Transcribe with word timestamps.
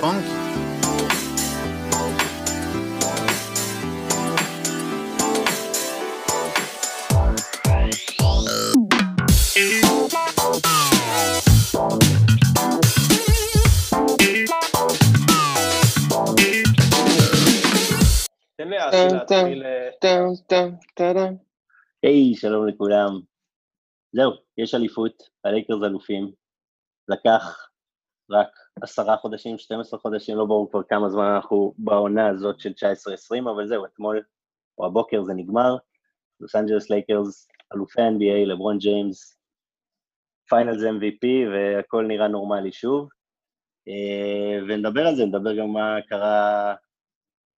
פונקי. 0.00 0.30
תן 18.56 18.68
לי 18.68 18.76
לאסי 18.78 19.14
להתחיל... 19.14 19.64
היי, 22.02 22.34
שלום 22.34 22.68
לכולם. 22.68 23.20
זהו, 24.12 24.32
יש 24.58 24.74
אליפות, 24.74 25.22
הלייקרס 25.44 25.82
אלופים. 25.82 26.32
לקח 27.08 27.68
רק 28.30 28.48
עשרה 28.82 29.16
חודשים, 29.16 29.58
12 29.58 30.00
חודשים, 30.00 30.36
לא 30.36 30.44
ברור 30.44 30.70
כבר 30.70 30.82
כמה 30.82 31.08
זמן 31.08 31.24
אנחנו 31.24 31.74
בעונה 31.78 32.28
הזאת 32.28 32.60
של 32.60 32.70
19-20, 32.70 33.50
אבל 33.50 33.68
זהו, 33.68 33.84
אתמול 33.84 34.22
או 34.78 34.86
הבוקר 34.86 35.22
זה 35.22 35.32
נגמר. 35.34 35.76
לוס 36.40 36.56
אנג'לס 36.56 36.90
לייקרס, 36.90 37.48
אלופי 37.74 38.00
NBA, 38.00 38.46
לברון 38.46 38.78
ג'יימס, 38.78 39.38
Finals 40.48 40.82
MVP, 40.82 41.26
והכל 41.52 42.04
נראה 42.08 42.28
נורמלי 42.28 42.72
שוב. 42.72 43.08
אה, 43.88 44.58
ונדבר 44.68 45.06
על 45.06 45.14
זה, 45.16 45.24
נדבר 45.24 45.56
גם 45.56 45.72
מה 45.72 45.96
קרה 46.08 46.74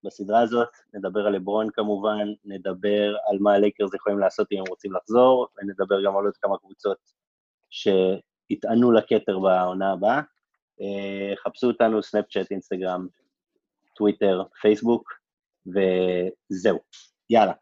בסדרה 0.04 0.40
הזאת, 0.40 0.68
נדבר 0.94 1.26
על 1.26 1.32
לברון 1.32 1.70
כמובן, 1.70 2.28
נדבר 2.44 3.16
על 3.26 3.38
מה 3.40 3.54
הלייקרס 3.54 3.94
יכולים 3.94 4.18
לעשות 4.18 4.52
אם 4.52 4.58
הם 4.58 4.64
רוצים 4.68 4.92
לחזור, 4.92 5.48
ונדבר 5.56 6.04
גם 6.04 6.16
על 6.16 6.24
עוד 6.24 6.36
כמה 6.36 6.58
קבוצות 6.58 6.98
שיטענו 7.70 8.92
לכתר 8.92 9.38
בעונה 9.38 9.92
הבאה. 9.92 10.20
אה, 10.80 11.36
חפשו 11.36 11.66
אותנו, 11.66 12.02
סנאפצ'אט, 12.02 12.50
אינסטגרם, 12.50 13.06
טוויטר, 13.96 14.42
פייסבוק, 14.60 15.12
וזהו. 15.66 16.78
יאללה, 17.30 17.52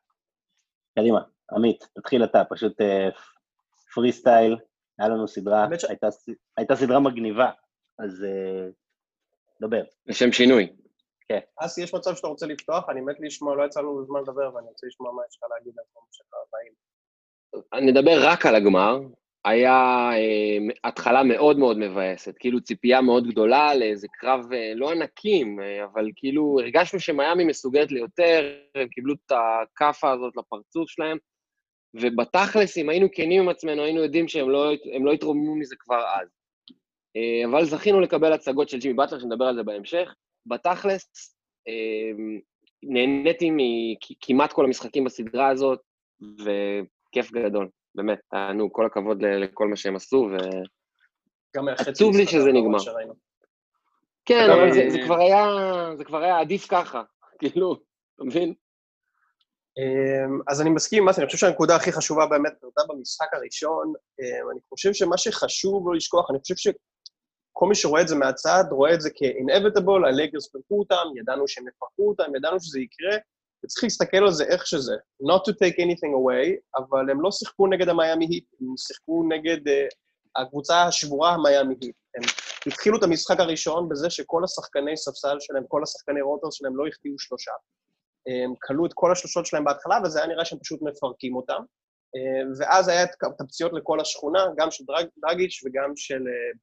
קדימה. 0.99 1.21
עמית, 1.53 1.89
תתחיל 1.95 2.25
אתה, 2.25 2.43
פשוט 2.51 2.81
free 3.95 4.09
אה, 4.09 4.13
style, 4.13 4.57
היה 4.99 5.09
לנו 5.09 5.29
סדרה. 5.29 5.69
הייתה, 5.89 6.07
הייתה 6.57 6.77
סדרה 6.77 7.01
מגניבה, 7.01 7.51
אז 7.99 8.25
אה, 8.25 8.73
דבר. 9.61 9.83
לשם 10.07 10.33
שינוי. 10.33 10.73
כן. 11.31 11.39
אסי, 11.57 11.83
יש 11.83 11.95
מצב 11.95 12.15
שאתה 12.15 12.29
רוצה 12.29 12.47
לפתוח? 12.47 12.89
אני 12.89 13.01
מת 13.01 13.17
לשמוע, 13.21 13.57
לא 13.57 13.65
יצא 13.65 13.81
לנו 13.81 14.05
זמן 14.05 14.21
לדבר, 14.21 14.55
ואני 14.55 14.67
רוצה 14.69 14.87
לשמוע 14.87 15.13
מה 15.13 15.23
יש 15.29 15.37
לך 15.37 15.43
להגיד 15.51 15.73
על 15.79 15.85
כל 15.93 16.01
מה 16.01 16.13
שקרה 16.13 16.41
באים. 16.53 16.73
אני 17.73 17.93
אדבר 17.93 18.19
רק 18.23 18.47
על 18.47 18.55
הגמר. 18.55 18.99
היה 19.45 20.11
אה, 20.13 20.59
התחלה 20.85 21.23
מאוד 21.23 21.59
מאוד 21.59 21.79
מבאסת, 21.79 22.35
כאילו 22.39 22.61
ציפייה 22.61 23.01
מאוד 23.01 23.27
גדולה 23.27 23.75
לאיזה 23.75 24.07
קרב, 24.13 24.53
אה, 24.53 24.73
לא 24.75 24.91
ענקים, 24.91 25.61
אה, 25.61 25.85
אבל 25.85 26.11
כאילו 26.17 26.59
הרגשנו 26.61 27.01
שמיאמי 27.01 27.45
מסוגלת 27.45 27.93
ליותר, 27.93 28.55
הם 28.75 28.89
קיבלו 28.89 29.15
את 29.15 29.33
הכאפה 29.33 30.13
הזאת 30.13 30.37
לפרצוף 30.37 30.91
שלהם, 30.91 31.19
ובתכלס, 31.95 32.79
אם 32.79 32.89
היינו 32.89 33.07
כנים 33.13 33.43
עם 33.43 33.49
עצמנו, 33.49 33.83
היינו 33.83 34.03
יודעים 34.03 34.29
שהם 34.29 34.51
לא, 34.51 34.73
לא 35.01 35.13
התרוממו 35.13 35.57
מזה 35.57 35.77
כבר 35.79 36.05
אז. 36.21 36.29
אבל 37.51 37.65
זכינו 37.65 38.01
לקבל 38.01 38.33
הצגות 38.33 38.69
של 38.69 38.79
ג'ימי 38.79 38.95
באטלר, 38.95 39.19
שנדבר 39.19 39.45
על 39.45 39.55
זה 39.55 39.63
בהמשך. 39.63 40.15
בתכלס, 40.47 41.37
אה, 41.69 42.25
נהניתי 42.83 43.51
מכמעט 43.53 44.53
כל 44.53 44.65
המשחקים 44.65 45.05
בסדרה 45.05 45.49
הזאת, 45.49 45.81
וכיף 46.21 47.33
גדול. 47.33 47.69
באמת, 47.95 48.19
תענו, 48.31 48.73
כל 48.73 48.87
הכבוד 48.87 49.23
לכל 49.23 49.69
מה 49.69 49.77
שהם 49.77 49.97
עשו, 49.97 50.29
ועצוב 51.57 52.17
לי 52.17 52.27
שזה 52.27 52.53
נגמר. 52.53 52.79
כן, 54.25 54.51
אבל 54.51 54.73
זה, 54.73 54.85
זה, 54.91 54.99
כבר 55.05 55.19
היה, 55.19 55.47
זה 55.99 56.05
כבר 56.05 56.23
היה 56.23 56.39
עדיף 56.41 56.67
ככה, 56.69 57.03
כאילו, 57.41 57.77
אתה 58.15 58.25
מבין? 58.25 58.55
אמ, 59.79 60.41
אז 60.49 60.63
אני 60.63 60.71
מסכים 60.71 61.09
אני 61.09 61.27
חושב 61.27 61.39
שהנקודה 61.39 61.77
הכי 61.77 61.93
חשובה 61.93 62.27
באמת 62.27 62.53
נותרה 62.63 62.85
במשחק 62.89 63.35
הראשון. 63.35 63.93
אמ, 64.21 64.51
אני 64.53 64.61
חושב 64.69 64.93
שמה 64.93 65.19
שחשוב 65.19 65.89
לא 65.89 65.95
לשכוח, 65.95 66.31
אני 66.31 66.39
חושב 66.41 66.55
שכל 67.61 67.69
מי 67.69 67.75
שרואה 67.75 68.03
את 68.03 68.09
זה 68.09 68.17
מהצד, 68.17 68.65
רואה 68.71 68.95
את 68.95 69.01
זה 69.01 69.11
כ-inevitable, 69.11 70.07
הליגרס 70.09 70.49
פרקו 70.49 70.79
אותם, 70.79 71.07
ידענו 71.21 71.49
שהם 71.49 71.65
יפרקו 71.69 72.09
אותם, 72.09 72.37
ידענו 72.37 72.61
שזה 72.61 72.81
יקרה, 72.81 73.19
וצריך 73.65 73.85
להסתכל 73.85 74.17
על 74.17 74.33
זה 74.33 74.45
איך 74.45 74.67
שזה. 74.67 74.95
Not 75.23 75.41
to 75.49 75.53
take 75.53 75.77
anything 75.77 76.13
away, 76.21 76.79
אבל 76.79 77.11
הם 77.11 77.21
לא 77.21 77.31
שיחקו 77.31 77.67
נגד 77.67 77.89
המיאמי 77.89 78.27
היט, 78.27 78.45
הם 78.61 78.75
שיחקו 78.77 79.25
נגד 79.29 79.69
uh, 79.69 80.43
הקבוצה 80.43 80.83
השבורה 80.83 81.31
המיאמי 81.35 81.75
היט. 81.81 81.97
הם 82.15 82.23
התחילו 82.67 82.99
את 82.99 83.03
המשחק 83.03 83.41
הראשון 83.41 83.89
בזה 83.89 84.11
שכל 84.11 84.45
השחקני 84.45 84.97
ספסל 84.97 85.37
שלהם, 85.41 85.65
כל 85.69 85.83
השחקני 85.83 86.21
רוטר 86.21 86.51
שלהם 86.51 86.77
לא 86.77 86.87
החטיאו 86.87 87.19
שלושה. 87.19 87.53
הם 88.27 88.55
כלו 88.63 88.87
את 88.87 88.91
כל 88.95 89.13
השלושות 89.13 89.47
שלהם 89.47 89.65
בהתחלה, 89.65 89.99
וזה 90.05 90.19
היה 90.19 90.29
נראה 90.29 90.45
שהם 90.45 90.59
פשוט 90.59 90.83
מפרקים 90.83 91.37
אותם. 91.37 91.63
ואז 92.59 92.89
היה 92.89 93.05
את 93.05 93.41
הפציעות 93.41 93.73
לכל 93.73 94.01
השכונה, 94.01 94.47
גם 94.57 94.71
של 94.71 94.85
דרג, 94.85 95.07
דרגיץ' 95.19 95.61
וגם 95.65 95.93
של 95.97 96.21
uh, 96.21 96.59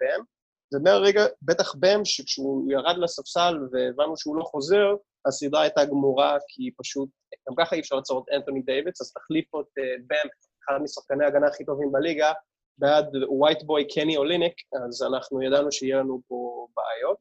ומהרגע, 0.74 1.26
בטח 1.42 1.76
בם, 1.76 2.06
שכשהוא 2.06 2.72
ירד 2.72 2.98
לספסל 2.98 3.58
והבנו 3.72 4.18
שהוא 4.18 4.36
לא 4.36 4.44
חוזר, 4.44 4.96
הסדרה 5.28 5.62
הייתה 5.62 5.86
גמורה, 5.86 6.38
כי 6.48 6.72
פשוט, 6.78 7.10
גם 7.50 7.56
ככה 7.58 7.76
אי 7.76 7.82
אפשר 7.82 7.96
לעצור 7.96 8.24
את 8.24 8.36
אנטוני 8.36 8.62
דייוויס, 8.62 9.02
אז 9.02 9.14
תחליפו 9.14 9.62
את 9.62 9.66
אה, 9.66 10.02
בם, 10.08 10.30
אחד 10.66 10.84
משחקני 10.84 11.26
ההגנה 11.26 11.48
הכי 11.48 11.66
טובים 11.66 11.92
בליגה, 11.92 12.34
בעד 12.78 13.06
white 13.30 13.64
boy 13.64 13.88
קני 13.88 14.18
אוליניק, 14.18 14.54
אז 14.88 15.04
אנחנו 15.04 15.42
ידענו 15.42 15.72
שיהיה 15.72 16.00
לנו 16.00 16.22
פה 16.28 16.68
בעיות. 16.76 17.20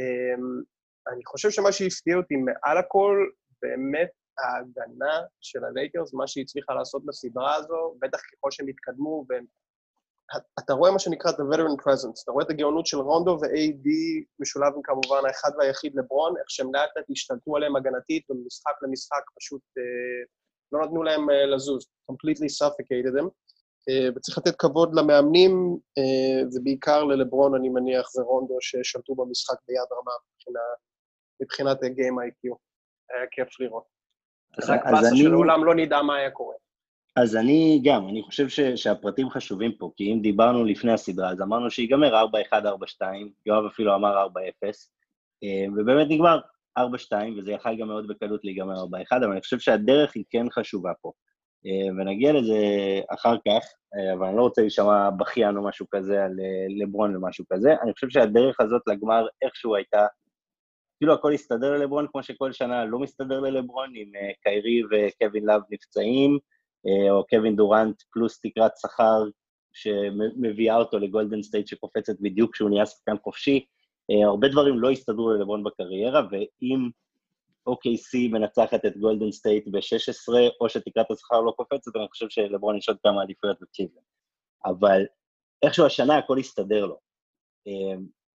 אמ, 0.00 0.64
אני 1.12 1.24
חושב 1.24 1.50
שמה 1.50 1.72
שהפתיע 1.72 2.16
אותי 2.16 2.34
מעל 2.36 2.78
הכל, 2.78 3.16
באמת 3.62 4.10
ההגנה 4.38 5.20
של 5.40 5.64
הלייקרס, 5.64 6.14
מה 6.14 6.26
שהיא 6.26 6.44
הצליחה 6.44 6.74
לעשות 6.74 7.06
בסדרה 7.06 7.54
הזו, 7.54 7.96
בטח 8.00 8.18
ככל 8.32 8.50
שהם 8.50 8.68
התקדמו, 8.68 9.24
והם 9.28 9.44
אתה 10.58 10.72
רואה 10.72 10.90
מה 10.90 10.98
שנקרא 10.98 11.30
The 11.30 11.54
Veteran 11.54 11.84
Presence, 11.84 12.22
אתה 12.24 12.32
רואה 12.32 12.44
את 12.44 12.50
הגאונות 12.50 12.86
של 12.86 12.98
רונדו 12.98 13.30
ו-AD 13.30 13.88
משולב 14.40 14.72
עם 14.76 14.82
כמובן 14.82 15.26
האחד 15.26 15.50
והיחיד 15.58 15.92
לברון, 15.94 16.36
איך 16.36 16.50
שהם 16.50 16.74
לאט 16.74 16.90
לאט 16.96 17.04
השתלטו 17.10 17.56
עליהם 17.56 17.76
הגנתית 17.76 18.30
ומשחק 18.30 18.72
למשחק 18.82 19.22
פשוט 19.38 19.62
אה, 19.78 20.24
לא 20.72 20.84
נתנו 20.84 21.02
להם 21.02 21.30
אה, 21.30 21.46
לזוז, 21.46 21.86
completely 22.10 22.48
suffocated 22.62 23.20
them. 23.20 23.28
אה, 23.88 24.08
וצריך 24.16 24.38
לתת 24.38 24.56
כבוד 24.56 24.94
למאמנים, 24.94 25.76
אה, 25.98 26.46
ובעיקר 26.54 27.04
ללברון, 27.04 27.54
אני 27.54 27.68
מניח, 27.68 28.10
זה 28.10 28.22
רונדו 28.22 28.56
ששלטו 28.60 29.14
במשחק 29.14 29.56
ביד 29.68 29.88
רמה 29.92 30.12
מבחינה, 30.34 30.60
מבחינת 31.42 31.78
Game 31.82 32.18
IQ. 32.28 32.56
היה 33.10 33.26
כיף 33.30 33.60
לראות. 33.60 33.84
אז, 34.58 34.70
אז 34.70 35.06
אני... 35.08 35.18
שלעולם 35.18 35.64
לא 35.64 35.74
נדע 35.74 36.02
מה 36.02 36.16
היה 36.16 36.30
קורה. 36.30 36.54
אז 37.16 37.36
אני 37.36 37.80
גם, 37.84 38.08
אני 38.08 38.22
חושב 38.22 38.48
ש, 38.48 38.60
שהפרטים 38.60 39.30
חשובים 39.30 39.72
פה, 39.78 39.90
כי 39.96 40.12
אם 40.12 40.20
דיברנו 40.22 40.64
לפני 40.64 40.92
הסדרה, 40.92 41.30
אז 41.30 41.40
אמרנו 41.40 41.70
שיגמר 41.70 42.24
4-1, 42.52 42.52
4-2, 42.52 43.02
יואב 43.46 43.64
אפילו 43.64 43.94
אמר 43.94 44.26
4-0, 44.26 44.28
אה, 45.44 45.66
ובאמת 45.76 46.06
נגמר 46.10 46.40
4-2, 46.78 46.82
וזה 47.38 47.52
יכל 47.52 47.76
גם 47.76 47.88
מאוד 47.88 48.08
בקלות 48.08 48.44
להיגמר 48.44 48.84
4-1, 48.84 49.16
אבל 49.16 49.32
אני 49.32 49.40
חושב 49.40 49.58
שהדרך 49.58 50.12
היא 50.14 50.24
כן 50.30 50.46
חשובה 50.50 50.92
פה. 51.00 51.12
אה, 51.66 51.94
ונגיע 51.96 52.32
לזה 52.32 52.56
אחר 53.10 53.36
כך, 53.36 53.64
אה, 53.94 54.12
אבל 54.14 54.26
אני 54.26 54.36
לא 54.36 54.42
רוצה 54.42 54.60
להישמע 54.60 55.10
בכיין 55.10 55.56
או 55.56 55.64
משהו 55.64 55.86
כזה 55.90 56.24
על 56.24 56.32
לברון 56.80 57.16
ומשהו 57.16 57.44
כזה, 57.52 57.74
אני 57.82 57.92
חושב 57.92 58.08
שהדרך 58.10 58.60
הזאת 58.60 58.82
לגמר 58.86 59.26
איכשהו 59.42 59.74
הייתה, 59.74 60.06
כאילו 60.98 61.14
הכל 61.14 61.32
הסתדר 61.32 61.72
ללברון, 61.72 62.06
כמו 62.12 62.22
שכל 62.22 62.52
שנה 62.52 62.84
לא 62.84 62.98
מסתדר 62.98 63.40
ללברון, 63.40 63.92
עם 63.94 64.12
קיירי 64.42 64.82
וקווין 64.90 65.44
לאב 65.44 65.62
נפצעים, 65.70 66.38
או 67.10 67.26
קווין 67.30 67.56
דורנט 67.56 68.02
פלוס 68.12 68.40
תקרת 68.40 68.72
שכר 68.76 69.22
שמביאה 69.72 70.76
אותו 70.76 70.98
לגולדן 70.98 71.42
סטייט 71.42 71.66
שקופצת 71.66 72.14
בדיוק 72.20 72.52
כשהוא 72.52 72.70
נהיה 72.70 72.86
שחקן 72.86 73.16
חופשי. 73.22 73.66
אה, 74.10 74.26
הרבה 74.26 74.48
דברים 74.48 74.78
לא 74.78 74.90
הסתדרו 74.90 75.30
ללברון 75.30 75.64
בקריירה, 75.64 76.22
ואם 76.30 76.88
OKC 77.68 78.30
מנצחת 78.32 78.84
את 78.84 78.96
גולדן 78.96 79.32
סטייט 79.32 79.68
ב-16, 79.68 80.34
או 80.60 80.68
שתקרת 80.68 81.10
השכר 81.10 81.40
לא 81.40 81.50
קופצת, 81.56 81.96
אני 81.96 82.08
חושב 82.08 82.26
שלברון 82.28 82.76
יש 82.76 82.88
עוד 82.88 82.98
כמה 83.02 83.22
עדיפויות 83.22 83.56
בקליבלנד. 83.60 84.04
אבל 84.66 85.02
איכשהו 85.62 85.86
השנה 85.86 86.18
הכל 86.18 86.38
הסתדר 86.38 86.86
לו. 86.86 86.98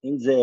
אם 0.05 0.17
זה 0.17 0.33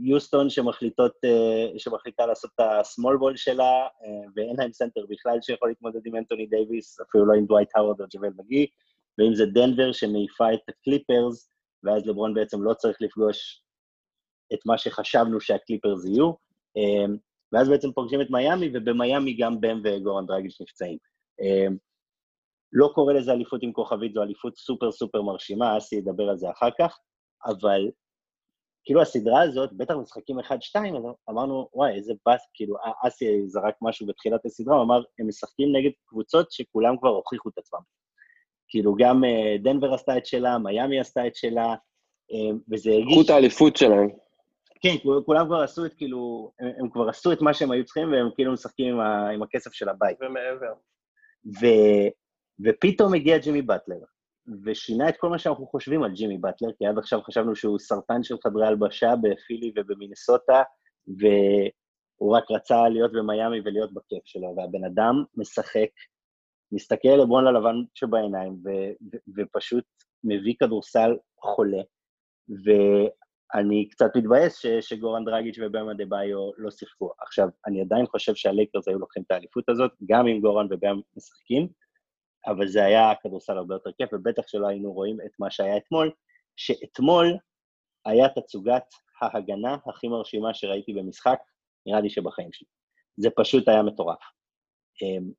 יוסטון 0.00 0.50
שמחליטות, 0.50 1.12
אה, 1.24 1.78
שמחליטה 1.78 2.26
לעשות 2.26 2.50
את 2.54 2.60
ה-small 2.60 3.18
ball 3.20 3.36
שלה, 3.36 3.72
אה, 3.82 4.28
ואין 4.36 4.56
להם 4.58 4.72
סנטר 4.72 5.00
בכלל 5.08 5.38
שיכול 5.42 5.68
להתמודד 5.68 6.00
עם 6.06 6.16
אנטוני 6.16 6.46
דייוויס, 6.46 7.00
אפילו 7.00 7.26
לא 7.26 7.34
עם 7.34 7.46
דווייט 7.46 7.68
האוורד 7.76 8.00
או 8.00 8.06
ג'בל 8.14 8.30
מגי, 8.36 8.66
ואם 9.18 9.34
זה 9.34 9.46
דנבר 9.46 9.92
שמעיפה 9.92 10.54
את 10.54 10.60
הקליפרס, 10.68 11.50
ואז 11.82 12.06
לברון 12.06 12.34
בעצם 12.34 12.62
לא 12.62 12.74
צריך 12.74 12.96
לפגוש 13.00 13.62
את 14.54 14.58
מה 14.66 14.78
שחשבנו 14.78 15.40
שהקליפרס 15.40 16.04
יהיו, 16.04 16.32
אה, 16.76 17.14
ואז 17.52 17.68
בעצם 17.68 17.92
פוגשים 17.92 18.20
את 18.20 18.30
מיאמי, 18.30 18.70
ובמיאמי 18.74 19.36
גם 19.36 19.60
בם 19.60 19.80
וגורן 19.84 20.26
דרגיש 20.26 20.60
נפצעים. 20.60 20.98
לא 22.72 22.90
קורא 22.94 23.12
לזה 23.12 23.32
אליפות 23.32 23.62
עם 23.62 23.72
כוכבית, 23.72 24.12
זו 24.14 24.22
אליפות 24.22 24.56
סופר 24.56 24.92
סופר 24.92 25.22
מרשימה, 25.22 25.78
אסי 25.78 25.96
ידבר 25.96 26.28
על 26.28 26.36
זה 26.36 26.50
אחר 26.50 26.68
כך, 26.78 26.98
אבל 27.46 27.90
כאילו 28.84 29.02
הסדרה 29.02 29.42
הזאת, 29.42 29.72
בטח 29.72 29.94
משחקים 29.94 30.38
1-2, 30.38 30.42
אז 30.76 31.04
אמרנו, 31.30 31.68
וואי, 31.74 31.94
איזה 31.94 32.12
באס, 32.26 32.48
כאילו, 32.54 32.76
אסי 33.06 33.46
זרק 33.46 33.74
משהו 33.82 34.06
בתחילת 34.06 34.46
הסדרה, 34.46 34.74
הוא 34.74 34.84
אמר, 34.84 35.02
הם 35.18 35.28
משחקים 35.28 35.76
נגד 35.76 35.90
קבוצות 36.06 36.52
שכולם 36.52 36.96
כבר 36.96 37.08
הוכיחו 37.08 37.48
את 37.48 37.58
עצמם. 37.58 37.80
כאילו, 38.68 38.94
גם 38.98 39.24
אה, 39.24 39.56
דנבר 39.58 39.94
עשתה 39.94 40.16
את 40.16 40.26
שלה, 40.26 40.58
מיאמי 40.58 41.00
עשתה 41.00 41.26
את 41.26 41.36
שלה, 41.36 41.74
אה, 42.32 42.56
וזה 42.72 42.90
הרגיש... 42.90 43.24
את 43.24 43.30
האליפות 43.30 43.76
שלהם. 43.76 44.08
כן, 44.80 44.94
כולם 45.26 45.46
כבר 45.46 45.60
עשו 45.62 45.86
את, 45.86 45.94
כאילו, 45.94 46.52
הם, 46.60 46.70
הם 46.78 46.90
כבר 46.90 47.08
עשו 47.08 47.32
את 47.32 47.40
מה 47.40 47.54
שהם 47.54 47.70
היו 47.70 47.84
צריכים, 47.84 48.12
והם 48.12 48.30
כאילו 48.34 48.52
משחקים 48.52 48.94
עם, 48.94 49.00
ה, 49.00 49.28
עם 49.28 49.42
הכסף 49.42 49.72
של 49.72 49.88
הבית. 49.88 50.16
ומעבר. 50.20 50.72
ו, 51.46 51.66
ופתאום 52.64 53.14
הגיע 53.14 53.38
ג'ימי 53.38 53.62
באטלר, 53.62 53.96
ושינה 54.64 55.08
את 55.08 55.16
כל 55.16 55.28
מה 55.28 55.38
שאנחנו 55.38 55.66
חושבים 55.66 56.02
על 56.02 56.12
ג'ימי 56.12 56.38
באטלר, 56.38 56.68
כי 56.78 56.86
עד 56.86 56.98
עכשיו 56.98 57.22
חשבנו 57.22 57.56
שהוא 57.56 57.78
סרטן 57.78 58.22
של 58.22 58.34
חדרי 58.44 58.66
הלבשה 58.66 59.14
בפילי 59.22 59.72
ובמינסוטה, 59.76 60.62
והוא 61.08 62.36
רק 62.36 62.44
רצה 62.50 62.88
להיות 62.88 63.12
במיאמי 63.12 63.60
ולהיות 63.64 63.92
בכיף 63.94 64.22
שלו, 64.24 64.54
והבן 64.56 64.84
אדם 64.84 65.24
משחק, 65.36 65.88
מסתכל 66.72 67.08
לברון 67.08 67.44
ללבן 67.44 67.76
שבעיניים, 67.94 68.52
ו, 68.52 68.68
ו, 69.12 69.16
ופשוט 69.36 69.84
מביא 70.24 70.54
כדורסל 70.60 71.16
חולה, 71.40 71.82
ואני 72.48 73.88
קצת 73.88 74.10
מתבאס 74.16 74.56
ש, 74.58 74.66
שגורן 74.66 75.24
דרגיץ' 75.24 75.58
ובאמה 75.62 75.94
דה 75.94 76.04
ביו 76.08 76.50
לא 76.58 76.70
שיחקו. 76.70 77.12
עכשיו, 77.20 77.48
אני 77.66 77.80
עדיין 77.80 78.06
חושב 78.06 78.34
שהלייקרס 78.34 78.88
היו 78.88 78.98
לוקחים 78.98 79.22
את 79.26 79.30
האליפות 79.30 79.68
הזאת, 79.68 79.90
גם 80.10 80.28
אם 80.28 80.40
גורן 80.40 80.66
ובאמה 80.70 81.00
משחקים, 81.16 81.68
אבל 82.46 82.68
זה 82.68 82.84
היה 82.84 83.12
כדורסל 83.22 83.56
הרבה 83.56 83.74
יותר 83.74 83.90
כיף, 83.92 84.08
ובטח 84.12 84.42
שלא 84.46 84.66
היינו 84.68 84.92
רואים 84.92 85.20
את 85.20 85.30
מה 85.38 85.50
שהיה 85.50 85.76
אתמול, 85.76 86.10
שאתמול 86.56 87.36
היה 88.04 88.28
תצוגת 88.28 88.84
ההגנה 89.20 89.76
הכי 89.86 90.08
מרשימה 90.08 90.54
שראיתי 90.54 90.92
במשחק, 90.92 91.38
נראה 91.86 92.00
לי 92.00 92.10
שבחיים 92.10 92.52
שלי. 92.52 92.68
זה 93.16 93.28
פשוט 93.36 93.68
היה 93.68 93.82
מטורף. 93.82 94.18
אמ, 95.02 95.30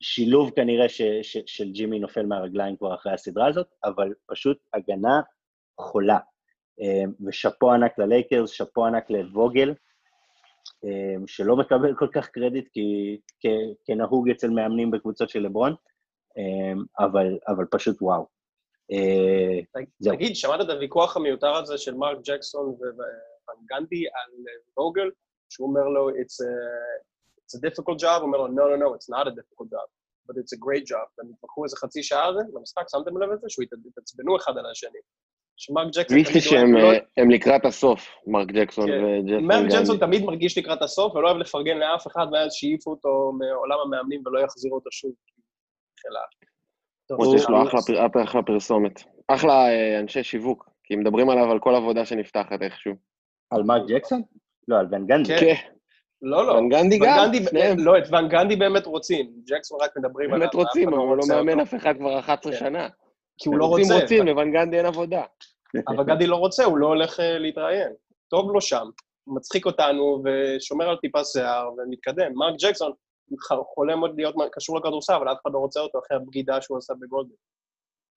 שילוב 0.00 0.50
כנראה 0.50 0.88
ש, 0.88 1.02
ש, 1.02 1.36
של 1.46 1.72
ג'ימי 1.72 1.98
נופל 1.98 2.26
מהרגליים 2.26 2.76
כבר 2.76 2.94
אחרי 2.94 3.12
הסדרה 3.12 3.46
הזאת, 3.46 3.66
אבל 3.84 4.14
פשוט 4.26 4.58
הגנה 4.74 5.20
חולה. 5.80 6.18
אמ, 6.80 7.12
ושאפו 7.26 7.72
ענק 7.72 7.98
ללייקרס, 7.98 8.50
שאפו 8.50 8.86
ענק 8.86 9.10
לווגל, 9.10 9.74
אמ, 10.84 11.26
שלא 11.26 11.56
מקבל 11.56 11.94
כל 11.94 12.08
כך 12.12 12.28
קרדיט 12.28 12.68
כי, 12.72 13.18
כ, 13.40 13.46
כנהוג 13.84 14.30
אצל 14.30 14.50
מאמנים 14.50 14.90
בקבוצות 14.90 15.30
של 15.30 15.40
לברון, 15.40 15.74
אבל, 16.98 17.38
אבל 17.48 17.64
פשוט 17.70 18.02
וואו. 18.02 18.26
אה, 18.92 19.82
תגיד, 20.12 20.36
שמעת 20.36 20.60
את 20.60 20.70
הוויכוח 20.70 21.16
המיותר 21.16 21.54
הזה 21.54 21.78
של 21.78 21.94
מרק 21.94 22.18
ג'קסון 22.24 22.66
וגנדי 22.68 24.04
על 24.06 24.32
ווגל, 24.76 25.10
שהוא 25.50 25.68
אומר 25.68 25.88
לו, 25.88 26.10
it's 26.10 26.38
a, 26.46 26.52
it's 27.40 27.58
a 27.58 27.68
difficult 27.68 28.02
job, 28.02 28.20
הוא 28.20 28.26
אומר 28.26 28.38
לו, 28.38 28.46
no, 28.46 28.50
no, 28.50 28.82
no, 28.82 28.96
it's 28.96 29.08
not 29.14 29.26
a 29.26 29.30
difficult 29.30 29.68
job, 29.74 29.88
but 30.26 30.34
it's 30.36 30.52
a 30.52 30.60
great 30.66 30.84
job. 30.86 31.06
והם 31.18 31.30
התווכחו 31.34 31.64
איזה 31.64 31.76
חצי 31.76 32.02
שעה 32.02 32.26
על 32.26 32.34
זה, 32.34 32.40
במשחק, 32.54 32.84
שמתם 32.88 33.18
לב 33.18 33.30
לזה? 33.32 33.46
שהוא 33.48 33.64
התעצבנו 33.88 34.36
אחד 34.36 34.52
על 34.58 34.66
השני. 34.66 34.98
שמרק 35.56 35.86
ג'קסון... 35.86 36.22
תמיד 36.22 36.42
שהם 36.42 36.74
לא- 36.74 37.34
לקראת 37.34 37.64
הסוף, 37.64 38.08
מרק 38.26 38.48
ג'קסון 38.48 38.86
כן. 38.86 39.04
וג'קסון 39.04 39.26
גנדי. 39.26 39.46
מרק 39.46 39.66
ג'קסון 39.72 39.98
תמיד 39.98 40.24
מרגיש 40.24 40.58
לקראת 40.58 40.82
הסוף, 40.82 41.14
ולא 41.14 41.28
אוהב 41.28 41.36
לפרגן 41.36 41.78
לאף 41.78 42.06
אחד, 42.06 42.26
ואז 42.32 42.52
שהעיפו 42.52 42.90
אותו 42.90 43.32
מעולם 43.38 43.78
המאמנים 43.84 44.22
ולא 44.26 44.40
יחזירו 44.40 44.76
אותו 44.76 44.90
שוב. 44.92 45.12
כמו 47.08 47.24
שיש 47.24 47.48
לו 47.48 47.62
אחלה 48.24 48.42
פרסומת. 48.42 49.02
אחלה 49.28 49.68
אה, 49.68 50.00
אנשי 50.00 50.22
שיווק, 50.22 50.70
כי 50.84 50.96
מדברים 50.96 51.30
עליו 51.30 51.50
על 51.52 51.58
כל 51.58 51.74
עבודה 51.74 52.04
שנפתחת 52.04 52.62
איכשהו. 52.62 52.92
על 53.50 53.62
מרק 53.62 53.82
ג'קסון? 53.88 54.22
לא, 54.68 54.78
על 54.78 54.86
ון 54.90 55.06
גנדי. 55.06 55.38
כן. 55.40 55.54
לא, 56.22 56.46
לא. 56.46 56.52
ון 56.52 56.68
גנדי 56.68 56.98
גם, 56.98 57.30
שניהם. 57.50 57.78
לא, 57.78 57.98
את 57.98 58.12
ון 58.12 58.28
גנדי 58.28 58.56
באמת 58.56 58.86
רוצים. 58.86 59.30
ג'קסון 59.46 59.78
רק 59.82 59.90
מדברים 59.96 60.34
עליו. 60.34 60.40
באמת 60.40 60.54
רוצים, 60.54 60.88
אבל 60.88 60.98
הוא 60.98 61.16
לא 61.16 61.22
מאמן 61.28 61.60
אף 61.60 61.74
אחד 61.74 61.96
כבר 61.96 62.18
11 62.18 62.52
כן. 62.52 62.58
שנה. 62.58 62.88
כי 63.38 63.48
הוא 63.48 63.58
לא 63.58 63.64
רוצה. 63.64 63.82
רוצים, 63.82 64.02
רוצים, 64.02 64.26
לוון 64.26 64.52
גנדי 64.52 64.76
אין 64.76 64.86
עבודה. 64.86 65.22
אבל 65.88 66.04
גנדי 66.04 66.26
לא 66.26 66.36
רוצה, 66.36 66.64
הוא 66.64 66.78
לא 66.78 66.86
הולך 66.86 67.20
אה, 67.20 67.38
להתראיין. 67.38 67.92
טוב 68.28 68.52
לו 68.52 68.60
שם. 68.60 68.86
הוא 69.24 69.36
מצחיק 69.36 69.66
אותנו 69.66 70.22
ושומר 70.24 70.88
על 70.88 70.96
טיפה 70.96 71.24
שיער 71.24 71.70
ומתקדם. 71.78 72.32
מרק 72.34 72.54
ג'קסון, 72.60 72.92
חולם 73.74 74.00
עוד 74.00 74.16
להיות 74.16 74.34
קשור 74.52 74.78
לכדורסל, 74.78 75.12
אבל 75.12 75.32
אף 75.32 75.38
אחד 75.42 75.50
לא 75.52 75.58
רוצה 75.58 75.80
אותו 75.80 75.98
אחרי 75.98 76.16
הבגידה 76.16 76.60
שהוא 76.60 76.78
עשה 76.78 76.94
בגולדן. 76.94 77.34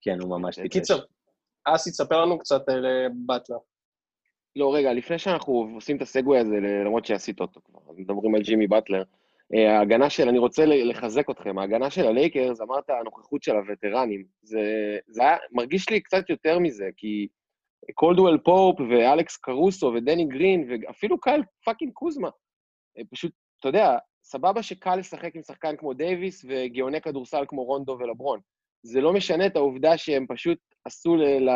כן, 0.01 0.19
הוא 0.21 0.29
ממש 0.29 0.55
טיפש. 0.55 0.67
בקיצר, 0.67 0.99
אסי, 1.65 1.89
תספר 1.89 2.21
לנו 2.21 2.39
קצת 2.39 2.69
על 2.69 2.85
אה, 2.85 3.07
באטלר. 3.25 3.57
לא, 4.55 4.75
רגע, 4.75 4.93
לפני 4.93 5.19
שאנחנו 5.19 5.71
עושים 5.75 5.97
את 5.97 6.01
ה 6.01 6.07
segue 6.07 6.39
הזה, 6.39 6.55
למרות 6.85 7.05
שעשית 7.05 7.41
אותו 7.41 7.61
כבר, 7.65 7.79
מדברים 7.97 8.35
על 8.35 8.41
ג'ימי 8.41 8.67
באטלר, 8.67 9.03
אה, 9.55 9.77
ההגנה 9.77 10.09
של, 10.09 10.29
אני 10.29 10.37
רוצה 10.37 10.65
לחזק 10.65 11.29
אתכם, 11.29 11.57
ההגנה 11.57 11.89
של 11.89 12.07
הלייקרס, 12.07 12.61
אמרת 12.61 12.89
הנוכחות 12.89 13.43
של 13.43 13.55
הווטרנים, 13.55 14.25
זה, 14.41 14.61
זה 15.07 15.21
היה, 15.21 15.37
מרגיש 15.51 15.89
לי 15.89 16.01
קצת 16.01 16.29
יותר 16.29 16.59
מזה, 16.59 16.89
כי 16.97 17.27
קולדואל 17.93 18.37
פופ 18.37 18.79
ואלכס 18.89 19.37
קרוסו 19.37 19.93
ודני 19.95 20.25
גרין 20.25 20.67
ואפילו 20.69 21.19
קייל 21.19 21.43
fucking 21.65 21.93
קוזמה, 21.93 22.29
אה, 22.97 23.03
פשוט, 23.11 23.31
אתה 23.59 23.67
יודע, 23.67 23.97
סבבה 24.31 24.63
שקל 24.63 24.95
לשחק 24.95 25.35
עם 25.35 25.41
שחקן 25.41 25.75
כמו 25.77 25.93
דייוויס 25.93 26.45
וגאוני 26.49 27.01
כדורסל 27.01 27.43
כמו 27.47 27.63
רונדו 27.63 27.97
ולברון. 27.99 28.39
זה 28.83 29.01
לא 29.01 29.13
משנה 29.13 29.45
את 29.45 29.55
העובדה 29.55 29.97
שהם 29.97 30.25
פשוט 30.29 30.57
עשו, 30.85 31.15
ל... 31.15 31.49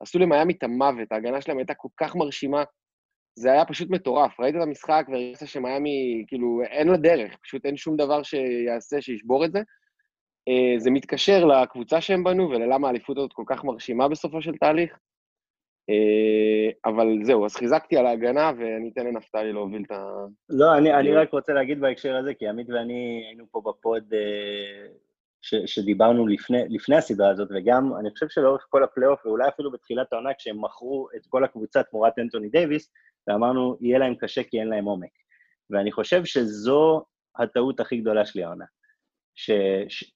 עשו 0.00 0.18
למיאמי 0.18 0.52
את 0.52 0.62
המוות, 0.62 1.12
ההגנה 1.12 1.40
שלהם 1.40 1.58
הייתה 1.58 1.74
כל 1.74 1.88
כך 1.96 2.16
מרשימה, 2.16 2.64
זה 3.38 3.52
היה 3.52 3.64
פשוט 3.64 3.90
מטורף. 3.90 4.40
ראית 4.40 4.56
את 4.56 4.62
המשחק 4.62 5.06
והרגשת 5.08 5.46
שמיאמי, 5.46 6.24
כאילו, 6.26 6.62
אין 6.62 6.88
לה 6.88 6.96
דרך, 6.96 7.36
פשוט 7.42 7.66
אין 7.66 7.76
שום 7.76 7.96
דבר 7.96 8.22
שיעשה, 8.22 9.00
שישבור 9.00 9.44
את 9.44 9.52
זה. 9.52 9.58
אה, 10.48 10.78
זה 10.78 10.90
מתקשר 10.90 11.44
לקבוצה 11.44 12.00
שהם 12.00 12.24
בנו 12.24 12.50
ולמה 12.50 12.86
האליפות 12.86 13.16
הזאת 13.16 13.32
כל 13.32 13.44
כך 13.46 13.64
מרשימה 13.64 14.08
בסופו 14.08 14.42
של 14.42 14.56
תהליך. 14.56 14.98
אה, 15.90 16.90
אבל 16.90 17.18
זהו, 17.22 17.44
אז 17.44 17.56
חיזקתי 17.56 17.96
על 17.96 18.06
ההגנה, 18.06 18.52
ואני 18.58 18.90
אתן 18.92 19.06
לנפתלי 19.06 19.52
להוביל 19.52 19.82
את 19.86 19.90
ה... 19.90 20.04
לא, 20.48 20.76
אני, 20.78 20.94
אני 20.94 21.12
רק 21.12 21.32
רוצה 21.32 21.52
להגיד 21.52 21.80
בהקשר 21.80 22.16
הזה, 22.16 22.34
כי 22.34 22.48
עמית 22.48 22.70
ואני 22.70 23.24
היינו 23.28 23.44
פה 23.50 23.62
ב 23.64 23.76
pod 23.76 24.14
אה, 24.14 24.88
ש, 25.42 25.54
שדיברנו 25.66 26.26
לפני, 26.26 26.62
לפני 26.68 26.96
הסדרה 26.96 27.30
הזאת, 27.30 27.48
וגם, 27.54 27.96
אני 28.00 28.10
חושב 28.10 28.28
שלאורך 28.28 28.66
כל 28.70 28.84
הפלייאוף, 28.84 29.26
ואולי 29.26 29.48
אפילו 29.48 29.70
בתחילת 29.70 30.12
העונה, 30.12 30.34
כשהם 30.34 30.64
מכרו 30.64 31.08
את 31.16 31.26
כל 31.28 31.44
הקבוצה 31.44 31.82
תמורת 31.82 32.18
אנטוני 32.18 32.48
דייוויס, 32.48 32.92
ואמרנו, 33.28 33.76
יהיה 33.80 33.98
להם 33.98 34.14
קשה 34.14 34.42
כי 34.42 34.60
אין 34.60 34.68
להם 34.68 34.84
עומק. 34.84 35.10
ואני 35.70 35.92
חושב 35.92 36.24
שזו 36.24 37.04
הטעות 37.38 37.80
הכי 37.80 37.96
גדולה 37.96 38.26
שלי 38.26 38.44
העונה. 38.44 38.64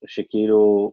שכאילו, 0.06 0.92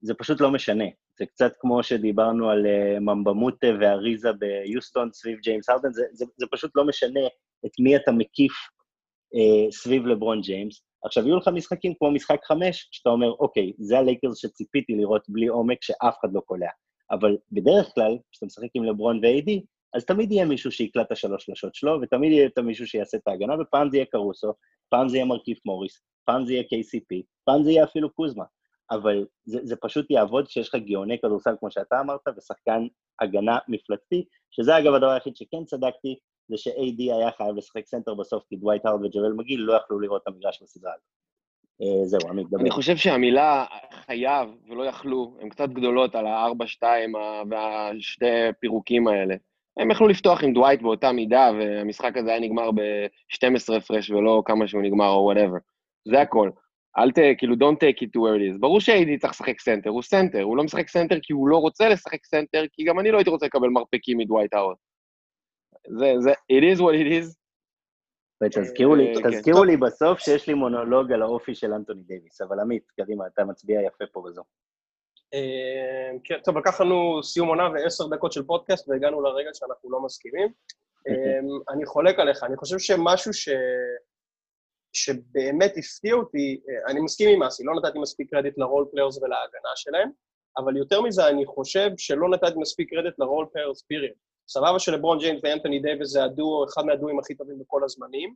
זה 0.00 0.14
פשוט 0.14 0.40
לא 0.40 0.50
משנה. 0.50 0.84
זה 1.18 1.26
קצת 1.26 1.52
כמו 1.60 1.82
שדיברנו 1.82 2.50
על 2.50 2.66
uh, 2.66 3.00
מבה 3.00 3.22
א-מוטה 3.22 3.66
ואריזה 3.80 4.32
ביוסטון 4.32 5.12
סביב 5.12 5.38
ג'יימס 5.38 5.68
הרדן, 5.68 5.92
זה, 5.92 6.02
זה, 6.12 6.24
זה 6.36 6.46
פשוט 6.50 6.70
לא 6.74 6.84
משנה 6.84 7.20
את 7.66 7.70
מי 7.80 7.96
אתה 7.96 8.12
מקיף 8.12 8.52
uh, 8.52 9.72
סביב 9.72 10.06
לברון 10.06 10.40
ג'יימס. 10.40 10.82
עכשיו, 11.04 11.26
יהיו 11.26 11.36
לך 11.36 11.48
משחקים 11.48 11.94
כמו 11.98 12.10
משחק 12.10 12.44
חמש, 12.44 12.88
שאתה 12.90 13.10
אומר, 13.10 13.30
אוקיי, 13.30 13.72
זה 13.78 13.98
הלייקרס 13.98 14.38
שציפיתי 14.38 14.94
לראות 14.94 15.22
בלי 15.28 15.46
עומק, 15.46 15.78
שאף 15.82 16.14
אחד 16.20 16.28
לא 16.32 16.40
קולע. 16.40 16.70
אבל 17.10 17.36
בדרך 17.52 17.94
כלל, 17.94 18.18
כשאתה 18.32 18.46
משחק 18.46 18.68
עם 18.74 18.84
לברון 18.84 19.20
ו-AD, 19.24 19.50
אז 19.94 20.04
תמיד 20.04 20.32
יהיה 20.32 20.44
מישהו 20.44 20.70
שיקלע 20.70 21.06
את 21.06 21.12
השלוש 21.12 21.44
שלשות 21.44 21.74
שלו, 21.74 21.98
ותמיד 22.02 22.32
יהיה 22.32 22.46
את 22.46 22.58
מישהו 22.58 22.86
שיעשה 22.86 23.16
את 23.16 23.28
ההגנה, 23.28 23.54
ופעם 23.60 23.90
זה 23.90 23.96
יהיה 23.96 24.06
קרוסו, 24.06 24.52
פעם 24.88 25.08
זה 25.08 25.16
יהיה 25.16 25.26
מרקיף 25.26 25.58
מוריס, 25.64 26.00
פעם 26.24 26.46
זה 26.46 26.52
יהיה 26.52 26.62
KCP, 26.62 27.22
פעם 27.44 27.64
זה 27.64 27.70
יהיה 27.70 27.84
אפילו 27.84 28.10
קוזמה. 28.12 28.44
אבל 28.90 29.26
זה, 29.44 29.58
זה 29.62 29.76
פשוט 29.76 30.10
יעבוד 30.10 30.48
כשיש 30.48 30.68
לך 30.68 30.74
גאוני 30.74 31.18
כדורסל, 31.18 31.54
כמו 31.60 31.70
שאתה 31.70 32.00
אמרת, 32.00 32.20
ושחקן 32.38 32.86
הגנה 33.20 33.58
מפלצתי, 33.68 34.24
שזה 34.50 34.78
אגב 34.78 34.94
הדבר 34.94 35.10
היחיד 35.10 35.36
שכן 35.36 35.64
צדקתי, 35.64 36.18
זה 36.48 36.56
ש-AD 36.56 36.98
היה 36.98 37.30
חייב 37.30 37.56
לשחק 37.56 37.86
סנטר 37.86 38.14
בסוף, 38.14 38.44
כי 38.48 38.56
דווייט 38.56 38.86
האוורד 38.86 39.04
וג'אוול 39.04 39.32
מגי 39.32 39.60
לא 39.60 39.72
יכלו 39.72 40.00
לראות 40.00 40.22
את 40.22 40.28
המגרש 40.28 40.62
בסדרה 40.62 40.92
הזאת. 40.92 41.16
אה, 41.82 42.06
זהו, 42.06 42.30
עמית, 42.30 42.48
דבר. 42.48 42.60
אני 42.60 42.70
חושב 42.70 42.96
שהמילה 42.96 43.64
חייב 43.90 44.48
ולא 44.68 44.82
יכלו, 44.82 45.36
הן 45.40 45.48
קצת 45.48 45.68
גדולות 45.68 46.14
על 46.14 46.26
ה-4-2 46.26 46.82
והשתי 47.50 48.26
פירוקים 48.60 49.08
האלה. 49.08 49.34
הם 49.76 49.90
יכלו 49.90 50.08
לפתוח 50.08 50.44
עם 50.44 50.52
דווייט 50.52 50.82
באותה 50.82 51.12
מידה, 51.12 51.50
והמשחק 51.58 52.16
הזה 52.16 52.30
היה 52.30 52.40
נגמר 52.40 52.70
ב-12 52.70 53.76
הפרש 53.76 54.10
ולא 54.10 54.42
כמה 54.44 54.68
שהוא 54.68 54.82
נגמר 54.82 55.08
או 55.08 55.24
whatever. 55.24 55.56
זה 56.08 56.20
הכל. 56.20 56.50
אל 56.98 57.10
ת... 57.10 57.18
כאילו, 57.38 57.54
don't 57.54 57.76
take 57.76 58.02
it 58.02 58.06
to 58.06 58.20
where 58.20 58.38
it 58.38 58.56
is. 58.56 58.60
ברור 58.60 58.80
שאיידי 58.80 59.18
צריך 59.18 59.32
לשחק 59.32 59.60
סנטר, 59.60 59.90
הוא 59.90 60.02
סנטר, 60.02 60.42
הוא 60.42 60.56
לא 60.56 60.64
משחק 60.64 60.88
סנטר 60.88 61.16
כי 61.22 61.32
הוא 61.32 61.48
לא 61.48 61.56
רוצה 61.56 61.88
לשחק 61.88 62.24
סנטר, 62.24 62.64
כי 62.72 62.84
גם 62.84 63.00
אני 63.00 63.10
לא 63.10 63.18
הייתי 63.18 63.30
רוצה 63.30 63.46
לקבל 63.46 63.68
מרפקים 63.68 64.18
מדווייט 64.18 64.54
האוורד. 64.54 64.78
זה, 65.88 66.12
זה, 66.18 66.30
it 66.30 66.76
is 66.76 66.80
what 66.80 66.94
it 66.94 67.24
is. 67.24 67.36
ותזכירו 68.44 68.94
לי, 68.94 69.16
אה, 69.16 69.22
כן. 69.22 69.30
תזכירו 69.30 69.64
לי 69.64 69.76
בסוף 69.76 70.18
שיש 70.18 70.46
לי 70.48 70.54
מונולוג 70.54 71.12
על 71.12 71.22
האופי 71.22 71.54
של 71.54 71.72
אנטוני 71.72 72.02
דייוויס, 72.02 72.40
אבל 72.40 72.60
עמית, 72.60 72.90
קדימה, 73.00 73.26
אתה 73.26 73.44
מצביע 73.44 73.80
יפה 73.82 74.04
פה 74.12 74.22
בזום. 74.26 74.42
אה, 75.34 76.18
כן, 76.24 76.38
טוב, 76.44 76.58
לקח 76.58 76.80
לנו 76.80 77.22
סיום 77.22 77.48
עונה 77.48 77.68
ועשר 77.74 78.06
דקות 78.06 78.32
של 78.32 78.42
פודקאסט, 78.42 78.88
והגענו 78.88 79.22
לרגע 79.22 79.50
שאנחנו 79.54 79.90
לא 79.90 80.04
מסכימים. 80.04 80.48
אה, 81.08 81.74
אני 81.74 81.86
חולק 81.86 82.18
עליך, 82.18 82.42
אני 82.42 82.56
חושב 82.56 82.78
שמשהו 82.78 83.32
ש... 83.32 83.48
שבאמת 84.96 85.72
הפתיע 85.76 86.14
אותי, 86.14 86.60
אה, 86.68 86.90
אני 86.92 87.00
מסכים 87.00 87.28
עם 87.28 87.42
אסי, 87.42 87.64
לא 87.64 87.74
נתתי 87.74 87.98
מספיק 87.98 88.30
קרדיט 88.30 88.58
ל 88.58 88.64
role 88.64 88.86
players 88.90 89.16
ולהגנה 89.16 89.70
שלהם, 89.76 90.10
אבל 90.58 90.76
יותר 90.76 91.00
מזה, 91.00 91.28
אני 91.28 91.46
חושב 91.46 91.90
שלא 91.98 92.28
נתתי 92.28 92.58
מספיק 92.58 92.90
קרדיט 92.90 93.18
ל 93.18 93.24
role 93.24 93.46
players 93.52 93.82
period. 93.82 94.12
סבבה 94.48 94.78
שלברון 94.78 95.18
ג'יימס 95.18 95.40
ואנתוני 95.42 95.80
דייוויס 95.80 96.08
זה 96.08 96.24
הדואו, 96.24 96.64
אחד 96.64 96.86
מהדואים 96.86 97.18
הכי 97.18 97.34
טובים 97.34 97.58
בכל 97.58 97.84
הזמנים, 97.84 98.34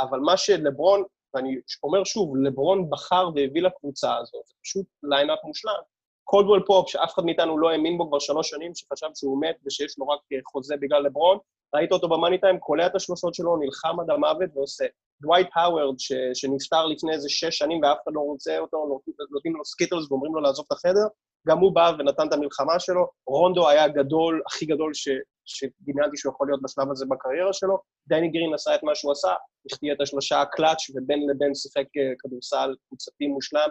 אבל 0.00 0.18
מה 0.18 0.36
שלברון, 0.36 1.02
ואני 1.34 1.56
אומר 1.82 2.04
שוב, 2.04 2.36
לברון 2.36 2.90
בחר 2.90 3.28
והביא 3.34 3.62
לקבוצה 3.62 4.16
הזאת, 4.16 4.46
זה 4.46 4.54
פשוט 4.62 4.86
lineup 5.02 5.38
מושלם. 5.44 5.82
קולדוול 6.24 6.62
פופ, 6.66 6.88
שאף 6.88 7.14
אחד 7.14 7.24
מאיתנו 7.24 7.58
לא 7.58 7.70
האמין 7.70 7.98
בו 7.98 8.08
כבר 8.08 8.18
שלוש 8.18 8.50
שנים, 8.50 8.74
שחשב 8.74 9.06
שהוא 9.14 9.40
מת 9.40 9.56
ושיש 9.66 9.98
לו 9.98 10.08
רק 10.08 10.20
אה, 10.32 10.38
חוזה 10.52 10.76
בגלל 10.76 11.02
לברון, 11.02 11.38
ראית 11.74 11.92
אותו 11.92 12.08
ב 12.08 12.13
money 12.13 12.40
time, 12.40 12.58
קולע 12.58 12.86
את 12.86 12.94
השלושות 12.94 13.34
שלו, 13.34 13.56
נלחם 13.56 14.00
עד 14.00 14.10
המוות 14.10 14.50
ועושה. 14.54 14.84
דווייט 15.22 15.48
האוורד, 15.54 15.94
שנפטר 16.34 16.86
לפני 16.86 17.12
איזה 17.12 17.28
שש 17.28 17.58
שנים 17.58 17.80
ואף 17.82 17.98
אחד 18.04 18.12
לא 18.14 18.20
רוצה 18.20 18.58
אותו, 18.58 19.00
נותנים 19.30 19.56
לו 19.56 19.64
סקיטלס 19.64 20.10
ואומרים 20.10 20.34
לו 20.34 20.40
לעזוב 20.40 20.66
את 20.68 20.72
החדר, 20.72 21.06
גם 21.48 21.58
הוא 21.58 21.74
בא 21.74 21.92
ונתן 21.98 22.28
את 22.28 22.32
המלחמה 22.32 22.80
שלו. 22.80 23.08
רונדו 23.26 23.68
היה 23.68 23.88
גדול, 23.88 24.42
הכי 24.46 24.66
גדול 24.66 24.94
ש, 24.94 25.08
שדמיינתי 25.44 26.16
שהוא 26.16 26.32
יכול 26.32 26.48
להיות 26.48 26.62
בשלב 26.62 26.90
הזה 26.90 27.06
בקריירה 27.08 27.52
שלו. 27.52 27.78
דני 28.08 28.28
גרין 28.28 28.54
עשה 28.54 28.74
את 28.74 28.82
מה 28.82 28.94
שהוא 28.94 29.12
עשה, 29.12 29.34
החטיא 29.70 29.92
את 29.92 30.00
השלושה 30.00 30.40
הקלאץ' 30.40 30.90
ובין 30.94 31.20
לבין 31.30 31.54
שיחק 31.54 31.86
אה, 31.98 32.12
כדורסל 32.18 32.74
קבוצתי 32.88 33.26
מושלם. 33.26 33.68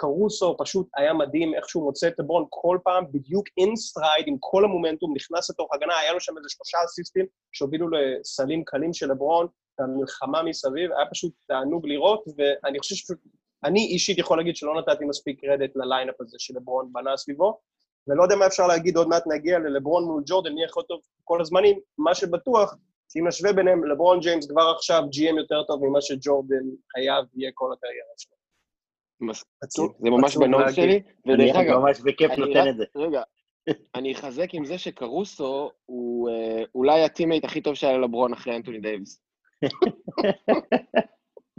קרוסו 0.00 0.56
פשוט 0.58 0.88
היה 0.96 1.12
מדהים 1.14 1.54
איך 1.54 1.68
שהוא 1.68 1.84
מוצא 1.84 2.08
את 2.08 2.18
לברון 2.18 2.46
כל 2.50 2.78
פעם, 2.84 3.04
בדיוק 3.12 3.46
in 3.56 3.71
stride, 3.71 4.24
עם 4.26 4.36
כל 4.40 4.64
המומנטום, 4.64 5.14
נכנס 5.16 5.50
לתוך 5.50 5.74
הגנה, 5.74 5.98
היה 5.98 6.12
לו 6.12 6.20
שם 6.20 6.36
איזה 6.36 6.48
שלושה 6.48 6.78
אסיסטים 6.84 7.26
שהובילו 7.52 7.86
לסלים 7.90 8.64
קלים 8.64 8.92
של 8.92 9.10
לברון, 9.10 9.46
המלחמה 9.78 10.42
מסביב, 10.42 10.92
היה 10.92 11.10
פשוט 11.10 11.32
תענוג 11.48 11.86
לראות, 11.86 12.24
ואני 12.36 12.78
חושב 12.78 12.94
שפשוט, 12.94 13.18
אני 13.64 13.80
אישית 13.80 14.18
יכול 14.18 14.38
להגיד 14.38 14.56
שלא 14.56 14.80
נתתי 14.80 15.04
מספיק 15.04 15.40
קרדיט 15.40 15.76
ל 15.76 15.82
lineup 15.82 16.20
הזה 16.20 16.36
שלברון 16.38 16.92
בנה 16.92 17.16
סביבו, 17.16 17.60
ולא 18.08 18.22
יודע 18.22 18.36
מה 18.36 18.46
אפשר 18.46 18.66
להגיד, 18.66 18.96
עוד 18.96 19.08
מעט 19.08 19.24
נגיע 19.26 19.58
ללברון 19.58 20.04
מול 20.04 20.22
ג'ורדן, 20.26 20.52
מי 20.52 20.64
הכי 20.64 20.82
טוב 20.82 21.00
כל 21.24 21.40
הזמנים, 21.40 21.80
מה 21.98 22.14
שבטוח, 22.14 22.74
שאם 23.12 23.28
נשווה 23.28 23.52
ביניהם, 23.52 23.84
לברון 23.84 24.20
ג'יימס 24.20 24.46
כבר 24.46 24.72
עכשיו 24.76 25.02
GM 25.02 25.38
יותר 25.38 25.62
טוב 25.62 25.84
ממה 25.84 26.00
שג'ורדן 26.00 26.64
היה 26.96 27.14
ויהיה 27.34 27.50
כל 27.54 27.72
הקריירה 27.72 28.12
שלו. 28.16 28.37
מסכים, 29.20 29.48
זה 29.98 30.10
ממש 30.10 30.36
ב 30.36 30.44
note 30.44 30.74
שלי, 30.74 31.00
ודרך 31.26 31.56
אני 31.56 31.68
אגב, 31.68 31.78
ממש 31.78 32.00
בכיף 32.00 32.30
אני 32.30 32.40
נותן 32.40 32.68
את 32.68 32.76
זה. 32.76 32.84
רגע, 32.96 33.22
אני 33.96 34.12
אחזק 34.12 34.54
עם 34.54 34.64
זה 34.64 34.78
שקרוסו 34.78 35.70
הוא 35.86 36.30
אה, 36.30 36.62
אולי 36.74 37.04
ה 37.04 37.08
teammate 37.08 37.44
הכי 37.44 37.60
טוב 37.60 37.74
שהיה 37.74 37.98
לברון 37.98 38.32
אחרי 38.32 38.56
אנטוני 38.56 38.80
דייוויס. 38.80 39.22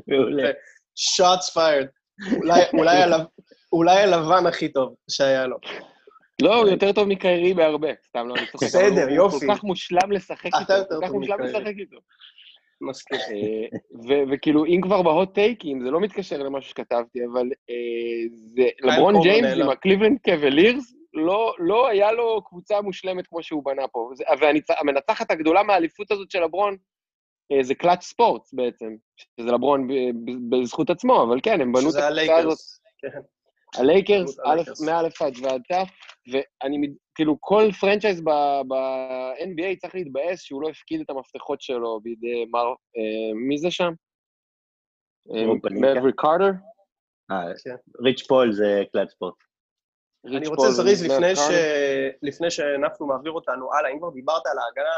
מעולה. 0.08 0.50
shots 0.98 1.54
fired. 1.54 1.88
אולי, 2.38 2.62
אולי, 2.74 2.98
הלב, 2.98 3.22
אולי 3.74 4.02
הלבן 4.02 4.48
הכי 4.48 4.70
טוב 4.72 4.96
שהיה 5.10 5.48
לו. 5.48 5.58
לא, 6.42 6.56
הוא 6.56 6.68
יותר 6.68 6.92
טוב 6.92 7.08
מקיירי 7.08 7.54
בהרבה, 7.54 7.88
סתם 8.08 8.28
לא, 8.28 8.36
אני 8.36 8.46
צוחק. 8.52 8.66
בסדר, 8.68 9.04
הוא- 9.04 9.10
יופי. 9.12 9.36
הוא 9.46 9.54
כל 9.54 9.56
כך 9.56 9.64
מושלם 9.64 10.12
לשחק 10.12 10.46
איתו, 10.46 10.74
יותר 10.74 11.00
כל 11.00 11.06
כך 11.08 11.12
מושלם. 11.12 11.42
לשחק 11.42 11.74
איתו. 11.80 11.98
מסכים. 12.82 13.20
אה, 13.20 14.24
וכאילו, 14.32 14.66
אם 14.66 14.80
כבר 14.84 15.02
ב 15.02 15.10
hot 15.10 15.34
טייקים, 15.34 15.82
זה 15.82 15.92
לא 15.92 16.00
מתקשר 16.00 16.38
למשהו 16.38 16.70
שכתבתי, 16.70 17.20
אבל 17.34 17.50
אה, 17.70 17.76
זה, 18.32 18.70
לברון 18.82 19.14
קורבר 19.14 19.30
ג'יימס. 19.30 19.58
עם 19.62 19.70
הקליבלנד 19.70 20.18
קבלירס, 20.20 20.94
לא, 21.14 21.54
לא 21.60 21.88
היה 21.88 22.12
לו 22.12 22.42
קבוצה 22.46 22.82
מושלמת 22.82 23.28
כמו 23.28 23.44
שהוא 23.44 23.66
בנה 23.66 23.88
פה. 23.88 24.10
והמנצחת 24.40 25.32
הגדולה 25.32 25.64
מהאליפות 25.64 26.12
הזאת 26.12 26.32
של 26.32 26.44
לברון, 26.44 26.78
אה, 27.52 27.64
זה 27.64 27.76
קלאץ' 27.76 28.04
ספורטס 28.04 28.54
בעצם, 28.54 28.96
שזה 29.18 29.52
לברון 29.52 29.88
בזכות 30.50 30.90
עצמו, 30.90 31.24
אבל 31.24 31.40
כן, 31.44 31.62
הם 31.62 31.74
בנו 31.74 31.90
את 31.90 31.96
הקבוצה 31.96 32.08
הזאת. 32.08 32.12
הלייקרס. 32.12 32.82
כן. 32.98 33.20
הלייקרס, 33.76 34.30
בזכות 34.30 34.46
א', 34.46 34.50
הלייקרס. 34.50 34.82
מא' 34.82 35.00
עד 35.26 35.34
ועד 35.42 35.62
ת', 35.72 35.74
ואני, 36.32 36.88
כאילו, 37.20 37.38
כל 37.40 37.64
franchise 37.80 38.22
ב-NBA 38.22 39.80
צריך 39.82 39.96
להתבאס 39.96 40.42
שהוא 40.42 40.62
לא 40.62 40.70
הפקיד 40.70 41.02
את 41.02 41.10
המפתחות 41.10 41.62
שלו 41.62 42.00
בידי 42.04 42.46
מר... 42.52 42.68
אה, 42.98 43.34
מי 43.48 43.58
זה 43.58 43.72
שם? 43.72 43.94
מאבריק 45.28 46.14
קארטר? 46.18 46.52
אה, 47.32 47.54
כן. 47.64 47.76
ריץ' 48.04 48.28
פול 48.28 48.54
זה 48.54 48.84
קלאץ' 48.92 49.10
ספורטס. 49.10 49.34
אני 50.26 50.48
רוצה 50.48 50.72
זריז 50.72 51.06
לפני, 51.06 51.36
ש... 51.36 51.40
לפני 52.22 52.52
שנפנו 52.52 53.08
מעביר 53.08 53.32
אותנו 53.32 53.74
הלאה, 53.74 53.92
אם 53.92 54.00
כבר 54.00 54.10
דיברת 54.10 54.46
על 54.46 54.58
ההגנה, 54.60 54.96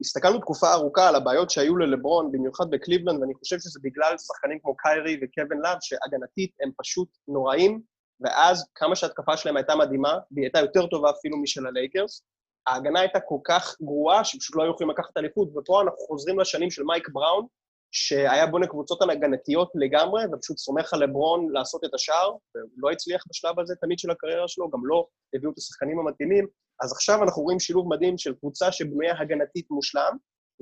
הסתכלנו 0.00 0.38
תקופה 0.38 0.72
ארוכה 0.72 1.08
על 1.08 1.14
הבעיות 1.14 1.50
שהיו 1.50 1.76
ללברון, 1.76 2.32
במיוחד 2.32 2.70
בקליבלנד, 2.70 3.20
ואני 3.20 3.34
חושב 3.34 3.56
שזה 3.58 3.80
בגלל 3.82 4.18
שחקנים 4.18 4.58
כמו 4.62 4.76
קיירי 4.76 5.20
וקווין 5.22 5.60
לאב, 5.60 5.78
שהגנתית 5.80 6.52
הם 6.62 6.70
פשוט 6.76 7.08
נוראים, 7.28 7.82
ואז 8.20 8.66
כמה 8.74 8.96
שההתקפה 8.96 9.36
שלהם 9.36 9.56
הייתה 9.56 9.76
מדהימה, 9.76 10.18
והיא 10.30 10.44
הייתה 10.44 10.58
יותר 10.58 10.86
טובה 10.86 11.10
אפילו 11.10 11.38
משל 11.42 11.66
הלייקרס, 11.66 12.22
ההגנה 12.66 13.00
הייתה 13.00 13.20
כל 13.20 13.38
כך 13.44 13.76
גרועה, 13.82 14.24
שפשוט 14.24 14.56
לא 14.56 14.62
היו 14.62 14.70
יכולים 14.70 14.90
לקחת 14.90 15.16
אליפות, 15.16 15.48
ופה 15.56 15.82
אנחנו 15.82 15.98
חוזרים 15.98 16.38
לשנים 16.38 16.70
של 16.70 16.82
מייק 16.82 17.08
בראון, 17.12 17.46
שהיה 17.90 18.46
בונה 18.46 18.66
קבוצות 18.66 19.02
הגנתיות 19.02 19.70
לגמרי, 19.74 20.22
ופשוט 20.32 20.58
סומך 20.58 20.94
על 20.94 21.04
לברון 21.04 21.52
לעשות 21.52 21.84
את 21.84 21.94
השער, 21.94 22.30
והוא 22.54 22.70
לא 22.76 22.90
הצליח 22.90 23.24
בשלב 23.28 23.60
הזה 23.60 23.74
תמיד 23.80 23.98
של 23.98 24.10
הקריירה 24.10 24.48
שלו, 24.48 24.70
גם 24.70 24.86
לא 24.86 25.06
הביאו 25.34 25.52
את 25.52 25.58
השחקנים 25.58 25.98
המתאימים. 25.98 26.46
אז 26.82 26.92
עכשיו 26.92 27.22
אנחנו 27.22 27.42
רואים 27.42 27.60
שילוב 27.60 27.88
מדהים 27.88 28.18
של 28.18 28.34
קבוצה 28.34 28.72
שבנויה 28.72 29.20
הגנתית 29.20 29.70
מושלם, 29.70 30.16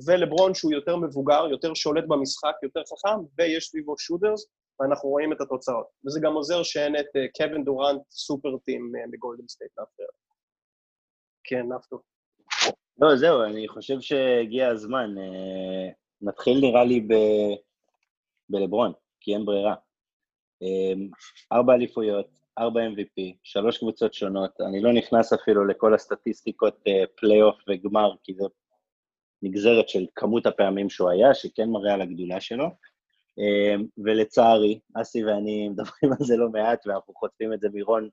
ולברון 0.06 0.54
שהוא 0.54 0.72
יותר 0.72 0.96
מבוגר, 0.96 1.46
יותר 1.50 1.74
שולט 1.74 2.04
במשחק, 2.08 2.54
יותר 2.62 2.80
חכם, 2.80 3.18
ויש 3.38 3.68
סביבו 3.68 3.98
שוטרס, 3.98 4.46
ואנחנו 4.80 5.08
רואים 5.08 5.32
את 5.32 5.40
התוצאות. 5.40 5.86
וזה 6.06 6.20
גם 6.22 6.34
עוזר 6.34 6.62
שאין 6.62 6.96
את 6.96 7.06
אה, 7.16 7.26
קווין 7.36 7.64
דורנט 7.64 8.02
super 8.10 8.56
team 8.64 8.92
אה, 8.96 9.00
בגולדן 9.10 9.48
סטייט 9.48 9.70
להפריע. 9.78 10.08
כן, 11.44 11.72
נפתו. 11.72 12.00
לא, 12.98 13.16
זהו, 13.16 13.42
אני 13.42 13.68
חושב 13.68 14.00
שהגיע 14.00 14.68
הזמן. 14.68 15.18
אה, 15.18 15.92
נתחיל 16.20 16.60
נראה 16.60 16.84
לי 16.84 17.00
ב... 17.00 17.14
בלברון, 18.48 18.92
כי 19.20 19.34
אין 19.34 19.44
ברירה. 19.44 19.74
ארבע 21.52 21.74
אליפויות, 21.74 22.26
ארבע 22.58 22.80
MVP, 22.80 23.36
שלוש 23.42 23.78
קבוצות 23.78 24.14
שונות. 24.14 24.60
אני 24.60 24.80
לא 24.80 24.92
נכנס 24.92 25.32
אפילו 25.32 25.64
לכל 25.64 25.94
הסטטיסטיקות 25.94 26.84
פלייאוף 27.16 27.56
וגמר, 27.68 28.12
כי 28.22 28.34
זו 28.34 28.48
נגזרת 29.42 29.88
של 29.88 30.06
כמות 30.14 30.46
הפעמים 30.46 30.90
שהוא 30.90 31.10
היה, 31.10 31.34
שכן 31.34 31.68
מראה 31.68 31.94
על 31.94 32.02
הגדולה 32.02 32.40
שלו. 32.40 32.64
אה, 33.38 33.74
ולצערי, 34.04 34.80
אסי 34.94 35.24
ואני 35.24 35.68
מדברים 35.68 36.12
על 36.12 36.26
זה 36.26 36.36
לא 36.36 36.48
מעט, 36.48 36.86
ואנחנו 36.86 37.14
חוטפים 37.14 37.52
את 37.52 37.60
זה 37.60 37.68
מרון 37.72 38.08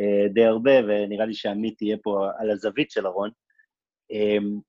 אה, 0.00 0.28
די 0.28 0.44
הרבה, 0.44 0.70
ונראה 0.88 1.26
לי 1.26 1.34
שעמית 1.34 1.78
תהיה 1.78 1.96
פה 2.02 2.26
על 2.38 2.50
הזווית 2.50 2.90
של 2.90 3.06
הרון. 3.06 3.30
Um, 4.12 4.60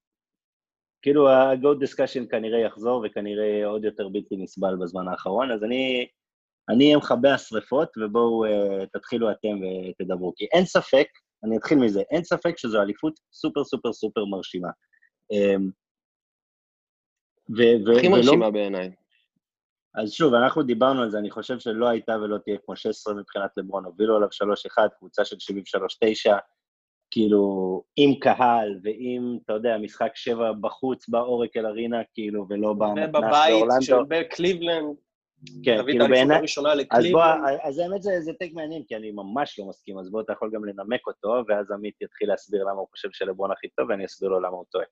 כאילו 1.01 1.29
ה-go 1.29 1.67
discussion 1.83 2.29
כנראה 2.31 2.59
יחזור 2.59 3.05
וכנראה 3.05 3.65
עוד 3.65 3.83
יותר 3.85 4.07
בלתי 4.09 4.35
נסבל 4.37 4.75
בזמן 4.81 5.07
האחרון, 5.07 5.51
אז 5.51 5.63
אני 5.63 6.07
אני 6.69 6.85
אהיה 6.85 6.97
מכבה 6.97 7.33
השרפות, 7.33 7.97
ובואו 7.97 8.45
uh, 8.45 8.85
תתחילו 8.93 9.31
אתם 9.31 9.59
ותדברו. 9.89 10.33
כי 10.35 10.45
אין 10.53 10.65
ספק, 10.65 11.07
אני 11.43 11.57
אתחיל 11.57 11.77
מזה, 11.77 12.01
אין 12.11 12.23
ספק 12.23 12.57
שזו 12.57 12.81
אליפות 12.81 13.19
סופר 13.33 13.63
סופר 13.63 13.93
סופר 13.93 14.25
מרשימה. 14.25 14.69
Um, 15.33 15.61
ו- 17.57 17.87
ו- 17.87 17.97
הכי 17.97 18.07
ולא- 18.07 18.17
מרשימה 18.17 18.51
בעיניי. 18.51 18.91
אז 19.97 20.11
שוב, 20.11 20.33
אנחנו 20.33 20.63
דיברנו 20.63 21.01
על 21.01 21.09
זה, 21.09 21.17
אני 21.17 21.31
חושב 21.31 21.59
שלא 21.59 21.87
הייתה 21.87 22.17
ולא 22.21 22.37
תהיה 22.37 22.57
כמו 22.65 22.75
16 22.75 23.13
מבחינת 23.13 23.49
לברון, 23.57 23.85
הובילו 23.85 24.15
עליו 24.15 24.27
3-1, 24.77 24.89
קבוצה 24.99 25.25
של 25.25 25.35
73-9, 26.29 26.33
כאילו, 27.11 27.83
עם 27.95 28.15
קהל 28.19 28.79
ועם, 28.83 29.37
אתה 29.45 29.53
יודע, 29.53 29.77
משחק 29.77 30.11
שבע 30.15 30.51
בחוץ 30.61 31.09
באורקל 31.09 31.65
ארינה, 31.65 32.01
כאילו, 32.13 32.45
ולא 32.49 32.73
במתנ"ס 32.73 33.09
ובבית 33.09 33.49
באורלנדו. 33.49 33.81
של 33.81 33.95
בקליבלנד, 34.07 34.95
כן, 35.63 35.77
כאילו 35.85 36.07
בעיניי... 36.07 36.41
אז 36.91 37.05
בוא. 37.11 37.23
אז 37.63 37.79
האמת 37.79 38.01
זה, 38.01 38.11
זה 38.21 38.33
טייק 38.33 38.53
מעניין, 38.53 38.83
כי 38.87 38.95
אני 38.95 39.11
ממש 39.11 39.59
לא 39.59 39.65
מסכים, 39.65 39.99
אז 39.99 40.11
בוא, 40.11 40.21
אתה 40.21 40.33
יכול 40.33 40.51
גם 40.53 40.65
לנמק 40.65 41.07
אותו, 41.07 41.43
ואז 41.47 41.71
עמית 41.71 42.01
יתחיל 42.01 42.29
להסביר 42.29 42.63
למה 42.63 42.79
הוא 42.79 42.87
חושב 42.91 43.09
שלברון 43.11 43.51
הכי 43.51 43.67
טוב, 43.67 43.89
ואני 43.89 44.05
אסביר 44.05 44.29
לו 44.29 44.39
למה 44.39 44.55
הוא 44.55 44.65
טועה. 44.71 44.85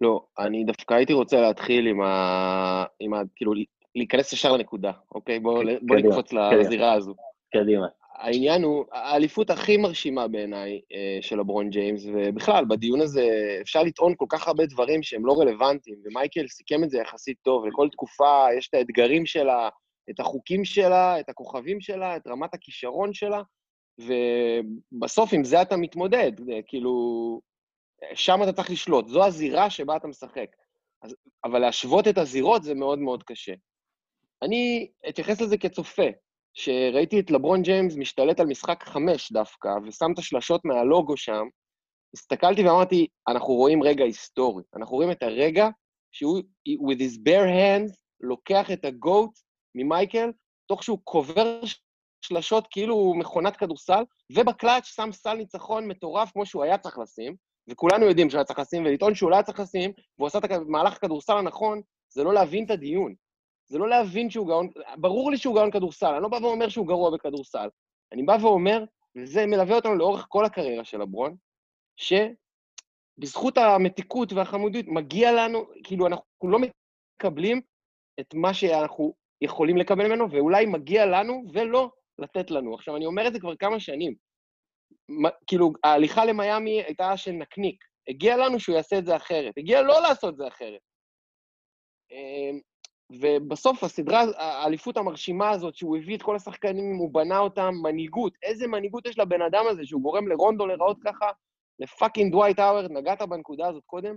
לא, 0.00 0.24
אני 0.38 0.64
דווקא 0.64 0.94
הייתי 0.94 1.12
רוצה 1.12 1.40
להתחיל 1.40 1.86
עם 1.86 2.00
ה... 2.00 2.84
עם 3.00 3.14
ה... 3.14 3.22
כאילו, 3.36 3.52
להיכנס 3.94 4.32
ישר 4.32 4.52
לנקודה, 4.52 4.92
אוקיי? 5.14 5.40
בואו 5.40 5.62
בוא 5.82 5.96
נקפוץ. 5.96 6.32
לזירה 6.32 6.92
הזו. 6.92 7.14
קדימה. 7.52 7.86
העניין 8.18 8.62
הוא, 8.62 8.84
האליפות 8.92 9.50
הכי 9.50 9.76
מרשימה 9.76 10.28
בעיניי 10.28 10.80
אה, 10.92 11.18
של 11.20 11.38
לברון 11.38 11.70
ג'יימס, 11.70 12.06
ובכלל, 12.06 12.64
בדיון 12.64 13.00
הזה 13.00 13.28
אפשר 13.60 13.82
לטעון 13.82 14.14
כל 14.16 14.26
כך 14.28 14.48
הרבה 14.48 14.66
דברים 14.66 15.02
שהם 15.02 15.26
לא 15.26 15.40
רלוונטיים, 15.40 15.96
ומייקל 16.04 16.46
סיכם 16.48 16.84
את 16.84 16.90
זה 16.90 16.98
יחסית 16.98 17.36
טוב. 17.42 17.66
לכל 17.66 17.88
תקופה 17.88 18.46
יש 18.58 18.68
את 18.68 18.74
האתגרים 18.74 19.26
שלה, 19.26 19.68
את 20.10 20.20
החוקים 20.20 20.64
שלה, 20.64 21.20
את 21.20 21.28
הכוכבים 21.28 21.80
שלה, 21.80 22.16
את 22.16 22.26
רמת 22.26 22.54
הכישרון 22.54 23.14
שלה, 23.14 23.42
ובסוף 23.98 25.32
עם 25.32 25.44
זה 25.44 25.62
אתה 25.62 25.76
מתמודד, 25.76 26.32
כאילו, 26.66 26.92
שם 28.14 28.42
אתה 28.42 28.52
צריך 28.52 28.70
לשלוט, 28.70 29.08
זו 29.08 29.24
הזירה 29.24 29.70
שבה 29.70 29.96
אתה 29.96 30.08
משחק. 30.08 30.56
אז, 31.02 31.16
אבל 31.44 31.58
להשוות 31.58 32.08
את 32.08 32.18
הזירות 32.18 32.62
זה 32.62 32.74
מאוד 32.74 32.98
מאוד 32.98 33.22
קשה. 33.22 33.54
אני 34.42 34.88
אתייחס 35.08 35.40
לזה 35.40 35.58
כצופה. 35.58 36.06
שראיתי 36.54 37.20
את 37.20 37.30
לברון 37.30 37.62
ג'יימס 37.62 37.96
משתלט 37.96 38.40
על 38.40 38.46
משחק 38.46 38.84
חמש 38.84 39.32
דווקא, 39.32 39.68
ושם 39.84 40.12
את 40.14 40.18
השלשות 40.18 40.64
מהלוגו 40.64 41.16
שם, 41.16 41.46
הסתכלתי 42.14 42.64
ואמרתי, 42.64 43.06
אנחנו 43.28 43.54
רואים 43.54 43.82
רגע 43.82 44.04
היסטורי. 44.04 44.62
אנחנו 44.76 44.96
רואים 44.96 45.10
את 45.10 45.22
הרגע 45.22 45.68
שהוא, 46.12 46.38
with 46.68 46.98
his 46.98 47.18
bare 47.28 47.48
hands, 47.48 47.96
לוקח 48.20 48.70
את 48.70 48.84
הגוט 48.84 49.30
ממייקל, 49.74 50.32
תוך 50.66 50.82
שהוא 50.82 50.98
קובר 51.04 51.60
שלשות 52.20 52.66
כאילו 52.70 52.94
הוא 52.94 53.16
מכונת 53.16 53.56
כדורסל, 53.56 54.04
ובקלאץ' 54.32 54.84
שם 54.84 55.12
סל 55.12 55.34
ניצחון 55.34 55.88
מטורף 55.88 56.30
כמו 56.32 56.46
שהוא 56.46 56.64
היה 56.64 56.78
צריך 56.78 56.98
לשים, 56.98 57.36
וכולנו 57.68 58.06
יודעים 58.06 58.30
שהוא 58.30 58.38
היה 58.38 58.44
צריך 58.44 58.58
לשים, 58.58 58.84
ולטעון 58.84 59.14
שהוא 59.14 59.30
לא 59.30 59.36
היה 59.36 59.42
צריך 59.42 59.60
לשים, 59.60 59.92
והוא 60.18 60.26
עשה 60.26 60.38
את 60.38 60.50
המהלך 60.50 60.96
הכדורסל 60.96 61.36
הנכון, 61.36 61.80
זה 62.08 62.24
לא 62.24 62.34
להבין 62.34 62.64
את 62.64 62.70
הדיון. 62.70 63.14
זה 63.68 63.78
לא 63.78 63.88
להבין 63.88 64.30
שהוא 64.30 64.46
גאון, 64.46 64.68
ברור 64.96 65.30
לי 65.30 65.36
שהוא 65.36 65.54
גאון 65.54 65.70
כדורסל, 65.70 66.06
אני 66.06 66.22
לא 66.22 66.28
בא 66.28 66.38
ואומר 66.42 66.68
שהוא 66.68 66.86
גרוע 66.86 67.10
בכדורסל. 67.10 67.68
אני 68.12 68.22
בא 68.22 68.36
ואומר, 68.40 68.84
וזה 69.16 69.46
מלווה 69.46 69.76
אותנו 69.76 69.94
לאורך 69.94 70.26
כל 70.28 70.44
הקריירה 70.44 70.84
של 70.84 71.00
לברון, 71.00 71.36
שבזכות 71.96 73.58
המתיקות 73.58 74.32
והחמודיות 74.32 74.86
מגיע 74.88 75.32
לנו, 75.32 75.64
כאילו 75.84 76.06
אנחנו 76.06 76.48
לא 76.50 76.58
מקבלים 76.58 77.60
את 78.20 78.34
מה 78.34 78.54
שאנחנו 78.54 79.14
יכולים 79.40 79.76
לקבל 79.76 80.08
ממנו, 80.08 80.30
ואולי 80.30 80.66
מגיע 80.66 81.06
לנו 81.06 81.42
ולא 81.52 81.90
לתת 82.18 82.50
לנו. 82.50 82.74
עכשיו, 82.74 82.96
אני 82.96 83.06
אומר 83.06 83.28
את 83.28 83.32
זה 83.32 83.40
כבר 83.40 83.56
כמה 83.56 83.80
שנים. 83.80 84.14
כאילו, 85.46 85.72
ההליכה 85.84 86.24
למיאמי 86.24 86.82
הייתה 86.82 87.16
של 87.16 87.30
נקניק. 87.30 87.84
הגיע 88.08 88.36
לנו 88.36 88.60
שהוא 88.60 88.76
יעשה 88.76 88.98
את 88.98 89.06
זה 89.06 89.16
אחרת. 89.16 89.58
הגיע 89.58 89.82
לא 89.82 90.02
לעשות 90.02 90.32
את 90.32 90.38
זה 90.38 90.48
אחרת. 90.48 90.80
אמ, 92.10 92.60
ובסוף 93.20 93.84
הסדרה, 93.84 94.22
האליפות 94.36 94.96
המרשימה 94.96 95.50
הזאת, 95.50 95.74
שהוא 95.74 95.96
הביא 95.96 96.16
את 96.16 96.22
כל 96.22 96.36
השחקנים, 96.36 96.96
הוא 96.96 97.14
בנה 97.14 97.38
אותם, 97.38 97.74
מנהיגות. 97.82 98.32
איזה 98.42 98.66
מנהיגות 98.66 99.06
יש 99.06 99.18
לבן 99.18 99.42
אדם 99.42 99.64
הזה, 99.70 99.86
שהוא 99.86 100.02
גורם 100.02 100.28
לרונדו 100.28 100.66
להיראות 100.66 100.96
ככה, 101.04 101.30
ל 101.78 101.85
fucking 101.85 102.32
דווייט 102.32 102.58
האוורד, 102.58 102.90
נגעת 102.90 103.22
בנקודה 103.22 103.68
הזאת 103.68 103.84
קודם, 103.84 104.16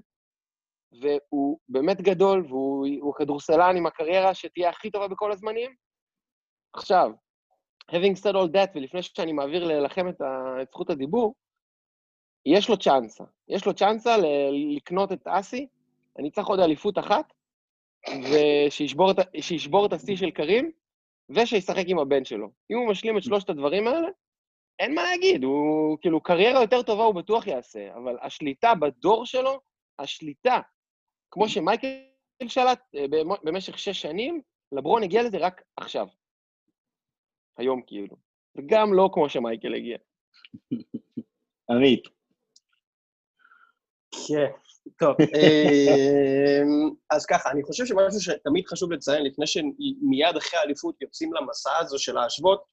והוא 1.02 1.60
באמת 1.70 2.02
גדול, 2.02 2.46
והוא 2.48 3.14
כדורסלן 3.16 3.78
עם 3.78 3.86
הקריירה 3.86 4.34
שתהיה 4.34 4.70
הכי 4.70 4.92
טובה 4.92 5.08
בכל 5.08 5.32
הזמנים. 5.32 5.76
עכשיו, 6.74 7.12
having 7.90 8.16
said 8.16 8.36
all 8.36 8.48
that, 8.54 8.72
ולפני 8.76 9.04
שאני 9.04 9.34
מעביר 9.34 9.80
לכם 9.82 10.10
את, 10.10 10.22
זכות 10.72 10.90
הדיבור, 10.90 11.36
יש 12.46 12.70
לו 12.70 12.78
צ'אנסה. 12.78 13.24
יש 13.48 13.66
לו 13.66 13.74
צ'אנסה 13.74 14.16
לקנות 14.76 15.12
את 15.12 15.28
אסי, 15.28 15.68
אני 16.20 16.32
צריך 16.32 16.48
עוד 16.48 16.60
אליפות 16.60 16.98
אחת, 17.00 17.34
ושישבור 18.32 19.86
את 19.86 19.94
השיא 19.94 20.16
של 20.16 20.32
קרים, 20.32 20.72
ושישחק 21.30 21.84
עם 21.88 22.00
הבן 22.00 22.26
שלו. 22.26 22.50
אם 22.72 22.78
הוא 22.78 22.90
משלים 22.92 23.18
את 23.18 23.24
שלושת 23.24 23.50
הדברים 23.50 23.88
האלה, 23.88 24.08
אין 24.80 24.96
מה 24.96 25.04
להגיד, 25.04 25.44
הוא 25.44 25.98
כאילו, 26.02 26.22
קריירה 26.22 26.62
יותר 26.62 26.82
טובה 26.82 27.04
הוא 27.04 27.16
בטוח 27.16 27.48
יעשה, 27.48 27.96
אבל 27.96 28.18
השליטה 28.22 28.76
בדור 28.76 29.26
שלו, 29.26 29.60
השליטה, 30.00 30.60
כמו 31.32 31.50
שמייקל 31.50 31.88
שלט 32.48 32.82
אה, 32.96 33.06
במשך 33.44 33.80
שש 33.80 34.02
שנים, 34.02 34.42
לברון 34.72 35.04
הגיע 35.04 35.24
לזה 35.24 35.38
רק 35.38 35.62
עכשיו. 35.78 36.08
היום 37.60 37.82
כאילו. 37.88 38.16
וגם 38.58 38.94
לא 38.94 39.10
כמו 39.14 39.30
שמייקל 39.30 39.74
הגיע. 39.74 39.98
עמית. 41.72 42.04
כן. 44.28 44.48
טוב, 45.00 45.16
אמ, 45.36 46.90
אז 47.10 47.26
ככה, 47.26 47.52
אני 47.52 47.64
חושב 47.64 47.86
שמשהו 47.86 48.22
שתמיד 48.22 48.68
חשוב 48.68 48.92
לציין, 48.92 49.24
לפני 49.24 49.48
שמיד 49.48 50.36
אחרי 50.38 50.60
האליפות 50.60 51.02
יוצאים 51.02 51.34
למסע 51.34 51.78
הזו 51.78 52.00
של 52.00 52.14
להשוות, 52.14 52.64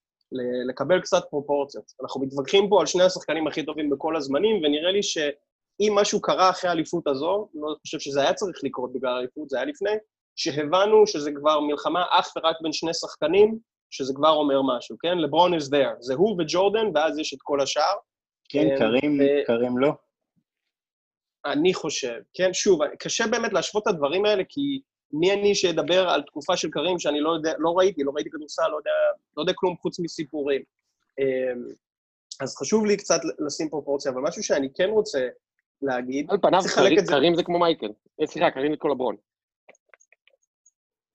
לקבל 0.68 1.00
קצת 1.00 1.22
פרופורציות. 1.30 1.92
אנחנו 2.02 2.20
מתווכחים 2.20 2.68
פה 2.68 2.80
על 2.80 2.86
שני 2.86 3.02
השחקנים 3.02 3.46
הכי 3.46 3.62
טובים 3.62 3.90
בכל 3.90 4.16
הזמנים, 4.16 4.56
ונראה 4.56 4.92
לי 4.92 5.02
שאם 5.02 5.92
משהו 5.94 6.20
קרה 6.20 6.50
אחרי 6.50 6.70
האליפות 6.70 7.06
הזו, 7.06 7.48
לא 7.54 7.74
חושב 7.80 7.98
שזה 7.98 8.20
היה 8.20 8.34
צריך 8.34 8.60
לקרות 8.64 8.92
בגלל 8.92 9.16
האליפות, 9.16 9.48
זה 9.48 9.56
היה 9.56 9.66
לפני, 9.66 9.90
שהבנו 10.36 11.06
שזה 11.06 11.30
כבר 11.34 11.60
מלחמה 11.60 12.04
אך 12.10 12.32
ורק 12.36 12.56
בין 12.62 12.72
שני 12.72 12.94
שחקנים, 12.94 13.58
שזה 13.96 14.12
כבר 14.16 14.30
אומר 14.30 14.60
משהו, 14.76 14.96
כן? 14.98 15.18
לברון 15.18 15.54
is 15.54 15.66
there. 15.70 15.96
זה 16.00 16.14
הוא 16.14 16.36
וג'ורדן, 16.38 16.86
ואז 16.94 17.18
יש 17.18 17.34
את 17.34 17.38
כל 17.42 17.60
השאר. 17.60 17.94
כן, 18.48 18.66
אמ, 18.70 18.78
קרים, 18.78 19.18
קרים 19.46 19.78
לא. 19.78 19.92
אני 21.46 21.74
חושב, 21.74 22.20
כן? 22.34 22.52
שוב, 22.52 22.80
קשה 22.98 23.26
באמת 23.26 23.52
להשוות 23.52 23.82
את 23.82 23.88
הדברים 23.88 24.24
האלה, 24.24 24.42
כי 24.48 24.80
מי 25.12 25.32
אני 25.32 25.54
שאדבר 25.54 26.08
על 26.08 26.22
תקופה 26.22 26.56
של 26.56 26.70
קרים 26.70 26.98
שאני 26.98 27.20
לא 27.20 27.30
יודע, 27.30 27.52
לא 27.58 27.72
ראיתי, 27.76 28.02
לא 28.02 28.12
ראיתי 28.14 28.30
כדורסל, 28.30 28.68
לא 28.68 28.76
יודע, 28.76 28.90
לא 29.36 29.42
יודע 29.42 29.52
כלום 29.56 29.76
חוץ 29.76 30.00
מסיפורים. 30.00 30.62
אמ, 31.18 31.64
אז 32.40 32.56
חשוב 32.56 32.86
לי 32.86 32.96
קצת 32.96 33.20
לשים 33.46 33.68
פרופורציה, 33.68 34.12
אבל 34.12 34.22
משהו 34.22 34.42
שאני 34.42 34.68
כן 34.74 34.88
רוצה 34.88 35.28
להגיד, 35.82 36.30
על 36.30 36.38
פניו, 36.42 36.60
קרים 37.08 37.34
זה 37.34 37.42
כמו 37.42 37.58
מייקל. 37.58 37.92
אה, 38.20 38.26
סליחה, 38.26 38.50
קרים 38.50 38.72
זה 38.72 38.76
כמו 38.76 38.90
לברון. 38.90 39.16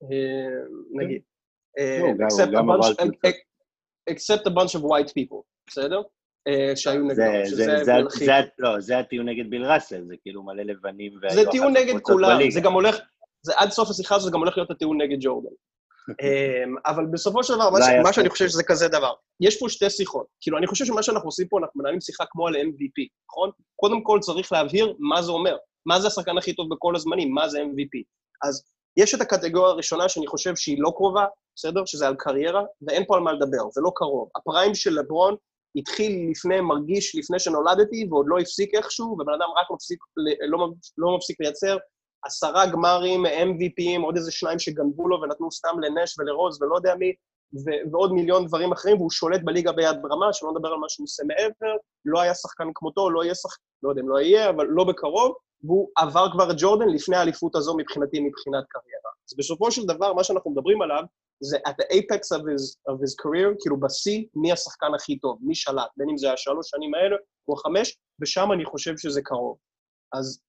אמ, 0.02 1.22
נגיד. 1.78 2.20
לא, 2.20 3.30
except 4.10 4.46
a 4.46 4.50
bunch 4.50 4.74
of 4.74 4.82
white 4.82 5.12
people, 5.18 5.42
בסדר? 5.66 6.02
אה, 6.48 6.76
שהיו 6.76 7.02
נגדו, 7.04 7.22
שזה 7.46 7.94
מלחיץ. 8.02 8.28
לא, 8.58 8.80
זה 8.80 8.98
הטיעון 8.98 9.28
נגד 9.28 9.50
ביל 9.50 9.64
ראסל, 9.64 10.04
זה 10.06 10.14
כאילו 10.22 10.42
מלא 10.42 10.62
לבנים 10.62 11.12
זה 11.28 11.42
טיעון 11.50 11.76
נגד 11.76 12.00
כולם, 12.02 12.50
זה 12.50 12.60
גם 12.60 12.72
הולך, 12.72 12.98
זה 13.42 13.52
עד 13.56 13.70
סוף 13.70 13.90
השיחה 13.90 14.14
הזו 14.14 14.24
זה 14.24 14.30
גם 14.30 14.38
הולך 14.38 14.56
להיות 14.56 14.70
הטיעון 14.70 15.02
נגד 15.02 15.16
ג'ורדן. 15.20 15.54
אמ, 16.22 16.74
אבל 16.86 17.06
בסופו 17.06 17.44
של 17.44 17.54
דבר, 17.54 17.70
מה 18.02 18.12
שאני 18.12 18.28
חושב 18.28 18.48
שזה 18.48 18.62
כזה 18.62 18.88
דבר, 18.88 19.12
יש 19.40 19.60
פה 19.60 19.68
שתי 19.68 19.90
שיחות. 19.90 20.26
כאילו, 20.40 20.58
אני 20.58 20.66
חושב 20.66 20.84
שמה 20.84 21.02
שאנחנו 21.02 21.28
עושים 21.28 21.48
פה, 21.48 21.58
אנחנו 21.58 21.80
מנהלים 21.80 22.00
שיחה 22.00 22.24
כמו 22.30 22.46
על 22.46 22.56
MVP, 22.56 23.08
נכון? 23.30 23.50
קודם 23.76 24.04
כל 24.04 24.18
צריך 24.20 24.52
להבהיר 24.52 24.94
מה 24.98 25.22
זה 25.22 25.32
אומר. 25.32 25.56
מה 25.86 26.00
זה 26.00 26.06
השחקן 26.06 26.38
הכי 26.38 26.54
טוב 26.54 26.74
בכל 26.74 26.96
הזמנים, 26.96 27.34
מה 27.34 27.48
זה 27.48 27.62
MVP. 27.62 28.02
אז 28.42 28.64
יש 28.96 29.14
את 29.14 29.20
הקטגוריה 29.20 29.70
הראשונה 29.70 30.08
שאני 30.08 30.26
חושב 30.26 30.56
שהיא 30.56 30.76
לא 30.78 30.92
קרובה, 30.96 31.24
בסדר? 31.56 31.84
שזה 31.84 32.06
על 32.06 32.14
קריירה, 32.18 32.62
ואין 32.82 33.04
פה 33.06 33.16
על 33.16 33.20
מה 33.20 33.32
לדבר, 33.32 33.70
זה 33.72 33.80
לא 33.80 33.90
קרוב. 33.94 34.28
הפריים 34.36 34.74
של 34.74 34.90
לברון 34.90 35.36
התחיל 35.76 36.30
לפני, 36.30 36.60
מרגיש 36.60 37.16
לפני 37.16 37.38
שנולדתי, 37.38 38.06
ועוד 38.10 38.26
לא 38.28 38.38
הפסיק 38.38 38.74
איכשהו, 38.74 39.06
ובן 39.06 39.32
אדם 39.32 39.48
רק 39.60 39.66
מפסיק, 39.70 39.98
לא, 40.48 40.68
לא 40.98 41.16
מפסיק 41.16 41.40
לייצר 41.40 41.76
עשרה 42.24 42.66
גמרים, 42.66 43.26
MVPים, 43.26 44.02
עוד 44.02 44.16
איזה 44.16 44.32
שניים 44.32 44.58
שגנבו 44.58 45.08
לו 45.08 45.20
ונתנו 45.22 45.52
סתם 45.52 45.80
לנש 45.80 46.18
ולרוז 46.18 46.62
ולא 46.62 46.76
יודע 46.76 46.94
מי, 46.94 47.12
ו- 47.54 47.92
ועוד 47.92 48.12
מיליון 48.12 48.46
דברים 48.46 48.72
אחרים, 48.72 48.96
והוא 48.96 49.10
שולט 49.10 49.40
בליגה 49.44 49.72
ביד 49.72 49.96
ברמה, 50.02 50.32
שלא 50.32 50.52
נדבר 50.52 50.68
על 50.68 50.78
מה 50.78 50.88
שהוא 50.88 51.04
עושה 51.04 51.22
מעבר, 51.26 51.76
לא 52.04 52.20
היה 52.20 52.34
שחקן 52.34 52.68
כמותו, 52.74 53.10
לא 53.10 53.24
יהיה 53.24 53.34
שחקן, 53.34 53.62
לא 53.82 53.90
יודע 53.90 54.02
אם 54.02 54.08
לא 54.08 54.20
יהיה, 54.20 54.50
אבל 54.50 54.66
לא 54.66 54.84
בקרוב, 54.84 55.34
והוא 55.64 55.90
עבר 55.96 56.32
כבר 56.32 56.50
את 56.50 56.56
ג'ורדן 56.58 56.88
לפני 56.88 57.16
האליפות 57.16 57.56
הזו 57.56 57.76
מבחינתי, 57.76 58.20
מבחינת 58.20 58.64
קריירה. 58.68 59.10
אז 59.30 59.36
בסופו 59.38 59.70
של 59.70 59.82
דבר, 59.86 60.12
מה 60.12 60.24
שאנחנו 60.24 60.50
מדברים 60.50 60.82
עליו, 60.82 61.02
זה 61.40 61.56
at 61.56 61.70
the 61.70 61.94
apex 61.94 62.38
of 62.38 62.42
his, 62.42 62.92
of 62.92 62.96
his 63.04 63.12
career, 63.22 63.56
כאילו 63.60 63.80
בשיא, 63.80 64.24
מי 64.34 64.52
השחקן 64.52 64.94
הכי 64.96 65.18
טוב, 65.18 65.38
מי 65.40 65.54
שלט, 65.54 65.90
בין 65.96 66.08
אם 66.10 66.16
זה 66.16 66.32
השלוש 66.32 66.70
שנים 66.70 66.94
האלה 66.94 67.16
או 67.48 67.54
החמש, 67.54 67.98
ושם 68.20 68.52
אני 68.52 68.64
חושב 68.64 68.98
שזה 68.98 69.22
קרוב. 69.22 69.56
אז 70.12 70.40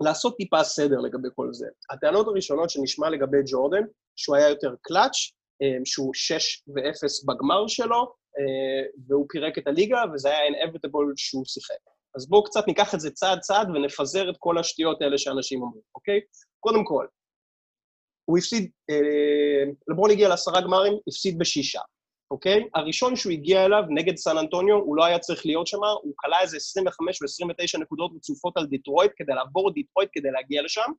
לעשות 0.00 0.36
טיפה 0.36 0.64
סדר 0.64 0.98
לגבי 0.98 1.28
כל 1.34 1.48
זה. 1.52 1.66
הטענות 1.90 2.26
הראשונות 2.26 2.70
שנשמע 2.70 3.10
לגבי 3.10 3.38
ג'ורדן, 3.46 3.82
שהוא 4.16 4.36
היה 4.36 4.48
יותר 4.48 4.74
קלאץ', 4.82 5.16
אה, 5.62 5.78
שהוא 5.84 6.14
6 6.14 6.64
ו-0 6.68 7.26
בגמר 7.26 7.66
שלו, 7.68 8.14
אה, 8.38 8.82
והוא 9.06 9.26
פירק 9.28 9.58
את 9.58 9.66
הליגה, 9.66 10.02
וזה 10.14 10.28
היה 10.28 10.48
inevitable 10.48 11.12
שהוא 11.16 11.44
שיחק. 11.44 11.74
אז 12.16 12.28
בואו 12.28 12.44
קצת 12.44 12.66
ניקח 12.66 12.94
את 12.94 13.00
זה 13.00 13.10
צעד 13.10 13.40
צעד 13.40 13.70
ונפזר 13.70 14.30
את 14.30 14.36
כל 14.38 14.58
השטויות 14.58 15.02
האלה 15.02 15.18
שאנשים 15.18 15.62
אומרים, 15.62 15.82
אוקיי? 15.94 16.20
קודם 16.60 16.84
כל, 16.84 17.06
הוא 18.24 18.38
הפסיד, 18.38 18.70
אה, 18.90 19.72
לברון 19.88 20.10
הגיע 20.10 20.28
לעשרה 20.28 20.60
גמרים, 20.60 20.92
הפסיד 21.08 21.38
בשישה, 21.38 21.80
אוקיי? 22.30 22.68
הראשון 22.74 23.16
שהוא 23.16 23.32
הגיע 23.32 23.64
אליו, 23.64 23.82
נגד 23.88 24.16
סן 24.16 24.38
אנטוניו, 24.38 24.76
הוא 24.76 24.96
לא 24.96 25.04
היה 25.04 25.18
צריך 25.18 25.46
להיות 25.46 25.66
שם, 25.66 25.78
הוא 26.02 26.12
קלע 26.16 26.40
איזה 26.40 26.56
25 26.56 27.22
או 27.22 27.24
29 27.24 27.78
נקודות 27.78 28.10
רצופות 28.16 28.56
על 28.56 28.66
דיטרויט 28.66 29.12
כדי 29.16 29.34
לעבור 29.34 29.68
את 29.68 29.74
דיטרויט 29.74 30.10
כדי 30.12 30.30
להגיע 30.30 30.62
לשם, 30.62 30.92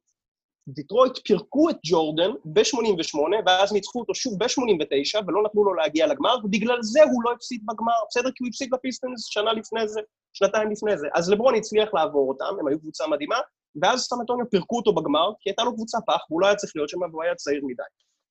דיטרויט 0.67 1.13
פירקו 1.25 1.69
את 1.69 1.77
ג'ורדן 1.85 2.31
ב-88, 2.45 3.19
ואז 3.45 3.73
ניצחו 3.73 3.99
אותו 3.99 4.15
שוב 4.15 4.33
ב-89, 4.39 5.23
ולא 5.27 5.43
נתנו 5.43 5.63
לו 5.63 5.73
להגיע 5.73 6.07
לגמר, 6.07 6.35
ובגלל 6.43 6.77
זה 6.81 7.03
הוא 7.03 7.23
לא 7.23 7.31
הפסיד 7.31 7.61
בגמר, 7.65 7.99
בסדר? 8.09 8.29
כי 8.35 8.43
הוא 8.43 8.47
הפסיד 8.49 8.69
לפיסטונס 8.73 9.25
שנה 9.25 9.53
לפני 9.53 9.87
זה, 9.87 10.01
שנתיים 10.33 10.71
לפני 10.71 10.97
זה. 10.97 11.07
אז 11.13 11.29
לברון 11.29 11.55
הצליח 11.55 11.93
לעבור 11.93 12.29
אותם, 12.29 12.55
הם 12.59 12.67
היו 12.67 12.79
קבוצה 12.79 13.07
מדהימה, 13.07 13.39
ואז 13.81 14.01
סן 14.01 14.15
אנטוניו 14.19 14.49
פירקו 14.49 14.77
אותו 14.77 14.93
בגמר, 14.93 15.31
כי 15.39 15.49
הייתה 15.49 15.63
לו 15.63 15.75
קבוצה 15.75 15.97
פח, 16.07 16.21
והוא 16.29 16.41
לא 16.41 16.47
היה 16.47 16.55
צריך 16.55 16.71
להיות 16.75 16.89
שם, 16.89 17.01
והוא 17.01 17.23
היה 17.23 17.35
צעיר 17.35 17.61
מדי. 17.65 17.83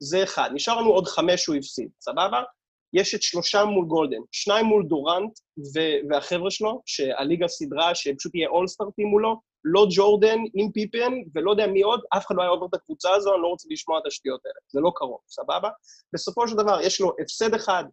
זה 0.03 0.23
אחד. 0.23 0.51
נשאר 0.55 0.81
לנו 0.81 0.91
עוד 0.91 1.07
חמש 1.07 1.43
שהוא 1.43 1.57
הפסיד, 1.57 1.89
סבבה? 2.01 2.43
יש 2.93 3.15
את 3.15 3.23
שלושה 3.23 3.65
מול 3.65 3.87
גולדן, 3.87 4.21
שניים 4.33 4.67
מול 4.67 4.87
דורנט 4.87 5.39
ו- 5.59 6.09
והחבר'ה 6.11 6.51
שלו, 6.51 6.83
שהליגה 6.87 7.49
סידרה 7.49 7.95
שפשוט 7.95 8.35
יהיה 8.35 8.49
אולסטאר 8.49 8.91
טים 8.91 9.07
מולו, 9.07 9.41
לא 9.65 9.87
ג'ורדן 9.91 10.39
עם 10.55 10.73
פיפן, 10.73 11.13
ולא 11.35 11.51
יודע 11.51 11.67
מי 11.67 11.83
עוד, 11.83 12.01
אף 12.17 12.27
אחד 12.27 12.35
לא 12.37 12.43
היה 12.43 12.51
עובר 12.51 12.67
את 12.67 12.75
הקבוצה 12.75 13.09
הזו, 13.15 13.35
אני 13.35 13.43
לא 13.43 13.49
רוצה 13.49 13.69
לשמוע 13.71 13.99
את 13.99 14.07
השטויות 14.07 14.41
האלה. 14.47 14.55
זה 14.69 14.81
לא 14.81 14.93
קרוב, 14.95 15.21
סבבה? 15.29 15.69
בסופו 16.13 16.49
של 16.49 16.57
דבר, 16.57 16.81
יש 16.81 17.01
לו 17.01 17.13
הפסד 17.23 17.55
אחד 17.55 17.85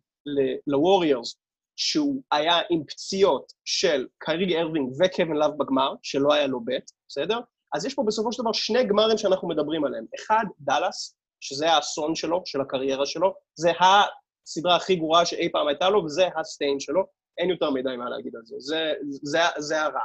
לווריורס, 0.68 1.36
שהוא 1.78 2.22
היה 2.32 2.60
עם 2.70 2.84
פציעות 2.88 3.54
של 3.66 4.08
קיירי 4.20 4.54
אירווינג 4.54 4.94
וקווין 5.00 5.38
לאב 5.38 5.52
בגמר, 5.58 5.94
שלא 6.04 6.34
היה 6.34 6.48
לו 6.48 6.62
בית, 6.62 6.92
בסדר? 7.08 7.40
אז 7.74 7.86
יש 7.86 7.94
פה 7.94 8.04
בסופו 8.08 8.32
של 8.34 8.42
דבר 8.42 8.52
שני 8.52 8.84
גמרים 8.84 9.18
שאנחנו 9.18 9.48
מדברים 9.48 9.86
עליהם. 9.86 10.06
אחד, 10.16 10.46
דאלאס, 10.60 11.18
שזה 11.40 11.72
האסון 11.72 12.16
שלו, 12.16 12.42
של 12.46 12.62
הקריירה 12.62 13.06
שלו, 13.06 13.34
זה 13.56 13.72
הסדרה 13.80 14.76
הכי 14.76 14.96
גרועה 14.96 15.26
שאי 15.26 15.52
פעם 15.52 15.68
הייתה 15.68 15.90
לו, 15.90 16.04
וזה 16.04 16.28
ה 16.36 16.43
stain 16.43 16.80
שלו. 16.80 17.04
אין 17.38 17.50
יותר 17.50 17.70
מדי 17.70 17.96
מה 17.98 18.10
להגיד 18.10 18.36
על 18.36 18.42
זה. 18.46 18.56
זה, 18.60 18.94
זה, 19.24 19.40
זה 19.58 19.82
הרע. 19.82 20.00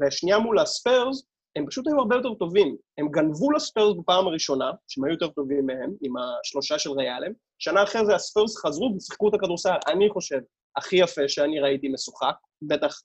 והשנייה 0.00 0.38
מול 0.38 0.58
הספרס, 0.58 1.26
הם 1.56 1.66
פשוט 1.66 1.86
היו 1.86 1.98
הרבה 1.98 2.16
יותר 2.16 2.34
טובים. 2.34 2.76
הם 2.98 3.08
גנבו 3.08 3.50
לספרס 3.50 3.96
בפעם 3.98 4.26
הראשונה, 4.26 4.70
שהם 4.88 5.04
היו 5.04 5.12
יותר 5.12 5.28
טובים 5.28 5.66
מהם, 5.66 5.94
עם 6.02 6.14
השלושה 6.16 6.78
של 6.78 6.90
ריי 6.90 7.08
אלן. 7.08 7.32
שנה 7.58 7.82
אחרי 7.82 8.06
זה 8.06 8.14
הספרס 8.14 8.56
חזרו 8.56 8.94
ושיחקו 8.96 9.28
את 9.28 9.34
הכדורסל, 9.34 9.76
אני 9.88 10.10
חושב, 10.10 10.38
הכי 10.76 10.96
יפה 10.96 11.28
שאני 11.28 11.60
ראיתי 11.60 11.88
משוחק, 11.88 12.34
בטח 12.62 13.00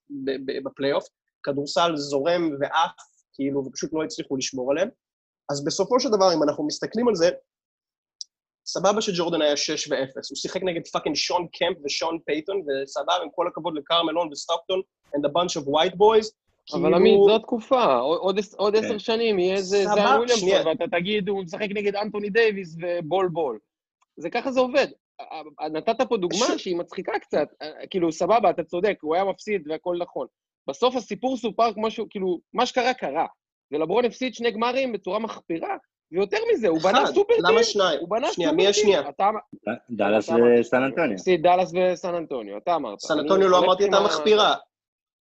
בפלייאוף. 0.63 1.07
כדורסל 1.43 1.95
זורם 1.95 2.49
ועף, 2.59 2.91
כאילו, 3.33 3.65
ופשוט 3.65 3.93
לא 3.93 4.03
הצליחו 4.03 4.37
לשמור 4.37 4.71
עליהם. 4.71 4.89
אז 5.51 5.63
בסופו 5.65 5.99
של 5.99 6.09
דבר, 6.09 6.33
אם 6.33 6.43
אנחנו 6.43 6.67
מסתכלים 6.67 7.07
על 7.07 7.15
זה, 7.15 7.29
סבבה 8.65 9.01
שג'ורדן 9.01 9.41
היה 9.41 9.57
6 9.57 9.91
ו-0, 9.91 9.95
הוא 10.29 10.35
שיחק 10.35 10.63
נגד 10.63 10.87
fucking 10.87 11.15
שון 11.15 11.47
קמפ 11.53 11.77
ושון 11.85 12.19
פייטון, 12.25 12.61
וסבבה, 12.61 13.13
עם 13.23 13.29
כל 13.35 13.47
הכבוד 13.47 13.73
לקרל 13.77 14.03
מלון 14.03 14.29
וסטוקטון, 14.31 14.81
and 15.15 15.19
a 15.25 15.29
bunch 15.29 15.61
of 15.61 15.65
white 15.65 15.95
boys, 15.95 16.27
אבל 16.73 16.81
כאילו- 16.83 16.97
עמית, 16.97 17.19
זו 17.25 17.35
התקופה, 17.35 17.95
עוד 18.57 18.75
עשר 18.75 18.89
כן. 18.89 18.99
שנים 18.99 19.39
יהיה 19.39 19.55
איזה 19.55 19.85
זיין 19.93 20.07
וויליאמסון, 20.17 20.67
ואתה 20.67 20.85
תגיד, 20.91 21.29
הוא 21.29 21.43
משחק 21.43 21.67
נגד 21.73 21.95
אנטוני 21.95 22.29
דייוויס 22.29 22.75
ובול 22.81 23.27
בול. 23.27 23.59
זה 24.17 24.29
ככה 24.29 24.51
זה 24.51 24.59
עובד. 24.59 24.87
נתת 25.71 26.01
פה 26.09 26.17
דוגמה 26.17 26.57
שהיא 26.57 26.75
מצחיקה 26.75 27.19
קצת, 27.19 27.47
כאילו, 27.89 28.11
סבבה, 28.11 28.49
אתה 28.49 28.63
צודק, 28.63 28.97
הוא 29.01 29.15
היה 29.15 29.23
מפסיד 29.23 29.61
והכל 29.67 29.97
נכון. 29.99 30.27
בסוף 30.69 30.95
הסיפור 30.95 31.37
סופר 31.37 31.73
כמו 31.73 31.91
שהוא, 31.91 32.07
כאילו, 32.09 32.39
מה 32.53 32.65
שקרה, 32.65 32.93
קרה. 32.93 33.25
ולברון 33.71 34.05
הפסיד 34.05 34.33
שני 34.33 34.51
גמרים 34.51 34.93
בצורה 34.93 35.19
מחפירה, 35.19 35.77
ויותר 36.11 36.37
מזה, 36.53 36.67
הוא 36.67 36.79
בנה 36.79 37.05
super 37.05 37.33
team. 37.33 37.43
למה 37.45 37.63
שניים? 37.63 37.99
הוא 37.99 38.09
בנה 38.09 38.33
שנייה, 38.33 38.51
מי 38.51 38.67
השנייה? 38.67 39.01
דאלאס 39.89 40.29
וסן 40.59 40.83
אנטוניו. 40.83 41.13
הפסיד 41.13 41.41
דאלאס 41.41 41.71
וסן 41.73 42.15
אנטוניו, 42.15 42.57
אתה 42.57 42.75
אמרת. 42.75 42.99
סן 42.99 43.19
אנטוניו 43.19 43.49
לא 43.49 43.59
אמרתי 43.59 43.83
הייתה 43.83 43.99
מחפירה. 43.99 44.55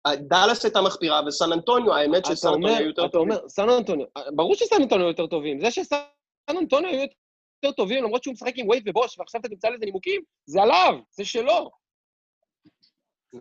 דאלאס 0.08 0.64
הייתה 0.64 0.80
מחפירה, 0.82 1.20
וסן 1.26 1.52
אנטוניו, 1.52 1.94
האמת 1.94 2.24
שסן 2.24 2.48
אנטוניו 2.48 2.76
היו 2.76 2.86
יותר 2.86 3.08
טובים. 3.08 3.32
אתה 3.32 3.36
אומר, 3.36 3.48
סן 3.48 3.68
אנטוניו, 3.68 4.06
ברור 4.36 4.54
שסן 4.54 4.76
אנטוניו 4.82 5.06
יותר 5.08 5.26
טובים. 5.26 5.60
זה 5.60 5.70
שסן 5.70 5.96
אנטוניו 6.50 6.90
היו 6.90 7.00
יותר 7.62 7.76
טובים, 7.76 8.04
למרות 8.04 8.22
שהוא 8.22 8.32
משחק 8.32 8.52
עם 8.56 8.68
וייט 8.68 8.84
ובוש, 8.86 9.18
ועכשיו 9.18 9.40
אתה 9.40 9.48
תמצא 9.48 9.68
לזה 9.68 9.84
נימוקים, 9.84 10.22
זה 10.46 10.62
עליו, 10.62 10.94
זה 11.10 11.24
שלו. 11.24 11.70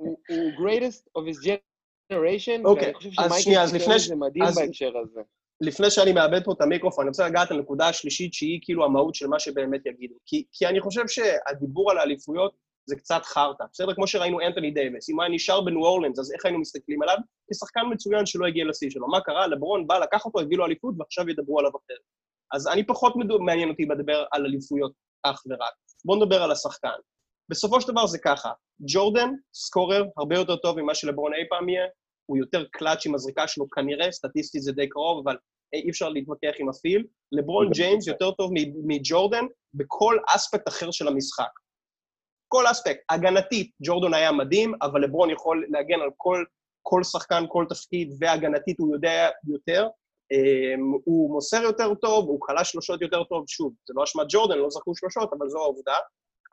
הוא 0.00 0.18
greatest 0.52 1.18
of 1.18 1.22
his 1.30 1.46
generation, 1.46 2.68
ואני 2.68 2.94
חושב 2.94 3.10
שמייקל 3.10 3.98
זה 3.98 4.16
מדהים 4.16 4.44
בהקשר 4.56 4.92
הזה. 4.98 5.20
לפני 5.60 5.90
שאני 5.90 6.12
מאבד 6.12 6.44
פה 6.44 6.52
את 6.52 6.60
המיקרופון, 6.60 7.04
אני 7.04 7.08
רוצה 7.08 7.28
לגעת 7.28 7.50
על 7.50 7.58
הנקודה 7.58 7.88
השלישית, 7.88 8.34
שהיא 8.34 8.60
כאילו 8.62 8.84
המהות 8.84 9.14
של 9.14 9.26
מה 9.26 9.40
שבאמת 9.40 9.86
יגידו. 9.86 10.14
כי, 10.26 10.44
כי 10.52 10.66
אני 10.66 10.80
חושב 10.80 11.08
שהדיבור 11.08 11.90
על 11.90 11.98
האליפויות 11.98 12.65
זה 12.86 12.96
קצת 12.96 13.22
חרטא. 13.24 13.64
בסדר? 13.72 13.94
כמו 13.94 14.06
שראינו 14.06 14.40
אנתוני 14.40 14.70
דייוויס, 14.70 15.10
אם 15.10 15.20
היה 15.20 15.30
נשאר 15.30 15.60
בניו 15.60 15.84
אורלנדס, 15.84 16.18
אז 16.18 16.32
איך 16.32 16.44
היינו 16.44 16.58
מסתכלים 16.58 17.02
עליו? 17.02 17.16
כשחקן 17.52 17.80
מצוין 17.92 18.26
שלא 18.26 18.46
הגיע 18.46 18.64
לשיא 18.64 18.90
שלו. 18.90 19.08
מה 19.08 19.20
קרה? 19.20 19.46
לברון 19.46 19.86
בא, 19.86 19.98
לקח 19.98 20.24
אותו, 20.24 20.40
הביא 20.40 20.58
לו 20.58 20.66
אליפות, 20.66 20.94
ועכשיו 20.98 21.28
ידברו 21.30 21.58
עליו 21.58 21.70
אחרת. 21.70 22.00
אז 22.52 22.68
אני 22.68 22.86
פחות 22.86 23.16
מדו... 23.16 23.38
מעניין 23.40 23.68
אותי 23.68 23.84
לדבר 23.84 24.24
על 24.32 24.46
אליפויות 24.46 24.92
אך 25.22 25.42
ורק. 25.50 25.72
בואו 26.04 26.24
נדבר 26.24 26.42
על 26.42 26.50
השחקן. 26.50 26.98
בסופו 27.48 27.80
של 27.80 27.92
דבר 27.92 28.06
זה 28.06 28.18
ככה, 28.18 28.52
ג'ורדן, 28.92 29.30
סקורר, 29.54 30.04
הרבה 30.16 30.36
יותר 30.36 30.56
טוב 30.56 30.80
ממה 30.80 30.94
שלברון 30.94 31.34
אי 31.34 31.48
פעם 31.48 31.68
יהיה, 31.68 31.86
הוא 32.26 32.38
יותר 32.38 32.64
קלאץ' 32.72 33.06
עם 33.06 33.14
הזריקה 33.14 33.48
שלו 33.48 33.70
כנראה, 33.70 34.12
סטטיסטית 34.12 34.62
זה 34.62 34.72
די 34.72 34.88
קרוב, 34.88 35.28
אבל 35.28 35.36
אי 35.72 35.90
אפשר 35.90 36.08
להתווכח 36.08 36.52
עם 36.58 36.68
הפיל. 36.68 37.04
לברון 37.32 37.70
ג'יימס 37.70 38.06
יותר 38.06 38.30
טוב 38.30 38.50
מג'ורדן 38.84 39.44
בכל 39.74 40.16
אספקט 40.28 40.68
אחר 40.68 40.90
של 40.90 41.08
המשחק. 41.08 41.50
כל 42.48 42.64
אספקט. 42.70 43.00
הגנתית, 43.10 43.70
ג'ורדון 43.82 44.14
היה 44.14 44.32
מדהים, 44.32 44.74
אבל 44.82 45.04
לברון 45.04 45.30
יכול 45.30 45.66
להגן 45.68 46.00
על 46.00 46.10
כל, 46.16 46.44
כל 46.82 47.02
שחקן, 47.02 47.44
כל 47.48 47.64
תפקיד, 47.68 48.14
והגנתית 48.20 48.80
הוא 48.80 48.94
יודע 48.94 49.28
יותר. 49.48 49.88
Um, 50.34 51.00
הוא 51.04 51.30
מוסר 51.30 51.62
יותר 51.62 51.94
טוב, 51.94 52.28
הוא 52.28 52.40
חלש 52.46 52.70
שלושות 52.70 53.02
יותר 53.02 53.24
טוב, 53.24 53.44
שוב, 53.48 53.72
זה 53.88 53.94
לא 53.96 54.04
אשמת 54.04 54.26
ג'ורדן, 54.28 54.58
לא 54.58 54.70
זרקו 54.70 54.96
שלושות, 54.96 55.30
אבל 55.38 55.48
זו 55.48 55.58
העובדה. 55.58 55.96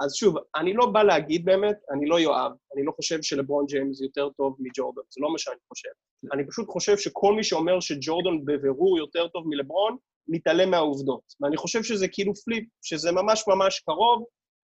אז 0.02 0.16
שוב, 0.16 0.36
אני 0.56 0.74
לא 0.74 0.86
בא 0.86 1.04
להגיד 1.04 1.46
באמת, 1.46 1.76
אני 1.92 2.06
לא 2.06 2.20
יואב, 2.20 2.52
אני 2.76 2.86
לא 2.86 2.92
חושב 2.92 3.22
שלברון 3.22 3.66
ג'יימס 3.66 4.02
יותר 4.02 4.30
טוב 4.30 4.56
מג'ורדן, 4.60 5.02
זה 5.10 5.22
לא 5.22 5.32
מה 5.32 5.38
שאני 5.38 5.56
חושב. 5.70 5.90
אני 6.34 6.48
פשוט 6.48 6.68
חושב 6.70 6.98
שכל 6.98 7.34
מי 7.34 7.44
שאומר 7.44 7.80
שג'ורדן 7.80 8.46
בבירור 8.46 8.98
יותר 8.98 9.28
טוב 9.28 9.48
מלברון, 9.48 9.98
מתעלם 10.28 10.72
מהעובדות. 10.72 11.22
ואני 11.42 11.58
חושב 11.58 11.84
שזה 11.84 12.08
כאילו 12.08 12.34
flip, 12.36 12.63
שזה 12.82 13.12
ממש 13.12 13.44
ממש 13.48 13.80
קרוב, 13.80 14.24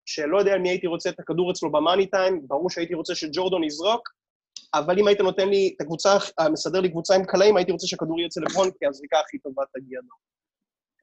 שלא 0.09 0.37
יודע 0.37 0.57
מי 0.57 0.69
הייתי 0.69 0.87
רוצה 0.87 1.09
את 1.09 1.19
הכדור 1.19 1.51
אצלו 1.51 1.71
במאני 1.71 2.07
טיים, 2.07 2.47
ברור 2.47 2.69
שהייתי 2.69 2.93
רוצה 2.93 3.15
שג'ורדן 3.15 3.63
יזרוק, 3.63 4.09
אבל 4.73 4.99
אם 4.99 5.07
היית 5.07 5.21
נותן 5.21 5.49
לי 5.49 5.73
את 5.75 5.81
הקבוצה, 5.81 6.09
מסדר 6.51 6.81
לי 6.81 6.89
קבוצה 6.89 7.15
עם 7.15 7.23
קלעים, 7.25 7.57
הייתי 7.57 7.71
רוצה 7.71 7.87
שהכדור 7.87 8.17
אצל 8.25 8.41
לברון, 8.41 8.69
כי 8.79 8.85
הזריקה 8.85 9.19
הכי 9.19 9.39
טובה 9.39 9.63
תגיע 9.73 9.99
לו. 10.03 10.15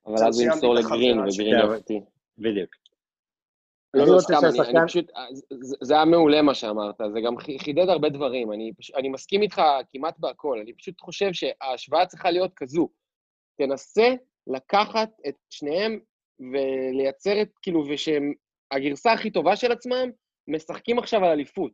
אבל 0.07 0.29
אז 0.29 0.41
הוא 0.41 0.51
ימסור 0.51 0.75
לגרין, 0.75 1.19
וגרין 1.19 1.77
יפתיע. 1.77 2.01
בדיוק. 2.39 2.71
לא, 3.95 4.07
לא, 4.15 4.21
סתם, 4.21 4.35
אני, 4.35 4.79
אני 4.79 4.87
פשוט, 4.87 5.11
זה, 5.51 5.77
זה 5.83 5.95
היה 5.95 6.05
מעולה 6.05 6.43
מה 6.43 6.55
שאמרת, 6.55 6.95
זה 7.13 7.21
גם 7.27 7.35
חידד 7.59 7.89
הרבה 7.89 8.09
דברים, 8.09 8.53
אני, 8.53 8.73
אני 8.97 9.09
מסכים 9.09 9.43
איתך 9.43 9.63
כמעט 9.93 10.19
בהכל, 10.19 10.59
אני 10.63 10.73
פשוט 10.73 11.01
חושב 11.01 11.31
שההשוואה 11.33 12.07
צריכה 12.07 12.31
להיות 12.31 12.51
כזו, 12.57 12.89
תנסה 13.59 14.15
לקחת 14.47 15.11
את 15.29 15.35
שניהם 15.51 16.01
ולייצר 16.41 17.43
את, 17.43 17.49
כאילו, 17.63 17.85
ושהם 17.91 18.33
הגרסה 18.71 19.13
הכי 19.13 19.31
טובה 19.31 19.57
של 19.57 19.73
עצמם, 19.73 20.11
משחקים 20.49 20.99
עכשיו 20.99 21.25
על 21.25 21.31
אליפות. 21.31 21.73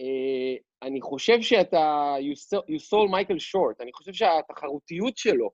Uh, 0.00 0.62
אני 0.82 1.00
חושב 1.00 1.40
שאתה, 1.40 2.14
you 2.68 2.80
sell 2.90 3.10
מייקל 3.10 3.38
short, 3.38 3.80
אני 3.80 3.92
חושב 3.92 4.12
שהתחרותיות 4.12 5.16
שלו, 5.16 5.50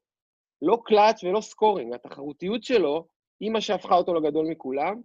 לא 0.62 0.78
קלאץ' 0.84 1.24
ולא 1.24 1.40
scoring, 1.40 1.94
התחרותיות 1.94 2.62
שלו 2.62 3.06
היא 3.40 3.50
מה 3.50 3.60
שהפכה 3.60 3.94
אותו 3.94 4.14
לגדול 4.14 4.46
מכולם, 4.46 5.00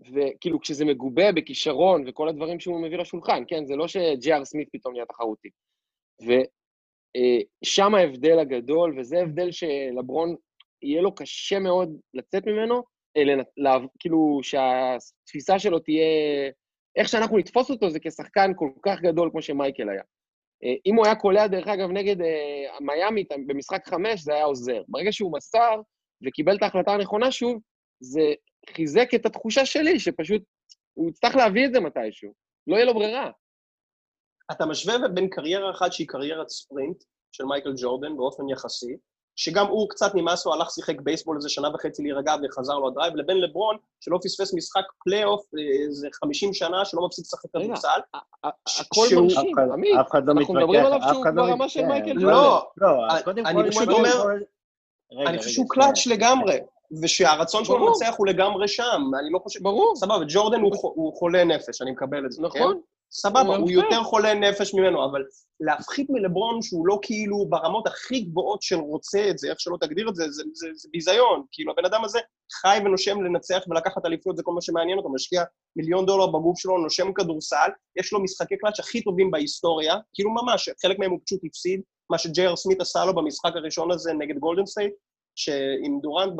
וכאילו 0.00 0.60
כשזה 0.60 0.84
מגובה 0.84 1.32
בכישרון 1.32 2.04
וכל 2.06 2.28
הדברים 2.28 2.60
שהוא 2.60 2.82
מביא 2.82 2.98
לשולחן, 2.98 3.42
כן? 3.48 3.66
זה 3.66 3.76
לא 3.76 3.88
שג'י.אר 3.88 4.44
סמית 4.44 4.68
פתאום 4.72 4.94
נהיה 4.94 5.06
תחרותי. 5.06 5.48
ושם 6.22 7.94
אה, 7.94 8.00
ההבדל 8.00 8.38
הגדול, 8.38 8.98
וזה 8.98 9.20
הבדל 9.20 9.50
שלברון, 9.50 10.36
יהיה 10.82 11.02
לו 11.02 11.14
קשה 11.14 11.58
מאוד 11.58 11.96
לצאת 12.14 12.46
ממנו, 12.46 12.82
כאילו 13.98 14.40
שהתפיסה 14.42 15.58
שלו 15.58 15.78
תהיה, 15.78 16.04
איך 16.96 17.08
שאנחנו 17.08 17.38
נתפוס 17.38 17.70
אותו 17.70 17.90
זה 17.90 17.98
כשחקן 18.00 18.50
כל 18.56 18.70
כך 18.82 19.00
גדול 19.00 19.30
כמו 19.30 19.42
שמייקל 19.42 19.88
היה. 19.88 20.02
אה, 20.64 20.74
אם 20.86 20.96
הוא 20.96 21.06
היה 21.06 21.14
קולע, 21.14 21.46
דרך 21.46 21.68
אגב, 21.68 21.90
נגד 21.90 22.20
uh, 22.20 22.24
מיאמי 22.80 23.24
במשחק 23.46 23.88
חמש, 23.88 24.20
זה 24.20 24.34
היה 24.34 24.44
עוזר. 24.44 24.82
ברגע 24.88 25.12
שהוא 25.12 25.32
מסר 25.32 25.80
וקיבל 26.26 26.56
את 26.56 26.62
ההחלטה 26.62 26.92
הנכונה 26.92 27.30
שוב, 27.30 27.60
זה 28.00 28.34
חיזק 28.70 29.08
את 29.14 29.26
התחושה 29.26 29.66
שלי, 29.66 30.00
שפשוט 30.00 30.42
הוא 30.94 31.10
יצטרך 31.10 31.36
להביא 31.36 31.66
את 31.66 31.72
זה 31.72 31.80
מתישהו. 31.80 32.32
לא 32.66 32.76
יהיה 32.76 32.84
לו 32.84 32.94
ברירה. 32.94 33.30
אתה 34.52 34.66
משווה 34.66 35.08
בין 35.14 35.28
קריירה 35.30 35.70
אחת 35.70 35.92
שהיא 35.92 36.08
קריירת 36.08 36.48
ספרינט 36.48 37.04
של 37.32 37.44
מייקל 37.44 37.72
ג'ורדן 37.76 38.16
באופן 38.16 38.48
יחסי, 38.48 38.96
שגם 39.36 39.66
הוא 39.66 39.88
קצת 39.88 40.14
נמאס 40.14 40.46
לו, 40.46 40.52
הלך 40.54 40.70
שיחק 40.70 41.00
בייסבול 41.00 41.36
איזה 41.36 41.48
שנה 41.48 41.68
וחצי 41.74 42.02
להירגע 42.02 42.34
וחזר 42.44 42.74
לו 42.78 42.88
ה 42.88 42.92
drive, 42.92 43.16
לבין 43.16 43.40
לברון, 43.40 43.76
שלא 44.00 44.18
פספס 44.24 44.54
משחק 44.54 44.82
פלייאוף 45.04 45.42
אה, 45.58 45.84
איזה 45.86 46.08
50 46.14 46.54
שנה, 46.54 46.84
שלא 46.84 47.06
מפסיק 47.06 47.24
לשחק 47.24 47.50
כדורסל. 47.52 47.88
הכל 48.44 49.06
מרשים, 49.16 49.26
אחד- 49.58 49.68
עמית. 49.72 49.96
אף 50.00 50.10
אחד 50.10 50.26
לא 50.26 50.32
אנחנו 50.32 50.54
מדברים 50.54 50.84
עליו 50.86 50.98
שהוא 51.12 51.26
לא 51.26 51.46
ברמה 51.46 51.68
של. 51.68 51.84
מייקל 51.86 52.12
לא, 52.12 52.66
לא, 52.76 52.88
אז 53.10 53.22
אני- 53.28 53.70
פשוט 53.70 53.88
אומר- 53.88 54.26
אני 55.26 55.38
חושב 55.38 55.50
שהוא 55.50 55.66
קלאץ'. 55.68 56.06
לגמרי, 56.06 56.58
ושהרצון 57.02 57.64
שלו. 57.64 57.86
לנצח 57.88 58.14
הוא 58.18 58.26
לגמרי 58.26 58.68
שם, 58.68 59.02
אני 59.20 59.30
לא 59.32 59.38
חושב... 59.38 59.62
ברור, 59.62 59.96
סבבה, 59.96 60.24
ג'ורדן 60.28 60.60
הוא 60.60 61.14
חולה 61.18 61.44
נפש, 61.44 61.82
אני 61.82 61.90
מקבל 61.90 62.26
את 62.26 62.32
זה. 62.32 62.42
כן? 62.52 62.58
נכון. 62.58 62.80
סבבה, 63.14 63.56
הוא. 63.56 63.70
יותר 63.70 64.02
חולה 64.02 64.34
נפש 64.34 64.74
ממנו, 64.74 65.04
אבל 65.04 65.22
להפחית 65.60 66.10
מלברון 66.10 66.62
שהוא 66.62 66.86
לא 66.86 66.98
כאילו 67.02 67.46
ברמות 67.48 67.86
הכי 67.86 68.20
גבוהות 68.20 68.62
של 68.62 68.76
רוצה 68.76 69.30
את 69.30 69.38
זה, 69.38 69.50
איך 69.50 69.60
שלא 69.60 69.76
תגדיר 69.80 70.08
את 70.08 70.14
זה, 70.14 70.24
זה, 70.30 70.42
זה, 70.52 70.66
זה 70.74 70.88
ביזיון. 70.92 71.44
כאילו, 71.52 71.72
הבן 71.72 71.84
אדם 71.84 72.04
הזה 72.04 72.18
חי 72.52 72.78
ונושם 72.84 73.22
לנצח 73.22 73.62
ולקחת 73.68 74.06
אליפות, 74.06 74.36
זה 74.36 74.42
כל 74.42 74.52
מה 74.52 74.60
שמעניין 74.62 74.98
אותו, 74.98 75.12
משקיע 75.12 75.42
מיליון 75.76 76.06
דולר 76.06 76.26
בגוף 76.26 76.58
שלו, 76.58 76.78
נושם 76.78 77.12
כדורסל, 77.12 77.68
יש 78.00 78.12
לו 78.12 78.22
משחקי 78.22 78.56
קלאץ' 78.56 78.80
הכי 78.80 79.02
טובים 79.02 79.30
בהיסטוריה, 79.30 79.94
כאילו 80.14 80.30
ממש, 80.30 80.68
חלק 80.82 80.98
מהם 80.98 81.10
הוא 81.10 81.20
פשוט 81.26 81.40
הפסיד, 81.44 81.80
מה 82.10 82.18
שג'יי.אר 82.18 82.56
סמית 82.56 82.80
עשה 82.80 83.04
לו 83.04 83.14
במשחק 83.14 83.52
הראשון 83.54 83.90
הזה 83.90 84.12
נגד 84.12 84.38
גולדן 84.38 84.66
סטייט, 84.66 84.92
שעם 85.34 86.00
דורנט, 86.02 86.32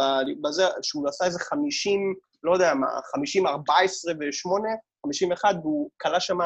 בזה, 0.42 0.64
שהוא 0.82 1.08
עשה 1.08 1.24
איזה 1.24 1.38
50, 1.38 2.14
לא 2.42 2.52
יודע 2.52 2.74
מה, 2.74 2.86
50, 3.14 3.46
14 3.46 4.12
ו-8, 4.20 4.50
51, 5.04 5.54
והוא 5.62 5.90
כלה 6.02 6.20
שם 6.20 6.38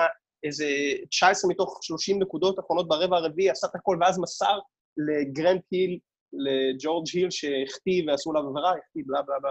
איזה 0.45 0.67
19 1.11 1.51
מתוך 1.51 1.79
30 1.83 2.23
נקודות 2.23 2.59
אחרונות 2.59 2.89
ברבע 2.89 3.17
הרביעי, 3.17 3.51
עשה 3.51 3.67
את 3.71 3.75
הכל, 3.75 3.99
ואז 4.01 4.19
מסר 4.19 4.59
לגרנט 4.97 5.63
היל, 5.71 5.99
לג'ורג' 6.33 7.07
היל, 7.13 7.31
שהחטיא 7.31 8.03
ועשו 8.07 8.31
עליו 8.31 8.49
עבירה, 8.49 8.71
החטיא, 8.71 9.03
בלה 9.07 9.23
בלה 9.23 9.39
בלה. 9.41 9.51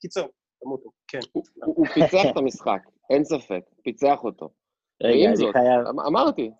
קיצר, 0.00 0.26
תמותו, 0.62 0.90
כן. 1.08 1.18
הוא- 1.32 1.86
פיצח 1.94 2.18
את 2.32 2.36
המשחק, 2.36 2.78
אין 3.10 3.24
ספק, 3.24 3.60
פיצח 3.84 4.18
אותו. 4.24 4.50
רגע, 5.02 5.14
ועם 5.16 5.28
אני 5.28 5.36
זאת, 5.36 5.52
חייב... 5.52 5.86
אמ- 5.90 6.00
אמרתי. 6.00 6.50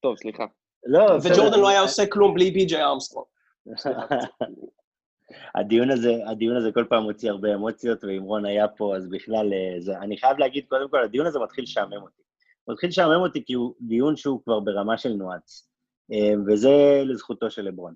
טוב, 0.00 0.16
סליחה. 0.16 0.44
לא. 0.86 1.00
וג'ורדן 1.22 1.60
לא 1.60 1.68
היה 1.68 1.80
עושה 1.80 2.02
כלום 2.06 2.34
בלי 2.34 2.50
בי.ג'יי 2.50 2.82
ארמסטרונג. 2.82 3.26
הדיון 5.54 5.90
הזה, 5.90 6.14
הדיון 6.26 6.56
הזה 6.56 6.72
כל 6.72 6.84
פעם 6.88 7.02
מוציא 7.02 7.30
הרבה 7.30 7.54
אמוציות, 7.54 8.04
ואם 8.04 8.22
רון 8.22 8.44
היה 8.44 8.68
פה, 8.68 8.96
אז 8.96 9.08
בכלל, 9.08 9.52
אה, 9.52 9.80
זה, 9.80 9.98
אני 9.98 10.18
חייב 10.18 10.38
להגיד, 10.38 10.64
קודם 10.68 10.88
כל, 10.88 11.04
הדיון 11.04 11.26
הזה 11.26 11.38
מתחיל 11.38 11.64
לשעמם 11.64 12.02
אותי. 12.02 12.22
הוא 12.64 12.72
מתחיל 12.72 12.88
לשעמם 12.88 13.20
אותי 13.20 13.44
כי 13.44 13.52
הוא 13.52 13.74
דיון 13.80 14.16
שהוא 14.16 14.42
כבר 14.44 14.60
ברמה 14.60 14.98
של 14.98 15.12
נועץ, 15.12 15.68
אה, 16.12 16.32
וזה 16.46 17.02
לזכותו 17.04 17.50
של 17.50 17.62
לברון. 17.62 17.94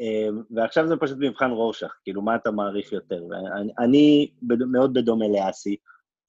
אה, 0.00 0.28
ועכשיו 0.50 0.88
זה 0.88 0.96
פשוט 0.96 1.18
מבחן 1.20 1.50
רורשך, 1.50 1.98
כאילו, 2.04 2.22
מה 2.22 2.36
אתה 2.36 2.50
מעריך 2.50 2.92
יותר? 2.92 3.24
ואני, 3.30 3.72
אני 3.78 4.30
מאוד 4.42 4.94
בדומה 4.94 5.24
לאסי, 5.28 5.76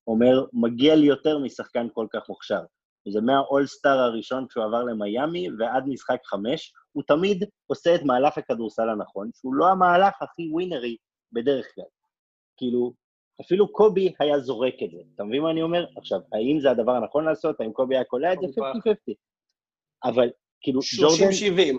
אומר, 0.07 0.45
מגיע 0.53 0.95
לי 0.95 1.05
יותר 1.05 1.37
משחקן 1.37 1.87
כל 1.93 2.07
כך 2.13 2.29
מוכשר. 2.29 2.61
זה 3.07 3.21
מהאולסטאר 3.21 3.99
הראשון 3.99 4.47
כשהוא 4.47 4.63
עבר 4.63 4.83
למיאמי 4.83 5.47
ועד 5.59 5.83
משחק 5.87 6.19
חמש, 6.25 6.73
הוא 6.91 7.03
תמיד 7.07 7.43
עושה 7.67 7.95
את 7.95 8.03
מהלך 8.03 8.37
הכדורסל 8.37 8.89
הנכון, 8.89 9.29
שהוא 9.33 9.55
לא 9.55 9.67
המהלך 9.67 10.21
הכי 10.21 10.49
ווינרי 10.51 10.97
בדרך 11.31 11.65
כלל. 11.75 11.85
כאילו, 12.57 12.93
אפילו 13.41 13.71
קובי 13.71 14.13
היה 14.19 14.39
זורק 14.39 14.73
את 14.83 14.91
זה. 14.91 14.97
אתה 15.15 15.23
מבין 15.23 15.41
מה 15.41 15.51
אני 15.51 15.61
אומר? 15.61 15.85
עכשיו, 15.97 16.19
האם 16.33 16.59
זה 16.59 16.71
הדבר 16.71 16.91
הנכון 16.91 17.25
לעשות? 17.25 17.61
האם 17.61 17.71
קובי 17.71 17.95
היה 17.95 18.03
קולע 18.03 18.33
את 18.33 18.39
זה? 18.41 18.47
כמובן. 18.55 18.71
50-50. 18.79 19.13
אבל, 20.03 20.29
כאילו, 20.61 20.79
ג'ורדן... 20.99 21.29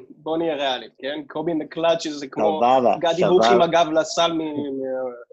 30-70, 0.00 0.12
בוא 0.16 0.38
נהיה 0.38 0.56
ריאליים, 0.56 0.90
כן? 0.98 1.20
קובי 1.28 1.54
נקלאץ' 1.54 2.06
זה 2.08 2.26
כמו 2.26 2.60
סבבה, 2.60 2.96
גדי 3.00 3.24
הוק 3.24 3.44
עם 3.54 3.62
הגב 3.62 3.86
לסל. 3.92 4.32
מ- 4.32 4.42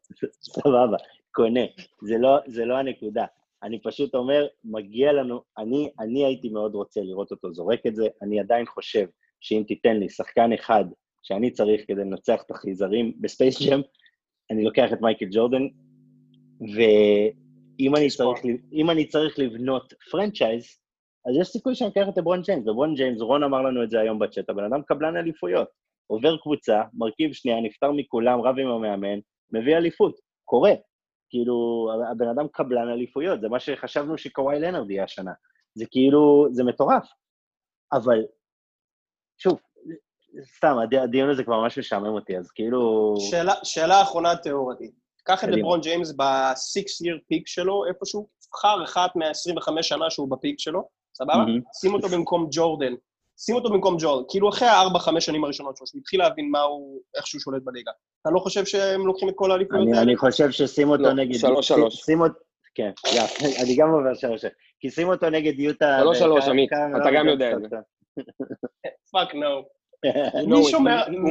סבבה, 0.53 0.97
קונה. 1.31 1.65
זה 2.01 2.17
לא, 2.17 2.37
זה 2.47 2.65
לא 2.65 2.77
הנקודה. 2.77 3.25
אני 3.63 3.81
פשוט 3.81 4.15
אומר, 4.15 4.47
מגיע 4.63 5.11
לנו, 5.11 5.41
אני, 5.57 5.91
אני 5.99 6.25
הייתי 6.25 6.49
מאוד 6.49 6.75
רוצה 6.75 7.01
לראות 7.01 7.31
אותו 7.31 7.53
זורק 7.53 7.79
את 7.87 7.95
זה, 7.95 8.07
אני 8.21 8.39
עדיין 8.39 8.65
חושב 8.65 9.05
שאם 9.41 9.63
תיתן 9.67 9.97
לי 9.97 10.09
שחקן 10.09 10.53
אחד 10.53 10.85
שאני 11.23 11.51
צריך 11.51 11.81
כדי 11.87 12.01
לנצח 12.01 12.41
את 12.45 12.51
החייזרים 12.51 13.13
בספייס 13.21 13.61
ג'ם, 13.69 13.81
אני 14.51 14.63
לוקח 14.63 14.93
את 14.93 15.01
מייקל 15.01 15.25
ג'ורדן, 15.31 15.67
ואם 16.75 17.95
אני, 17.95 18.09
צריך, 18.09 18.45
ל- 18.45 18.73
אם 18.73 18.89
אני 18.89 19.05
צריך 19.05 19.39
לבנות 19.39 19.93
franchise, 20.11 20.79
אז 21.25 21.35
יש 21.41 21.47
סיכוי 21.47 21.75
שאני 21.75 21.89
אקח 21.89 22.05
את 22.09 22.17
לברון 22.17 22.41
ג'יימס. 22.41 22.67
לברון 22.67 22.95
ג'יימס, 22.95 23.21
רון 23.21 23.43
אמר 23.43 23.61
לנו 23.61 23.83
את 23.83 23.89
זה 23.89 23.99
היום 23.99 24.19
בצ'אט, 24.19 24.49
הבן 24.49 24.63
אדם 24.63 24.81
קבלן 24.81 25.17
אליפויות. 25.17 25.67
עובר 26.07 26.37
קבוצה, 26.37 26.81
מרכיב 26.93 27.33
שנייה, 27.33 27.61
נפטר 27.61 27.91
מכולם, 27.91 28.41
רב 28.41 28.59
עם 28.59 28.67
המאמן, 28.67 29.19
מביא 29.51 29.77
אליפות. 29.77 30.19
קורה. 30.45 30.71
כאילו, 31.29 31.87
הבן 32.11 32.27
אדם 32.27 32.47
קבלן 32.51 32.89
אליפויות, 32.89 33.41
זה 33.41 33.49
מה 33.49 33.59
שחשבנו 33.59 34.17
שקוואי 34.17 34.59
לנרד 34.59 34.91
יהיה 34.91 35.03
השנה. 35.03 35.31
זה 35.73 35.85
כאילו, 35.91 36.47
זה 36.51 36.63
מטורף. 36.63 37.07
אבל, 37.93 38.23
שוב, 39.39 39.59
סתם, 40.57 40.75
הד- 40.83 40.95
הדיון 40.95 41.29
הזה 41.29 41.43
כבר 41.43 41.59
ממש 41.61 41.79
משעמם 41.79 42.05
אותי, 42.13 42.37
אז 42.37 42.51
כאילו... 42.51 43.13
שאלה, 43.31 43.53
שאלה 43.63 44.01
אחרונה 44.01 44.35
תיאורטית. 44.35 44.91
קח 45.23 45.43
את. 45.43 45.49
לברון 45.49 45.81
ג'יימס 45.81 46.11
ב-6 46.11 46.23
year 47.05 47.19
פיק 47.27 47.47
שלו, 47.47 47.85
איפשהו, 47.85 48.27
בחר 48.53 48.83
אחת 48.83 49.15
מה-25 49.15 49.81
שנה 49.83 50.09
שהוא 50.09 50.31
בפיק 50.31 50.59
שלו, 50.59 50.87
סבבה? 51.17 51.35
מהמם. 51.35 51.61
שים 51.79 51.93
אותו 51.93 52.07
במקום 52.07 52.47
ג'ורדן. 52.51 52.93
שים 53.37 53.55
אותו 53.55 53.69
במקום 53.69 53.95
ג'ורדן. 53.99 54.25
כאילו, 54.29 54.49
אחרי 54.49 54.67
הארבע-חמש 54.67 55.25
שנים 55.25 55.43
הראשונות 55.43 55.77
שלו, 55.77 55.87
שהוא 55.87 55.99
התחיל 55.99 56.19
להבין 56.19 56.49
מה 56.51 56.61
הוא, 56.61 57.01
איך 57.17 57.27
שהוא 57.27 57.41
שולט 57.41 57.61
בליגה. 57.63 57.91
אתה 58.21 58.29
לא 58.31 58.39
חושב 58.39 58.65
שהם 58.65 59.07
לוקחים 59.07 59.29
את 59.29 59.33
כל 59.37 59.51
האליפויות 59.51 59.87
האלה? 59.87 60.01
אני 60.01 60.15
חושב 60.15 60.51
ששים 60.51 60.89
אותו 60.89 61.03
לא, 61.03 61.13
נגד... 61.13 61.33
שלוש, 61.37 61.71
שים- 62.05 62.21
אותו... 62.21 62.33
כן, 62.75 62.91
גם, 63.17 63.25
אני 63.63 63.75
גם 63.75 63.89
עובר 63.89 64.13
שלוש. 64.13 64.45
כי 64.79 64.89
שים 64.89 65.07
אותו 65.09 65.29
נגד 65.29 65.59
יוטה... 65.59 65.97
שלוש, 66.01 66.17
וכמה- 66.17 66.27
שלוש, 66.29 66.47
עמית, 66.47 66.69
אתה 67.01 67.09
גם 67.15 67.27
יודע 67.27 67.51
את 67.51 67.57
קצת- 67.65 67.77
fuck 69.11 69.35
no. 69.41 69.63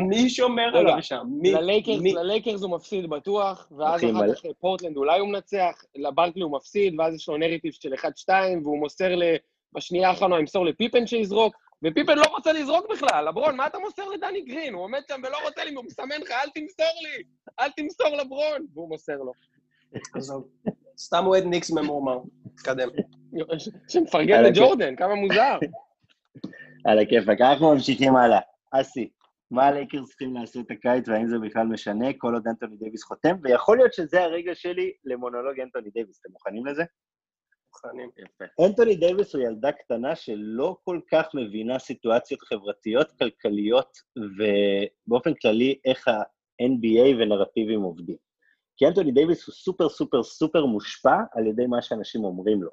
מי. 0.09 0.31
שומר, 0.31 0.77
עליו 0.77 1.03
שם? 1.03 1.27
ללייקרס, 2.15 2.63
הוא 2.63 2.71
מפסיד 2.71 3.11
בטוח, 3.11 3.73
ואז 3.79 4.05
אחר 4.05 4.35
כך 4.35 4.41
פורטלנד 4.61 4.97
אולי 4.97 5.21
הוא 5.21 5.29
מנצח, 5.29 5.85
לבארקלי 5.97 6.43
הוא 6.43 6.53
מפסיד, 6.53 6.95
ואז 6.99 7.15
יש 7.15 7.29
לו 7.29 7.37
נרטיב 7.37 7.73
של 7.73 7.95
1-2, 7.95 8.31
והוא 8.63 8.79
מוסר. 8.79 9.09
בשנייה 9.73 10.09
האחרונה 10.09 10.35
הוא 10.35 10.41
ימסור 10.41 10.65
לפיפן 10.65 11.07
שיזרוק, 11.07 11.57
ופיפן 11.85 12.19
לא 12.19 12.25
רוצה 12.31 12.53
לזרוק 12.53 12.87
בכלל. 12.91 13.29
לברון, 13.29 13.57
מה 13.57 13.67
אתה 13.67 13.79
מוסר 13.79 14.09
לדני 14.09 14.41
גרין? 14.41 14.75
הוא 14.75 14.83
עומד 14.83 15.01
שם 15.09 15.21
ולא 15.25 15.37
רוצה 15.45 15.65
לי, 15.65 15.75
הוא 15.75 15.85
מסמן 15.85 16.21
לך, 16.21 16.31
אל 16.31 16.51
תמסור 16.55 17.01
לי, 17.03 17.23
אל 17.61 17.71
תמסור 17.71 18.17
לברון, 18.17 18.67
והוא 18.75 18.89
מוסר 18.89 19.17
לו. 19.17 19.33
עזוב. 20.15 20.49
סתם 20.99 21.27
אוהד 21.27 21.45
ניקס 21.45 21.71
ממורמר. 21.71 22.19
תתקדם. 22.57 22.89
שמפרגן. 23.91 24.43
לג'ורדן, 24.45 24.97
כמה 24.97 25.15
מוזר. 25.15 25.59
על 26.85 26.99
הכיפאק, 26.99 27.41
אנחנו 27.41 27.75
ממשיכים 27.75 28.17
הלאה. 28.17 28.41
אסי, 28.73 29.09
מה 29.51 29.67
הלייקרס 29.67 30.09
צריכים 30.09 30.35
לעשות 30.35 30.71
הקיץ, 30.71 31.09
והאם 31.09 31.29
זה 31.29 31.39
בכלל 31.39 31.67
משנה, 31.67 32.07
כל 32.19 32.35
עוד 32.35 32.47
אנטוני 32.49 32.77
דייוויס 32.77 33.03
חותם, 33.05 33.37
ויכול 33.43 33.77
להיות 33.77 33.93
שזה 33.93 34.23
הרגע 34.23 34.55
שלי 34.55 34.93
למונולוג 35.05 35.61
אנטוני 35.61 35.91
דייוויס. 35.91 36.21
אתם 36.21 36.33
מוכנים 36.33 36.67
לזה? 36.67 36.83
מוכנים. 37.73 38.11
יפה. 38.19 38.67
אנטוני 38.67 38.97
דייוויס 38.97 39.35
הוא 39.35 39.43
ילדה 39.43 39.73
קטנה 39.73 40.17
שלא 40.17 40.77
כל 40.85 41.01
כך 41.11 41.27
מבינה 41.35 41.79
סיטואציות 41.79 42.41
חברתיות, 42.41 43.13
כלכליות, 43.13 43.99
ובאופן 44.17 45.35
כללי 45.35 45.79
איך 45.85 46.09
ה-NBA 46.09 47.17
ונרטיבים 47.19 47.81
עובדים. 47.81 48.17
כי 48.77 48.87
אנטוני 48.87 49.13
דייוויס 49.13 49.47
הוא 49.47 49.55
סופר 49.55 49.89
סופר 49.89 50.23
סופר 50.23 50.67
מושפע 50.67 51.17
על 51.33 51.47
ידי 51.47 51.67
מה 51.67 51.83
שאנשים 51.83 52.25
אומרים 52.25 52.63
לו. 52.63 52.71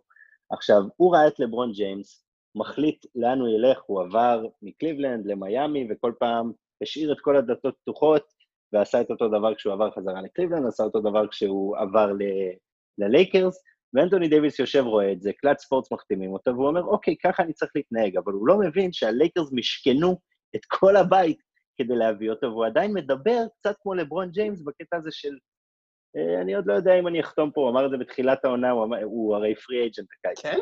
עכשיו, 0.52 0.82
הוא 0.98 1.16
ראה 1.16 1.28
את 1.28 1.40
לברון 1.40 1.72
ג'יימס, 1.72 2.25
מחליט 2.56 3.06
לאן 3.16 3.40
הוא 3.40 3.48
ילך, 3.48 3.82
הוא 3.86 4.02
עבר 4.02 4.46
מקליבלנד 4.62 5.26
למיאמי, 5.26 5.88
וכל 5.90 6.14
פעם 6.20 6.52
השאיר 6.82 7.12
את 7.12 7.20
כל 7.20 7.36
הדלתות 7.36 7.76
פתוחות, 7.82 8.24
ועשה 8.74 9.02
את 9.02 9.12
אותו 9.12 9.28
דבר 9.28 9.56
כשהוא 9.56 9.74
עבר 9.74 9.92
חזרה 9.92 10.22
לקליבלנד, 10.22 10.68
עשה 10.68 10.84
אותו 10.84 11.00
דבר 11.00 11.28
כשהוא 11.28 11.78
עבר 11.78 12.12
ללייקרס, 12.98 13.64
ואנטוני 13.94 14.28
דייוויס 14.28 14.60
יושב 14.60 14.84
רואה 14.86 15.12
את 15.12 15.22
זה, 15.22 15.32
קלאץ' 15.34 15.60
ספורטס 15.60 15.92
מחתימים 15.92 16.34
אותו, 16.34 16.52
והוא 16.52 16.68
אומר, 16.68 16.84
אוקיי, 16.84 17.16
ככה 17.24 17.44
אני 17.44 17.54
צריך 17.54 17.72
להתנהג, 17.76 18.18
אבל 18.18 18.34
הוא 18.34 18.48
לא 18.48 18.58
מבין 18.60 18.94
שהלייקרס 18.94 19.50
משכנו 19.54 20.20
את 20.56 20.62
כל 20.68 20.96
הבית 20.96 21.38
כדי 21.78 21.96
להביא 21.96 22.30
אותו, 22.30 22.48
והוא 22.48 22.66
עדיין 22.66 22.94
מדבר 22.94 23.44
קצת 23.60 23.76
כמו 23.82 23.94
לברון 23.94 24.32
ג'יימס 24.32 24.62
בקטע 24.62 24.98
הזה 24.98 25.10
של, 25.12 25.38
אה, 26.18 26.42
אני 26.42 26.56
עוד 26.56 26.66
לא 26.68 26.74
יודע 26.74 27.00
אם 27.00 27.08
אני 27.08 27.20
אחתום 27.20 27.52
פה, 27.52 27.62
הוא 27.62 27.70
אמר 27.70 27.86
את 27.86 27.92
זה 27.92 27.98
בתחילת 27.98 28.46
העונה, 28.46 28.72
הוא, 28.72 28.84
אמר, 28.84 29.04
הוא 29.04 29.36
הרי 29.36 29.56
פרי 29.56 29.82
אייג'נט 29.82 30.08
הקיץ. 30.20 30.40
כן? 30.40 30.60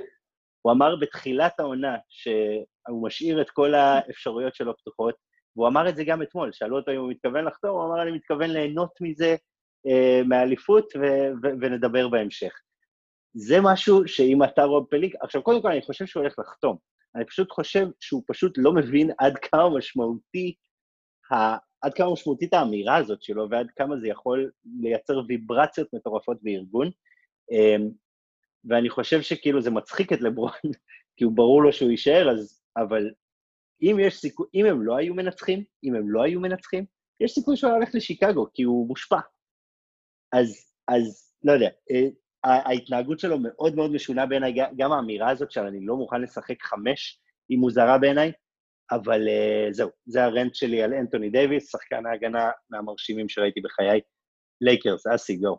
הוא 0.64 0.72
אמר 0.72 0.96
בתחילת 0.96 1.60
העונה 1.60 1.98
שהוא 2.10 3.08
משאיר 3.08 3.42
את 3.42 3.50
כל 3.50 3.74
האפשרויות 3.74 4.56
שלו 4.56 4.78
פתוחות, 4.78 5.16
והוא 5.56 5.68
אמר 5.68 5.90
את 5.90 5.96
זה 5.96 6.04
גם 6.04 6.22
אתמול, 6.22 6.52
שאלו 6.52 6.78
אותו 6.78 6.92
אם 6.92 6.98
הוא 6.98 7.12
מתכוון 7.12 7.46
לחתום, 7.46 7.70
הוא 7.70 7.86
אמר, 7.86 8.02
אני 8.02 8.12
מתכוון 8.12 8.50
ליהנות 8.50 8.92
מזה, 9.02 9.36
אה, 9.88 10.22
מהאליפות, 10.26 10.94
ו- 10.96 11.32
ו- 11.44 11.56
ונדבר 11.62 12.08
בהמשך. 12.08 12.54
זה 13.34 13.58
משהו 13.64 14.08
שאם 14.08 14.44
אתה 14.44 14.64
רוב 14.64 14.88
פליק... 14.90 15.16
עכשיו, 15.22 15.44
קודם 15.44 15.62
כל, 15.62 15.72
אני 15.72 15.82
חושב 15.82 16.06
שהוא 16.06 16.22
הולך 16.22 16.40
לחתום. 16.40 16.78
אני 17.16 17.26
פשוט 17.26 17.52
חושב 17.52 17.88
שהוא 18.00 18.24
פשוט 18.28 18.54
לא 18.58 18.74
מבין 18.74 19.12
עד 19.20 19.38
כמה 19.38 19.78
משמעותי 19.78 20.56
ה- 21.32 21.58
עד 21.82 21.94
כמה 21.94 22.14
משמעותית 22.14 22.54
האמירה 22.54 22.96
הזאת 22.96 23.24
שלו, 23.24 23.50
ועד 23.50 23.68
כמה 23.76 23.98
זה 23.98 24.08
יכול 24.08 24.52
לייצר 24.82 25.22
ויברציות 25.28 25.88
מטורפות 25.94 26.38
בארגון. 26.42 26.92
ואני 28.66 28.90
חושב 28.90 29.22
שכאילו 29.22 29.62
זה 29.62 29.72
מצחיק 29.72 30.14
את 30.14 30.22
לברון, 30.22 30.52
כי 31.18 31.24
הוא 31.24 31.34
ברור 31.36 31.64
לו 31.64 31.74
שהוא 31.74 31.92
יישאר, 31.92 32.30
אז... 32.32 32.64
אבל 32.78 33.12
אם 33.82 33.98
יש 34.00 34.18
סיכוי, 34.18 34.48
אם 34.54 34.66
הם 34.66 34.82
לא 34.82 34.98
היו 34.98 35.14
מנצחים, 35.14 35.64
אם 35.84 35.96
הם 35.96 36.10
לא 36.10 36.24
היו 36.24 36.40
מנצחים, 36.40 36.86
יש 37.20 37.32
סיכוי 37.32 37.58
שהוא 37.58 37.72
הולך 37.72 37.90
לשיקגו, 37.96 38.48
כי 38.54 38.64
הוא 38.64 38.88
מושפע. 38.88 39.20
אז, 40.32 40.74
אז 40.88 41.34
לא 41.44 41.52
יודע, 41.52 41.70
אה, 41.92 42.08
ההתנהגות 42.44 43.20
שלו 43.20 43.40
מאוד 43.40 43.76
מאוד 43.76 43.92
משונה 43.92 44.26
בעיניי, 44.26 44.54
גם 44.78 44.92
האמירה 44.92 45.30
הזאת 45.30 45.52
של 45.52 45.62
אני 45.62 45.86
לא 45.86 45.96
מוכן 45.96 46.22
לשחק 46.22 46.64
חמש, 46.64 47.20
היא 47.50 47.58
מוזרה 47.58 47.98
בעיניי, 47.98 48.32
אבל 48.92 49.22
אה, 49.28 49.74
זהו, 49.74 49.90
זה 50.06 50.24
ה 50.24 50.30
rant 50.30 50.56
שלי 50.56 50.84
על 50.84 50.94
אנטוני 50.94 51.30
דייוויס, 51.30 51.72
שחקן 51.72 52.06
ההגנה 52.06 52.52
מהמרשימים 52.70 53.30
שראיתי 53.30 53.62
בחיי. 53.62 54.02
לייקרס, 54.62 55.08
אסי, 55.08 55.36
go. 55.36 55.58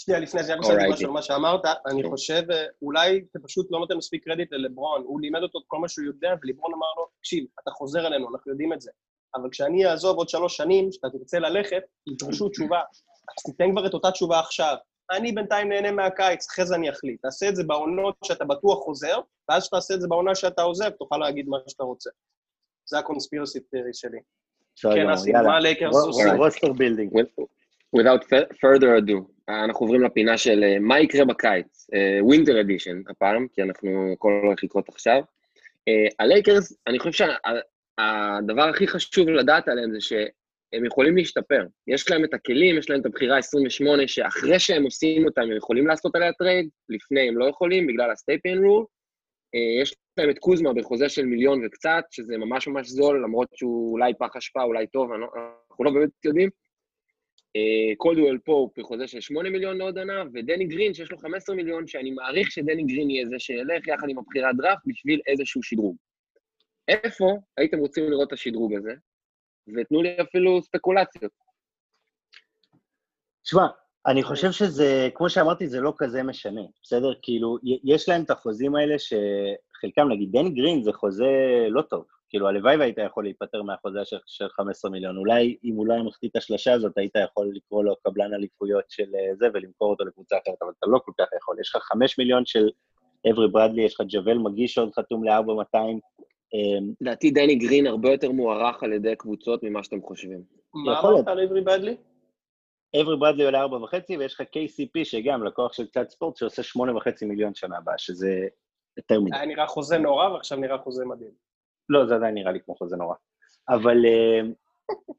שנייה, 0.00 0.20
לפני 0.20 0.42
זה, 0.42 0.52
אני 0.52 0.60
רוצה 0.60 0.74
להגיד 0.74 0.92
משהו 0.92 1.06
על 1.06 1.12
מה 1.12 1.22
שאמרת, 1.22 1.60
אני 1.86 2.02
חושב, 2.04 2.42
אולי 2.82 3.24
אתה 3.30 3.38
פשוט 3.44 3.66
לא 3.70 3.78
נותן 3.78 3.96
מספיק 3.96 4.24
קרדיט 4.24 4.52
ללברון, 4.52 5.02
הוא 5.04 5.20
לימד 5.20 5.42
אותו 5.42 5.58
את 5.58 5.64
כל 5.66 5.78
מה 5.78 5.88
שהוא 5.88 6.04
יודע, 6.04 6.34
ולברון 6.42 6.72
אמר 6.74 6.86
לו, 6.96 7.06
תקשיב, 7.18 7.44
אתה 7.62 7.70
חוזר 7.70 8.06
אלינו, 8.06 8.28
אנחנו 8.32 8.50
יודעים 8.50 8.72
את 8.72 8.80
זה. 8.80 8.90
אבל 9.34 9.48
כשאני 9.50 9.86
אעזוב 9.86 10.16
עוד 10.16 10.28
שלוש 10.28 10.56
שנים, 10.56 10.92
שאתה 10.92 11.08
תרצה 11.10 11.38
ללכת, 11.38 11.82
ידרשו 12.06 12.48
תשובה. 12.48 12.80
אז 13.38 13.42
תיתן 13.44 13.72
כבר 13.72 13.86
את 13.86 13.94
אותה 13.94 14.10
תשובה 14.10 14.40
עכשיו. 14.40 14.76
אני 15.10 15.32
בינתיים 15.32 15.68
נהנה 15.68 15.92
מהקיץ, 15.92 16.46
אחרי 16.50 16.66
זה 16.66 16.74
אני 16.74 16.90
אחליט. 16.90 17.22
תעשה 17.22 17.48
את 17.48 17.56
זה 17.56 17.64
בעונות 17.64 18.14
שאתה 18.24 18.44
בטוח 18.44 18.78
חוזר, 18.78 19.18
ואז 19.48 19.62
כשתעשה 19.62 19.94
את 19.94 20.00
זה 20.00 20.08
בעונה 20.08 20.34
שאתה 20.34 20.62
עוזב, 20.62 20.90
תוכל 20.90 21.16
להגיד 21.16 21.48
מה 21.48 21.56
שאתה 21.68 21.82
רוצה. 21.82 22.10
זה 22.88 22.98
ה 22.98 23.04
conspiracy 23.04 23.60
theory 23.60 23.94
שלי. 23.94 24.18
כן, 24.82 25.10
אסי, 25.10 25.32
מה 25.32 25.60
לייקרס 25.60 25.96
עושים? 26.06 26.26
Without 27.96 28.22
further 28.62 28.90
ado, 28.98 29.16
אנחנו 29.64 29.86
עוברים 29.86 30.02
לפינה 30.02 30.38
של 30.38 30.64
אה, 30.64 30.78
מה 30.80 31.00
יקרה 31.00 31.24
בקיץ, 31.24 31.86
winter 32.20 32.56
אה, 32.56 32.60
edition 32.60 33.02
הפעם, 33.08 33.46
כי 33.52 33.62
אנחנו, 33.62 34.12
הכל 34.12 34.40
הולך 34.42 34.64
לקרות 34.64 34.88
עכשיו. 34.88 35.22
אה, 35.90 36.14
הלייקרס, 36.18 36.72
אני 36.86 36.98
חושב 36.98 37.26
שהדבר 37.98 38.62
הכי 38.62 38.86
חשוב 38.86 39.28
לדעת 39.28 39.68
עליהם 39.68 39.92
זה 39.92 40.00
ש... 40.00 40.12
הם 40.72 40.84
יכולים 40.84 41.16
להשתפר. 41.16 41.66
יש 41.86 42.10
להם 42.10 42.24
את 42.24 42.34
הכלים, 42.34 42.78
יש 42.78 42.90
להם 42.90 43.00
את 43.00 43.06
הבחירה 43.06 43.38
28, 43.38 44.08
שאחרי 44.08 44.58
שהם 44.58 44.84
עושים 44.84 45.24
אותם, 45.24 45.42
הם 45.42 45.56
יכולים 45.56 45.86
לעשות 45.86 46.16
עליה 46.16 46.32
trade, 46.32 46.68
לפני 46.88 47.28
הם 47.28 47.38
לא 47.38 47.44
יכולים, 47.44 47.86
בגלל 47.86 48.10
ה-Stepien 48.10 48.58
rule. 48.58 48.84
אה, 49.54 49.82
יש 49.82 49.94
להם 50.16 50.30
את 50.30 50.38
קוזמה 50.38 50.72
בחוזה 50.72 51.08
של 51.08 51.24
מיליון 51.24 51.66
וקצת, 51.66 52.02
שזה 52.10 52.38
ממש 52.38 52.68
ממש 52.68 52.88
זול, 52.88 53.22
למרות 53.24 53.48
שהוא 53.54 53.92
אולי 53.92 54.12
פח 54.18 54.36
אשפה, 54.36 54.62
אולי 54.62 54.86
טוב, 54.86 55.12
לא, 55.12 55.26
אנחנו 55.70 55.84
לא 55.84 55.90
באמת 55.90 56.10
יודעים. 56.24 56.50
קולדואל 57.96 58.38
פופ 58.38 58.68
בחוזה 58.76 59.08
של 59.08 59.20
8 59.20 59.50
מיליון 59.50 59.78
לעוד 59.78 59.98
עונה, 59.98 60.22
ודני 60.34 60.64
גרין 60.64 60.94
שיש 60.94 61.10
לו 61.10 61.18
15 61.18 61.56
מיליון, 61.56 61.86
שאני 61.86 62.10
מעריך 62.10 62.50
שדני 62.50 62.84
גרין 62.84 63.10
יהיה 63.10 63.28
זה 63.28 63.38
שילך 63.38 63.88
יחד 63.88 64.08
עם 64.08 64.18
הבחירת 64.18 64.56
דראפט 64.56 64.82
בשביל 64.86 65.20
איזשהו 65.26 65.62
שדרוג. 65.62 65.96
איפה 66.88 67.36
הייתם 67.56 67.78
רוצים 67.78 68.10
לראות 68.10 68.28
את 68.28 68.32
השדרוג 68.32 68.74
הזה? 68.74 68.92
ותנו 69.76 70.02
לי 70.02 70.16
אפילו 70.20 70.62
ספקולציות. 70.62 71.32
תשמע, 73.42 73.66
אני 74.06 74.22
חושב 74.22 74.52
שזה, 74.52 75.08
כמו 75.14 75.30
שאמרתי, 75.30 75.66
זה 75.66 75.80
לא 75.80 75.92
כזה 75.98 76.22
משנה, 76.22 76.60
בסדר? 76.82 77.12
כאילו, 77.22 77.56
יש 77.84 78.08
להם 78.08 78.22
את 78.22 78.30
החוזים 78.30 78.76
האלה 78.76 78.94
שחלקם, 78.98 80.08
נגיד, 80.08 80.28
דן 80.32 80.54
גרין 80.54 80.82
זה 80.82 80.92
חוזה 80.92 81.30
לא 81.68 81.82
טוב. 81.82 82.04
כאילו, 82.30 82.48
הלוואי 82.48 82.76
והיית 82.76 82.98
יכול 82.98 83.24
להיפטר 83.24 83.62
מהחוזה 83.62 84.04
של, 84.04 84.16
של 84.26 84.48
15 84.48 84.90
מיליון. 84.90 85.16
אולי, 85.16 85.56
אם 85.64 85.74
הוא 85.74 85.86
לא 85.86 85.92
היה 85.92 86.02
מחטיא 86.02 86.28
את 86.28 86.36
השלשה 86.36 86.72
הזאת, 86.72 86.98
היית 86.98 87.12
יכול 87.24 87.50
לקרוא 87.54 87.84
לו 87.84 87.96
קבלן 87.96 88.34
אליפויות 88.34 88.84
של 88.88 89.14
אה, 89.14 89.34
זה 89.34 89.46
ולמכור 89.54 89.90
אותו 89.90 90.04
לקבוצה 90.04 90.36
אחרת, 90.36 90.62
אבל 90.62 90.70
אתה 90.78 90.86
לא 90.86 90.98
כל 90.98 91.12
כך 91.18 91.26
יכול. 91.36 91.56
יש 91.60 91.76
לך 91.76 91.82
5 91.82 92.18
מיליון 92.18 92.46
של 92.46 92.68
אברי 93.30 93.48
ברדלי, 93.48 93.82
יש 93.82 93.94
לך 93.94 94.06
ג'וול 94.08 94.38
מגיש 94.38 94.78
עוד 94.78 94.94
חתום 94.94 95.24
ל-4200, 95.24 95.78
אמ, 96.54 96.92
לדעתי 97.00 97.30
דני 97.30 97.54
גרין 97.54 97.86
הרבה 97.86 98.10
יותר 98.10 98.30
מוערך 98.30 98.82
על 98.82 98.92
ידי 98.92 99.16
קבוצות 99.16 99.62
ממה 99.62 99.82
שאתם 99.82 100.02
חושבים. 100.02 100.42
מה 100.74 101.00
אמרת 101.00 101.28
על 101.28 101.40
אברי 101.40 101.60
ברדלי? 101.60 101.96
אברי 103.00 103.16
ברדלי 103.16 103.44
עולה 103.44 103.60
ארבע 103.60 103.76
וחצי, 103.76 104.16
ויש 104.16 104.34
לך 104.34 104.40
KCP, 104.40 105.04
שגם 105.04 105.44
לקוח 105.44 105.72
של 105.72 105.86
קצת 105.86 106.10
ספורט, 106.10 106.36
שעושה 106.36 106.62
שמונה 106.62 106.96
וחצי 106.96 107.26
מיליון 107.26 107.54
שנה 107.54 107.78
הבאה, 107.78 107.98
שזה 107.98 108.48
יותר 108.96 109.20
מדי. 109.20 109.36
היה 109.36 109.46
נראה 109.46 109.66
חוזה 109.66 109.98
נורא, 109.98 110.28
ועכשיו 110.28 110.58
נראה 110.58 110.78
חוזה 110.78 111.04
מדהים. 111.04 111.49
לא, 111.90 112.06
זה 112.06 112.14
עדיין 112.14 112.34
נראה 112.34 112.52
לי 112.52 112.58
כמו 112.64 112.74
חוזה 112.74 112.96
נורא. 112.96 113.14
אבל 113.68 113.96
אמ, 114.06 114.52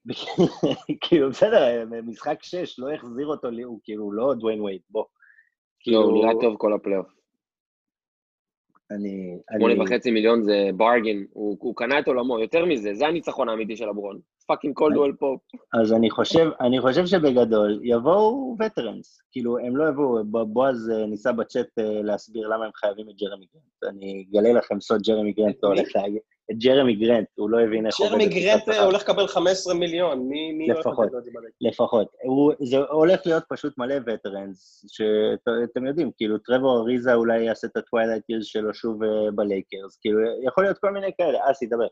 כאילו, 1.01 1.29
בסדר, 1.29 1.85
משחק 2.03 2.43
שש, 2.43 2.79
לא 2.79 2.93
החזיר 2.93 3.27
אותו, 3.27 3.47
הוא 3.65 3.79
כאילו 3.83 4.11
לא 4.11 4.33
דוויין 4.33 4.61
וייד, 4.61 4.81
בוא. 4.89 5.05
לא, 5.87 5.97
הוא 5.97 6.13
נראה 6.13 6.41
טוב 6.41 6.55
כל 6.57 6.73
הפלייאוף. 6.73 7.07
אני... 8.91 9.37
שמונה 9.57 9.83
וחצי 9.83 10.11
מיליון 10.11 10.43
זה 10.43 10.69
bargain, 10.77 11.23
הוא, 11.33 11.57
הוא 11.59 11.75
קנה 11.75 11.99
את 11.99 12.07
עולמו, 12.07 12.39
יותר 12.39 12.65
מזה, 12.65 12.93
זה 12.93 13.07
הניצחון 13.07 13.49
האמיתי 13.49 13.77
של 13.77 13.89
לברון. 13.89 14.19
פאקינג 14.47 14.75
קולדוול 14.75 15.15
פה. 15.19 15.37
אז 15.81 15.93
אני 15.93 16.09
חושב, 16.09 16.49
אני 16.61 16.81
חושב 16.81 17.05
שבגדול 17.05 17.79
יבואו 17.83 18.55
veterans. 18.59 19.21
כאילו, 19.31 19.57
הם 19.57 19.77
לא 19.77 19.89
יבואו, 19.89 20.23
בועז 20.47 20.89
אה, 20.89 21.05
ניסה 21.05 21.31
בצ'אט 21.31 21.79
אה, 21.79 22.01
להסביר 22.03 22.47
למה 22.47 22.65
הם 22.65 22.71
חייבים 22.75 23.09
את 23.09 23.15
ג'רמי 23.15 23.45
גרנט. 23.53 23.93
אני 23.93 24.25
אגלה 24.29 24.53
לכם 24.53 24.81
סוד, 24.81 25.01
ג'רמי 25.01 25.33
גרנט 25.33 25.63
הולך 25.63 25.95
להגיד... 25.95 26.21
את 26.51 26.57
ג'רמי 26.57 26.95
גרנט, 26.95 27.27
הוא 27.35 27.49
לא 27.49 27.61
הבין 27.61 27.85
איך 27.85 27.99
עובד... 27.99 28.11
ג'רמי 28.11 28.25
גרנט 28.27 28.69
הולך 28.69 29.01
לקבל 29.01 29.27
15 29.27 29.73
מיליון, 29.73 30.19
מי, 30.29 30.51
מי 30.51 30.67
לפחות, 30.67 31.09
לפחות. 31.61 32.07
הוא, 32.23 32.53
זה 32.59 32.77
הולך 32.77 33.21
להיות 33.25 33.43
פשוט 33.49 33.77
מלא 33.77 33.95
veterans, 34.07 34.85
שאתם 34.87 35.85
יודעים, 35.85 36.11
כאילו 36.17 36.37
טרוור 36.37 36.79
אריזה 36.79 37.13
אולי 37.13 37.43
יעשה 37.43 37.67
את 37.67 37.77
ה 37.77 37.83
twilight 37.83 38.29
years 38.29 38.45
שלו 38.45 38.73
שוב 38.73 39.03
אה, 39.03 39.31
בלייקרס, 39.35 39.97
כאילו 40.01 40.19
יכול 40.43 40.63
להיות 40.63 40.77
כל 40.77 40.91
מיני 40.91 41.11
כאלה, 41.17 41.39
אסי, 41.51 41.65
דבר. 41.65 41.87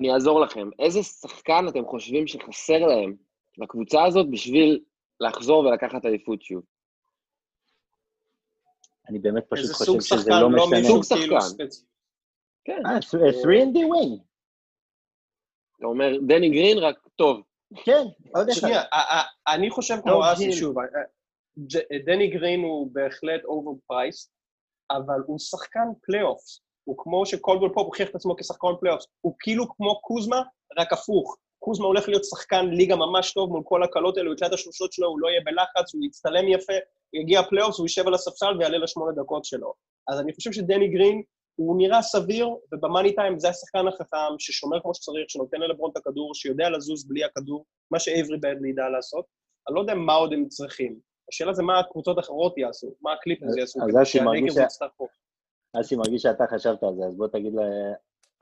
אני 0.00 0.12
אעזור 0.12 0.40
לכם. 0.40 0.68
איזה 0.78 1.02
שחקן 1.02 1.64
אתם 1.68 1.84
חושבים 1.84 2.26
שחסר 2.26 2.78
להם 2.78 3.14
לקבוצה 3.58 4.04
הזאת 4.04 4.30
בשביל 4.30 4.80
לחזור 5.20 5.64
ולקחת 5.64 6.04
אליפות 6.06 6.42
שוב? 6.42 6.62
אני 9.08 9.18
באמת 9.18 9.44
פשוט 9.48 9.70
חושב 9.72 10.00
שזה 10.00 10.30
לא, 10.30 10.52
לא 10.52 10.66
משנה. 10.66 10.88
סוג 10.88 11.04
שחקן. 11.04 11.64
כן. 12.64 12.82
אה, 12.86 13.02
3 13.02 13.34
and 13.44 13.74
D 13.74 13.78
wing. 13.78 14.22
אתה 15.78 15.86
אומר, 15.86 16.12
דני 16.26 16.50
גרין 16.50 16.78
רק 16.78 16.96
טוב. 17.16 17.42
כן, 17.84 18.04
עוד 18.34 18.48
אחד. 18.48 18.60
שנייה, 18.60 18.82
אני 19.48 19.70
חושב 19.70 19.96
כמו 20.02 20.32
אסי, 20.32 20.52
שוב, 20.52 20.78
אה, 20.78 20.84
אה, 20.84 21.98
דני 22.06 22.26
גרין 22.26 22.60
הוא 22.60 22.90
בהחלט 22.92 23.44
overpriced, 23.44 24.32
אבל 24.90 25.20
הוא 25.26 25.38
שחקן 25.38 25.88
playoffs. 26.02 26.60
הוא 26.84 26.96
כמו 26.98 27.26
שקולדוול 27.26 27.70
פופ 27.74 27.86
הוכיח 27.86 28.10
את 28.10 28.14
עצמו 28.14 28.36
כשחקן 28.36 28.68
playoffs. 28.80 29.06
הוא 29.20 29.34
כאילו 29.38 29.68
כמו 29.68 30.00
קוזמה, 30.00 30.42
רק 30.78 30.92
הפוך. 30.92 31.36
קוזמה 31.58 31.86
הולך 31.86 32.08
להיות 32.08 32.24
שחקן 32.24 32.66
ליגה 32.66 32.96
ממש 32.96 33.32
טוב 33.32 33.50
מול 33.50 33.62
כל 33.64 33.82
הקלות 33.82 34.16
האלו, 34.16 34.28
הוא 34.28 34.34
יתלה 34.34 34.48
את 34.48 34.52
השלושות 34.52 34.92
שלו, 34.92 35.08
הוא 35.08 35.20
לא 35.20 35.28
יהיה 35.28 35.40
בלחץ, 35.44 35.94
הוא 35.94 36.04
יצטלם 36.04 36.48
יפה, 36.48 36.72
הוא 36.72 37.20
יגיע 37.20 37.42
playoffs, 37.42 37.78
הוא 37.78 37.84
יישב 37.84 38.06
על 38.06 38.14
הספסל 38.14 38.58
ויעלה 38.58 38.78
לשמונה 38.78 39.12
דקות 39.12 39.44
שלו. 39.44 39.74
אז 40.08 40.20
אני 40.20 40.32
חושב 40.32 40.52
שדני 40.52 40.88
גרין 40.88 41.22
הוא 41.56 41.78
נראה 41.78 42.02
סביר, 42.02 42.48
וב 42.72 42.84
money 42.84 43.14
time 43.14 43.38
זה 43.38 43.48
השחקן 43.48 43.88
החכם, 43.88 44.38
ששומר 44.38 44.80
כמו 44.80 44.94
שצריך, 44.94 45.24
שנותן 45.28 45.60
ללברון 45.60 45.90
את 45.90 45.96
הכדור, 45.96 46.34
שיודע 46.34 46.70
לזוז 46.70 47.08
בלי 47.08 47.24
הכדור, 47.24 47.64
מה 47.90 47.98
שאייברי 47.98 48.36
בראדלי 48.36 48.70
ידע 48.70 48.88
לעשות. 48.88 49.24
אני 49.68 49.74
לא 49.74 49.80
יודע 49.80 49.94
מה 49.94 50.14
עוד 50.14 50.32
הם 50.32 50.48
צריכים. 50.48 50.98
השאלה 51.28 51.52
זה 51.52 51.62
מה 51.62 51.78
הקבוצות 51.78 52.18
האחרות 52.18 52.58
יעשו, 52.58 52.94
מה 53.00 53.12
הקליפרס 53.12 53.60
יעשו, 53.60 53.80
כדי 53.88 54.04
שהנגב 54.04 54.58
יצטרכו. 54.64 55.08
אסי 55.80 55.96
מרגיש 55.96 56.22
שאתה 56.22 56.44
חשבת 56.46 56.82
על 56.82 56.94
זה, 56.96 57.04
אז 57.06 57.16
בוא 57.16 57.28
תגיד 57.28 57.54
ל... 57.54 57.60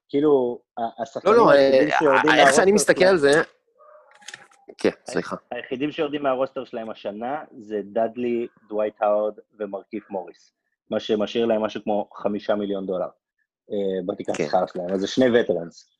כאילו, 0.08 0.58
השחקנים 1.02 1.34
לא, 1.34 1.46
לא, 1.46 1.50
היחידים 1.50 1.90
שיורדים 1.98 2.30
מה 2.30 2.33
roster... 2.33 2.46
איך 2.46 2.56
שאני 2.56 2.72
מסתכל 2.72 3.04
על 3.04 3.16
זה... 3.16 3.30
כן, 4.78 4.90
סליחה. 5.06 5.36
היחידים 5.50 5.92
שיורדים 5.92 6.22
מה 6.22 6.33
roster 6.33 6.64
שלהם 6.64 6.90
השנה 6.90 7.44
זה 7.58 7.80
דאדלי, 7.84 8.46
דווייט 8.68 9.02
האורד 9.02 9.38
ומרקיף 9.58 10.10
מוריס. 10.10 10.52
מה 10.90 11.00
שמשאיר 11.00 11.46
להם 11.46 11.62
משהו 11.62 11.82
כמו 11.84 12.08
חמישה 12.14 12.54
מיליון 12.54 12.86
דולר 12.86 13.08
אה, 13.70 14.02
בתקרת 14.06 14.36
כן. 14.36 14.46
שכר 14.46 14.66
שלהם, 14.66 14.90
אז 14.92 15.00
זה 15.00 15.06
שני 15.06 15.40
veterans. 15.40 15.90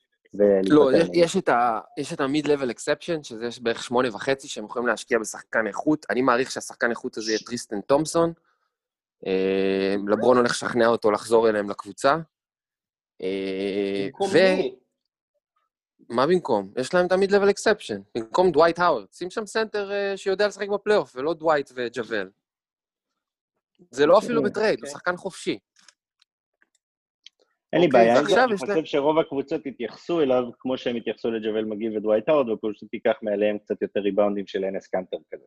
לא, 0.69 0.89
יש, 1.13 1.37
את 1.37 1.49
ה, 1.49 1.79
יש 1.97 2.13
את 2.13 2.21
ה-mid-level 2.21 2.69
exception, 2.69 3.23
שזה 3.23 3.45
יש 3.45 3.59
בערך 3.59 3.83
שמונה 3.83 4.15
וחצי, 4.15 4.47
שהם 4.47 4.65
יכולים 4.65 4.87
להשקיע 4.87 5.19
בשחקן 5.19 5.67
איכות. 5.67 6.05
אני 6.09 6.21
מעריך 6.21 6.51
שהשחקן 6.51 6.89
איכות 6.89 7.17
הזה 7.17 7.31
יהיה 7.31 7.39
טריסטן 7.45 7.81
תומפסון. 7.81 8.33
אה, 9.27 9.95
לברון 10.07 10.37
הולך 10.37 10.51
לשכנע 10.51 10.87
אותו 10.87 11.11
לחזור 11.11 11.49
אליהם 11.49 11.69
לקבוצה. 11.69 12.17
אה, 13.21 14.07
מי? 14.33 14.75
מה 16.09 16.27
במקום? 16.27 16.71
יש 16.77 16.93
להם 16.93 17.05
את 17.05 17.11
ה-mid-level 17.11 17.49
exception. 17.49 18.01
במקום 18.15 18.51
דווייט 18.51 18.79
האוורד. 18.79 19.05
שים 19.11 19.29
שם 19.29 19.45
סנטר 19.45 19.91
שיודע 20.15 20.47
לשחק 20.47 20.69
בפלייאוף, 20.69 21.15
ולא 21.15 21.33
דווייט 21.33 21.71
וג'וול. 21.75 22.29
זה 23.91 24.05
לא 24.05 24.17
אפילו. 24.17 24.43
ב 24.43 24.48
trade, 24.48 24.79
הוא 24.79 24.87
אוקיי. 24.87 24.91
שחקן 24.91 25.17
חופשי. 25.17 25.59
אין 27.73 27.81
לי 27.81 27.87
אוקיי, 27.87 28.01
בעיה 28.01 28.19
אני 28.43 28.57
חושב 28.57 28.85
שרוב 28.85 29.19
הקבוצות 29.19 29.65
יתייחסו 29.65 30.21
אליו 30.21 30.43
כמו 30.59 30.77
שהם 30.77 30.95
התייחסו 30.95 31.31
לג'וול 31.31 31.65
מגי 31.65 31.95
ודווייט 31.95 32.29
האורד, 32.29 32.49
ופשוט 32.49 32.89
תיקח 32.91 33.13
מעליהם 33.21 33.57
קצת 33.57 33.81
יותר 33.81 33.99
ריבאונדים 33.99 34.47
של 34.47 34.65
אנס 34.65 34.87
קאנטר 34.87 35.17
כזה. 35.31 35.45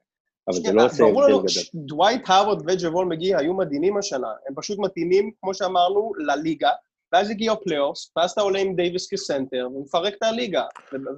אבל 0.48 0.56
זה 0.56 0.72
לא 0.72 0.84
עושה 0.84 1.04
הבדל 1.04 1.26
גדול. 1.26 1.48
שדווייט 1.48 2.22
האוורד 2.26 2.70
וג'וול 2.70 3.06
מגי 3.06 3.34
היו 3.34 3.54
מדהימים 3.54 3.96
השנה. 3.96 4.28
הם 4.48 4.54
פשוט 4.56 4.78
מתאימים, 4.78 5.30
כמו 5.40 5.54
שאמרנו, 5.54 6.12
לליגה, 6.18 6.70
ואז 7.12 7.30
הגיע 7.30 7.52
הפלייאוף, 7.52 7.98
ואז 8.16 8.30
אתה 8.30 8.40
עולה 8.40 8.58
עם 8.58 8.76
דייוויס 8.76 9.12
כסנטר, 9.12 9.68
ומפרק 9.74 10.14
את 10.14 10.22
הליגה. 10.22 10.64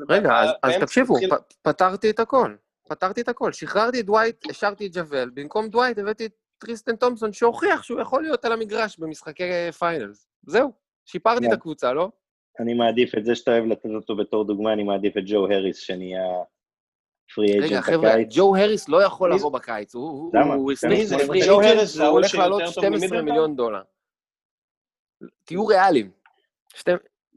רגע, 0.08 0.30
אז, 0.62 0.74
תקשיבו, 0.80 1.14
פתרתי 1.62 2.10
את 2.10 2.20
הכל. 2.20 2.54
פתרתי 2.88 3.20
את 3.20 3.28
הכל. 3.28 3.52
שחררתי 3.52 4.00
את 4.00 4.06
דווייט, 4.06 4.50
השארתי 4.50 4.86
את 4.86 4.90
ג'וול, 4.94 5.30
במקום 5.34 5.68
דווייט 5.68 5.98
הבאתי 5.98 6.26
את 6.26 6.32
טריסטן 6.58 6.96
תומפסון, 6.96 7.32
שהוכיח 7.32 7.82
שהוא 7.82 8.00
יכול 8.00 8.22
להיות 8.22 8.44
על 8.44 8.52
המגרש 8.52 8.98
במשחקי 8.98 9.72
finals. 9.78 10.28
זהו, 10.46 10.72
שיפרתי 11.04 11.46
את. 11.46 11.52
הקבוצה, 11.52 11.92
לא? 11.92 12.08
אני 12.60 12.74
מעדיף 12.74 13.14
את 13.18 13.24
זה 13.24 13.34
שאתה 13.34 13.50
אוהב 13.50 13.64
לתת 13.64 13.88
אותו 13.94 14.16
בתור 14.16 14.44
דוגמה, 14.44 14.72
אני 14.72 14.82
מעדיף 14.82 15.16
את 15.16 15.22
ג'ו 15.26 15.46
הריס 15.50 15.78
שנהיה 15.78 16.22
free 17.34 17.52
רגע, 17.52 17.62
agent 17.64 17.82
חבר'ה, 17.84 18.12
בקיץ. 18.12 18.28
ג'ו 18.36 18.56
הריס 18.56 18.88
לא 18.88 19.02
יכול 19.04 19.34
לבוא 19.34 19.52
בקיץ, 19.52 19.94
הוא- 19.94 20.10
הוא? 20.10 20.32
הוא? 20.54 20.72
ל 20.72 20.79
free 20.79 21.04
ג'ו 21.46 21.60
agent, 21.60 21.88
ההוא 22.00 22.08
הולך 22.12 22.34
לעלות 22.34 22.62
טוב 22.62 22.72
12 22.72 22.90
ממידלטון? 22.90 23.24
מיליון 23.24 23.56
דולר. 23.56 23.82
תהיו 25.44 25.66
ריאליים. 25.66 26.10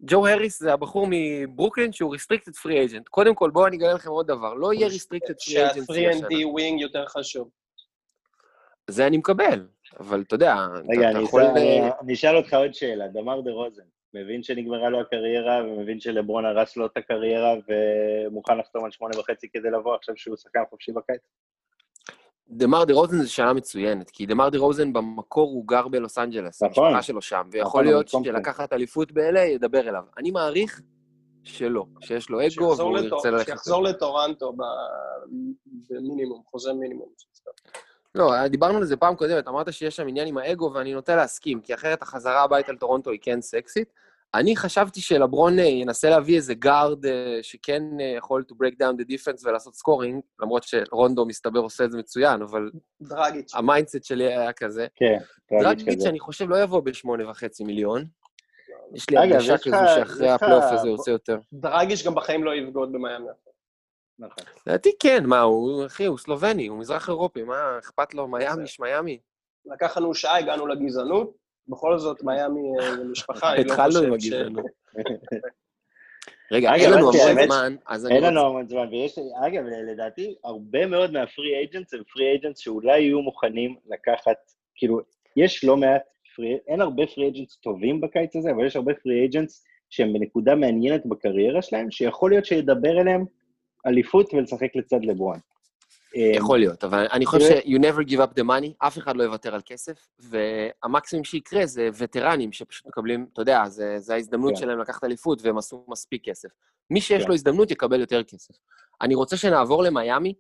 ג'ו 0.05 0.27
הריס 0.27 0.59
זה 0.59 0.73
הבחור 0.73 1.07
מברוקלין 1.09 1.91
שהוא 1.91 2.15
restricted 2.15 2.53
free 2.53 2.89
agent. 2.91 3.03
קודם 3.09 3.35
כל, 3.35 3.49
בואו 3.49 3.67
אני 3.67 3.77
אגלה 3.77 3.93
לכם 3.93 4.09
עוד 4.09 4.27
דבר, 4.27 4.53
לא 4.53 4.73
יהיה 4.73 4.87
restricted 4.87 5.35
free 5.35 5.71
agency 5.71 5.93
שה-3 5.93 6.09
השנה. 6.09 6.27
and 6.27 6.31
D 6.31 6.45
wing 6.45 6.81
יותר 6.81 7.05
חשוב. 7.07 7.49
זה 8.89 9.07
אני 9.07 9.17
מקבל, 9.17 9.67
אבל 9.99 10.21
אתה 10.21 10.35
יודע, 10.35 10.55
רגע, 10.89 11.09
אתה 11.09 11.17
אני 11.17 11.23
יכול... 11.25 11.41
אשאל- 11.41 11.57
אה, 11.57 11.89
אני 12.01 12.13
אשאל 12.13 12.37
אותך 12.37 12.53
עוד 12.53 12.73
שאלה. 12.73 13.07
דמר 13.07 13.41
דה 13.41 13.51
רוזן, 13.51 13.83
מבין 14.13 14.43
שנגמרה 14.43 14.89
לו 14.89 15.01
הקריירה, 15.01 15.63
ומבין 15.65 15.99
שלברון 15.99 16.45
הרס 16.45 16.77
לו 16.77 16.85
את 16.85 16.97
הקריירה, 16.97 17.53
ומוכן 17.67 18.57
לחתום 18.57 18.85
על 18.85 18.91
שמונה 18.91 19.19
וחצי 19.19 19.47
כדי 19.53 19.69
לבוא 19.69 19.95
עכשיו 19.95 20.17
שהוא 20.17 20.35
שחקן 20.37 20.59
חופשי 20.69 20.91
בקיץ? 20.91 21.21
דמר 22.51 22.83
דה 22.83 22.93
רוזן 22.93 23.17
זו 23.17 23.33
שאלה 23.33 23.53
מצוינת, 23.53 24.09
כי 24.09 24.25
דמר 24.25 24.49
דה 24.49 24.57
רוזן 24.57 24.93
במקור 24.93 25.49
הוא 25.49 25.67
גר 25.67 25.87
בלוס 25.87 26.17
אנג'לס, 26.17 26.63
נכון. 26.63 26.85
המשפחה 26.85 27.01
שלו 27.03 27.21
שם, 27.21 27.41
ויכול 27.51 27.67
נכון, 27.67 27.85
להיות. 27.85 28.07
שלקחת 28.07 28.73
אליפות 28.73 29.11
ב-LA 29.11 29.39
ידבר 29.39 29.89
אליו. 29.89 30.03
אני 30.17 30.31
מעריך 30.31 30.81
שלא, 31.43 31.85
שיש 32.01 32.29
לו 32.29 32.39
אגו 32.47 32.77
והוא 32.77 32.97
ירצה 32.97 33.31
ללכת... 33.31 33.45
שיחזור 33.45 33.83
לטורנטו 33.83 34.53
ב- 34.53 34.61
במינימום, 35.89 36.41
חוזה 36.45 36.73
מינימום. 36.73 37.09
לא, 38.15 38.47
דיברנו 38.47 38.77
על 38.77 38.85
זה 38.85 38.97
פעם 38.97 39.15
קודמת, 39.15 39.47
אמרת 39.47 39.73
שיש 39.73 39.95
שם 39.95 40.07
עניין 40.07 40.27
עם 40.27 40.37
האגו, 40.37 40.71
ואני 40.73 40.93
נוטה 40.93 41.15
להסכים, 41.15 41.61
כי 41.61 41.73
אחרת 41.73 42.01
החזרה 42.01 42.43
הביתה 42.43 42.71
לטורונטו 42.71 43.11
היא 43.11 43.19
כן 43.21 43.41
סקסית. 43.41 43.93
אני 44.33 44.55
חשבתי 44.55 45.01
שלברון 45.01 45.59
אה, 45.59 45.63
ינסה 45.63 46.09
להביא 46.09 46.35
איזה 46.35 46.53
guard 46.53 47.05
אה, 47.05 47.39
שכן 47.41 47.83
אה, 47.99 48.13
יכול 48.17 48.43
to 48.51 48.53
break 48.53 48.73
down 48.73 49.01
the 49.01 49.05
defense 49.05 49.47
ולעשות 49.47 49.75
scoring, 49.75 50.21
למרות 50.41 50.63
שרונדו 50.63 51.25
מסתבר 51.25 51.59
עושה 51.59 51.83
את 51.83 51.91
זה 51.91 51.97
מצוין, 51.97 52.41
אבל 52.41 52.69
דרגיץ'. 53.01 53.51
ה 53.55 53.61
mindset 53.61 54.03
שלי 54.03 54.25
היה 54.25 54.53
כזה. 54.53 54.87
כן, 54.95 55.17
דרגיץ', 55.61 55.87
כזה. 55.87 56.05
שאני 56.05 56.19
חושב, 56.19 56.49
לא 56.49 56.63
יבוא 56.63 56.81
בשמונה 56.81 57.29
וחצי 57.29 57.63
מיליון. 57.63 58.05
יש 58.93 59.09
לי 59.09 59.17
הרגשה 59.17 59.57
כזו 59.57 59.77
שאחרי 59.95 60.29
הפלייאוף 60.29 60.65
הזה 60.71 60.87
הוא 60.87 60.97
יוצא 60.97 61.11
יותר. 61.11 61.37
דרגיץ' 61.53 62.05
גם 62.05 62.15
בחיים 62.15 62.43
לא 62.43 62.55
יבגוד 62.55 62.91
במיאמי. 62.91 63.27
נכון. 64.19 64.43
לדעתי 64.67 64.89
כן, 64.99 65.25
מה, 65.25 65.41
הוא, 65.41 65.85
אחי, 65.85 66.05
הוא 66.05 66.17
סלובני, 66.17 66.67
הוא 66.67 66.79
מזרח 66.79 67.09
אירופי, 67.09 67.43
מה 67.43 67.79
אכפת 67.79 68.13
לו, 68.13 68.27
מיאמי, 68.27 68.67
שמיאמי. 68.67 69.19
לקח 69.65 69.97
לנו 69.97 70.13
שעה, 70.13 70.37
הגענו 70.37 70.67
לגזענות. 70.67 71.37
בכל 71.67 71.97
זאת, 71.97 72.23
מיאמי 72.23 72.61
אה, 72.79 72.95
זה 72.95 73.03
משפחה, 73.03 73.53
אני 73.53 73.63
לא 73.63 73.73
התחלנו 73.73 73.93
חושב 73.93 74.13
עם 74.13 74.19
ש... 74.19 74.25
הגזענות. 74.25 74.65
רגע, 76.51 76.75
אין 76.75 76.91
לנו 76.91 77.11
המון 77.11 77.45
זמן, 77.45 77.75
אז 77.87 78.05
אני 78.05 78.15
אין. 78.15 78.23
לנו 78.23 78.45
המון 78.45 78.67
זמן, 78.67 78.87
ויש, 78.91 79.19
אגב, 79.47 79.63
לדעתי, 79.91 80.35
הרבה 80.43 80.85
מאוד 80.85 81.11
מה 81.11 81.26
free 81.26 81.55
agents 81.55 81.93
הם 81.93 82.03
free 82.13 82.31
agents 82.31 82.59
שאולי 82.59 82.99
יהיו 82.99 83.21
מוכנים 83.21 83.75
לקחת, 83.89 84.37
כאילו, 84.75 84.99
יש 85.35 85.63
לא 85.63 85.77
מעט 85.77 86.01
פרי, 86.35 86.57
אין 86.67 86.81
הרבה 86.81 87.07
פרי 87.07 87.23
אייג'נטס 87.23 87.55
טובים 87.55 88.01
בקיץ 88.01 88.35
הזה, 88.35 88.51
אבל 88.51 88.65
יש 88.65 88.75
הרבה 88.75 88.93
פרי 88.93 89.19
אייג'נטס 89.19 89.65
שהם 89.89 90.13
בנקודה 90.13 90.55
מעניינת 90.55 91.05
בקריירה 91.05 91.61
שלהם, 91.61 91.91
שיכול 91.91 92.31
להיות 92.31 92.45
שידבר 92.45 93.01
אליהם 93.01 93.25
אליפות 93.87 94.33
ולשחק 94.33 94.75
לצד 94.75 94.99
לברון. 95.03 95.39
יכול 96.15 96.59
להיות, 96.59 96.83
אבל 96.83 97.07
אני 97.11 97.25
חושב 97.25 97.47
תראה- 97.49 97.61
ש- 97.61 97.65
you 97.65 97.79
never 97.79 98.09
give 98.09 98.19
up 98.29 98.39
the 98.39 98.43
money, 98.43 98.87
אף 98.87 98.97
אחד 98.97 99.17
לא 99.17 99.23
יוותר 99.23 99.55
על 99.55 99.61
כסף, 99.65 100.07
והמקסימום 100.19 101.23
שיקרה 101.25 101.65
זה 101.65 101.89
וטרנים 101.97 102.51
שפשוט 102.51 102.85
מקבלים, 102.87 103.25
אתה 103.33 103.41
יודע, 103.41 103.65
זה, 103.69 103.99
זה 103.99 104.13
ההזדמנות 104.13 104.49
כן. 104.53 104.55
שלהם 104.59 104.79
לקחת 104.79 105.03
אליפות 105.03 105.41
והם 105.41 105.57
עשו 105.57 105.85
מספיק 105.87 106.25
כסף. 106.29 106.49
מי 106.89 107.01
שיש 107.01 107.21
כן. 107.23 107.27
לו 107.27 107.33
הזדמנות 107.33 107.71
יקבל 107.71 107.99
יותר 107.99 108.23
כסף. 108.23 108.53
אני 109.01 109.15
רוצה 109.15 109.37
שנעבור 109.37 109.83
למיאמי, 109.83 110.33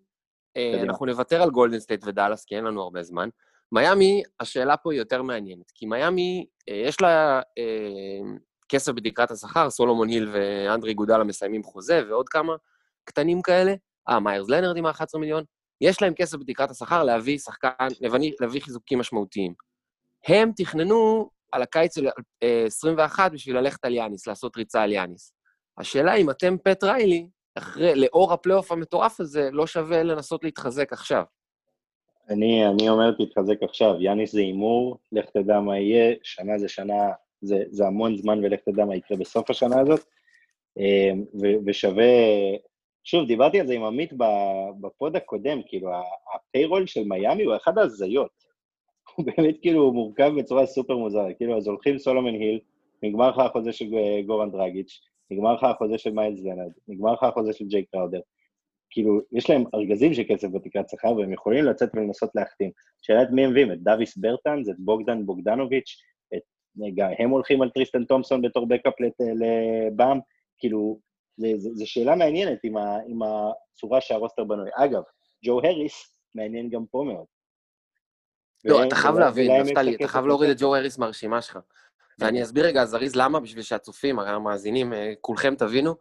אה. 0.57 0.81
אנחנו 0.83 1.05
נוותר 1.05 1.41
על 1.41 1.49
גולדן 1.49 1.79
סטייט 1.79 2.01
ודאלאס, 2.07 2.45
כי 2.45 2.55
אין 2.55 2.63
לנו 2.63 2.81
הרבה 2.81 3.03
זמן. 3.03 3.29
מיאמי, 3.71 4.23
השאלה 4.39 4.77
פה 4.77 4.91
היא 4.91 4.99
יותר 4.99 5.21
מעניינת, 5.21 5.71
כי 5.75 5.85
מיאמי, 5.85 6.45
אה, 6.69 6.73
יש 6.85 7.01
לה 7.01 7.41
אה, 7.57 8.19
כסף 8.69 8.91
בתקרת 8.91 9.31
השכר, 9.31 9.69
סולומון 9.69 10.07
היל 10.09 10.29
ואנדרה 10.31 10.93
איגודלה 10.93 11.23
מסיימים 11.23 11.63
חוזה, 11.63 12.01
ועוד 12.09 12.29
כמה 12.29 12.55
קטנים 13.03 13.41
כאלה. 13.41 13.73
אה, 14.09 14.19
מאיירס 14.19 14.49
לנרד 14.49 14.77
עם 14.77 14.85
ה-11 14.85 15.19
מיליון. 15.19 15.43
יש 15.81 16.01
להם 16.01 16.13
כסף 16.13 16.37
בתקרת 16.37 16.71
השכר 16.71 17.03
להביא 17.03 17.37
שחקן, 17.37 17.87
להביא, 18.01 18.31
להביא 18.39 18.61
חיזוקים 18.61 18.99
משמעותיים. 18.99 19.53
הם 20.27 20.51
תכננו 20.55 21.29
על 21.51 21.61
הקיץ 21.61 21.95
של 21.95 22.07
אה, 22.43 22.63
21 22.67 23.31
בשביל 23.31 23.57
ללכת 23.57 23.85
על 23.85 23.93
יאניס, 23.93 24.27
לעשות 24.27 24.57
ריצה 24.57 24.81
על 24.81 24.91
יאניס. 24.91 25.33
השאלה 25.77 26.15
אם 26.15 26.29
אתם, 26.29 26.55
פט 26.63 26.83
ריילי, 26.83 27.27
אחרי, 27.55 27.95
לאור 27.95 28.33
הפלייאוף 28.33 28.71
המטורף 28.71 29.19
הזה, 29.19 29.49
לא 29.51 29.67
שווה 29.67 30.03
לנסות 30.03 30.43
להתחזק 30.43 30.93
עכשיו. 30.93 31.23
אני, 32.29 32.67
אני 32.67 32.89
אומר, 32.89 33.11
תתחזק 33.11 33.63
עכשיו, 33.63 33.95
יאניס 33.99 34.31
זה 34.31 34.39
הימור, 34.39 34.97
לך 35.11 35.25
תדע 35.29 35.59
מה 35.59 35.79
יהיה, 35.79 36.15
שנה 36.23 36.57
זה 36.57 36.67
שנה, 36.69 37.11
זה, 37.41 37.63
זה 37.69 37.87
המון 37.87 38.17
זמן 38.17 38.45
ולך 38.45 38.59
תדע 38.59 38.85
מה 38.85 38.95
יקרה 38.95 39.17
בסוף 39.17 39.49
השנה 39.49 39.79
הזאת. 39.79 40.05
אה, 40.79 41.11
ו- 41.41 41.59
ושווה, 41.65 42.05
שוב, 43.09 43.27
דיברתי 43.27 43.59
על 43.59 43.67
זה 43.67 43.73
עם 43.73 43.83
עמית 43.83 44.13
בפוד 44.81 45.15
הקודם, 45.15 45.61
כאילו, 45.65 45.89
ה 46.35 46.42
payroll 46.42 46.87
של 46.87 47.03
מיאמי 47.03 47.43
הוא 47.43 47.55
אחד 47.55 47.77
ההזיות. 47.77 48.31
הוא 49.15 49.25
באמת 49.25 49.55
כאילו 49.61 49.93
מורכב 49.93 50.31
בצורה 50.37 50.65
סופר 50.65 50.97
מוזרה, 50.97 51.33
כאילו, 51.33 51.57
אז 51.57 51.67
הולכים 51.67 51.97
סולומון 51.97 52.33
היל, 52.33 52.59
נגמר 53.03 53.29
לך 53.29 53.39
החוזה 53.39 53.73
של 53.73 53.85
אה, 53.95 54.21
גורן 54.21 54.51
דרגיץ', 54.51 55.01
נגמר 55.31 55.53
לך 55.53 55.63
החוזה 55.63 55.97
של 55.97 56.11
מאיירס 56.11 56.39
לנרד, 56.43 56.71
נגמר 56.87 57.13
לך 57.13 57.23
החוזה 57.23 57.53
של 57.53 57.65
ג'יי 57.65 57.89
קראודר. 57.95 58.19
כאילו, 58.89 59.19
יש 59.31 59.49
להם 59.49 59.63
ארגזים 59.75 60.13
של 60.13 60.23
כסף 60.29 60.47
בתקרת 60.47 60.89
שכר, 60.89 61.15
והם 61.15 61.33
יכולים 61.33 61.65
לצאת 61.65 61.89
ולנסות 61.93 62.29
להחתים. 62.35 62.71
שאלה 63.01 63.23
את 63.23 63.27
מי 63.31 63.45
הם 63.45 63.51
מביאים, 63.51 63.71
את 63.71 63.83
דייוויס 63.83 64.17
ברטנס, 64.17 64.69
את 64.69 64.75
בוגדן 64.79 65.25
בוגדנוביץ', 65.25 66.01
את... 66.35 66.41
רגע, 66.81 67.07
הם 67.19 67.29
הולכים 67.29 67.61
על 67.61 67.69
טריסטן 67.69 68.03
תומפסון 68.03 68.41
בתור 68.41 68.67
backup 68.67 68.93
לבאם, 69.39 70.19
כאילו, 70.57 71.08
זו 71.57 71.87
שאלה 71.87 72.15
מעניינת 72.15 72.59
עם, 72.63 72.77
ה, 72.77 72.97
עם 73.07 73.19
הצורה 73.23 74.01
שהרוסטר 74.01 74.43
בנוי. 74.43 74.69
אגב, 74.73 75.03
ג'ו 75.45 75.59
הריס 75.63 76.13
מעניין 76.35 76.69
גם 76.69 76.85
פה 76.91 77.03
מאוד. 77.07 77.25
לא, 78.65 78.83
אתה 78.83 78.95
חייב 78.95 79.15
להבין, 79.15 79.51
נפתלי, 79.61 79.95
את 79.95 80.01
אתה 80.01 80.07
חייב 80.07 80.25
להוריד 80.25 80.49
את. 80.49 80.57
ג'ו 80.59 80.75
הריס 80.75 80.97
מהרשימה 80.97 81.41
שלך. 81.41 81.59
ואני 82.19 82.43
אסביר 82.43 82.65
רגע, 82.65 82.85
זריז, 82.85 83.15
למה, 83.15 83.39
בשביל 83.39 83.63
שהצופים, 83.63 84.19
המאזינים, 84.19 84.93
אה, 84.93 85.13
כולכם 85.21 85.55
תבינו. 85.55 85.95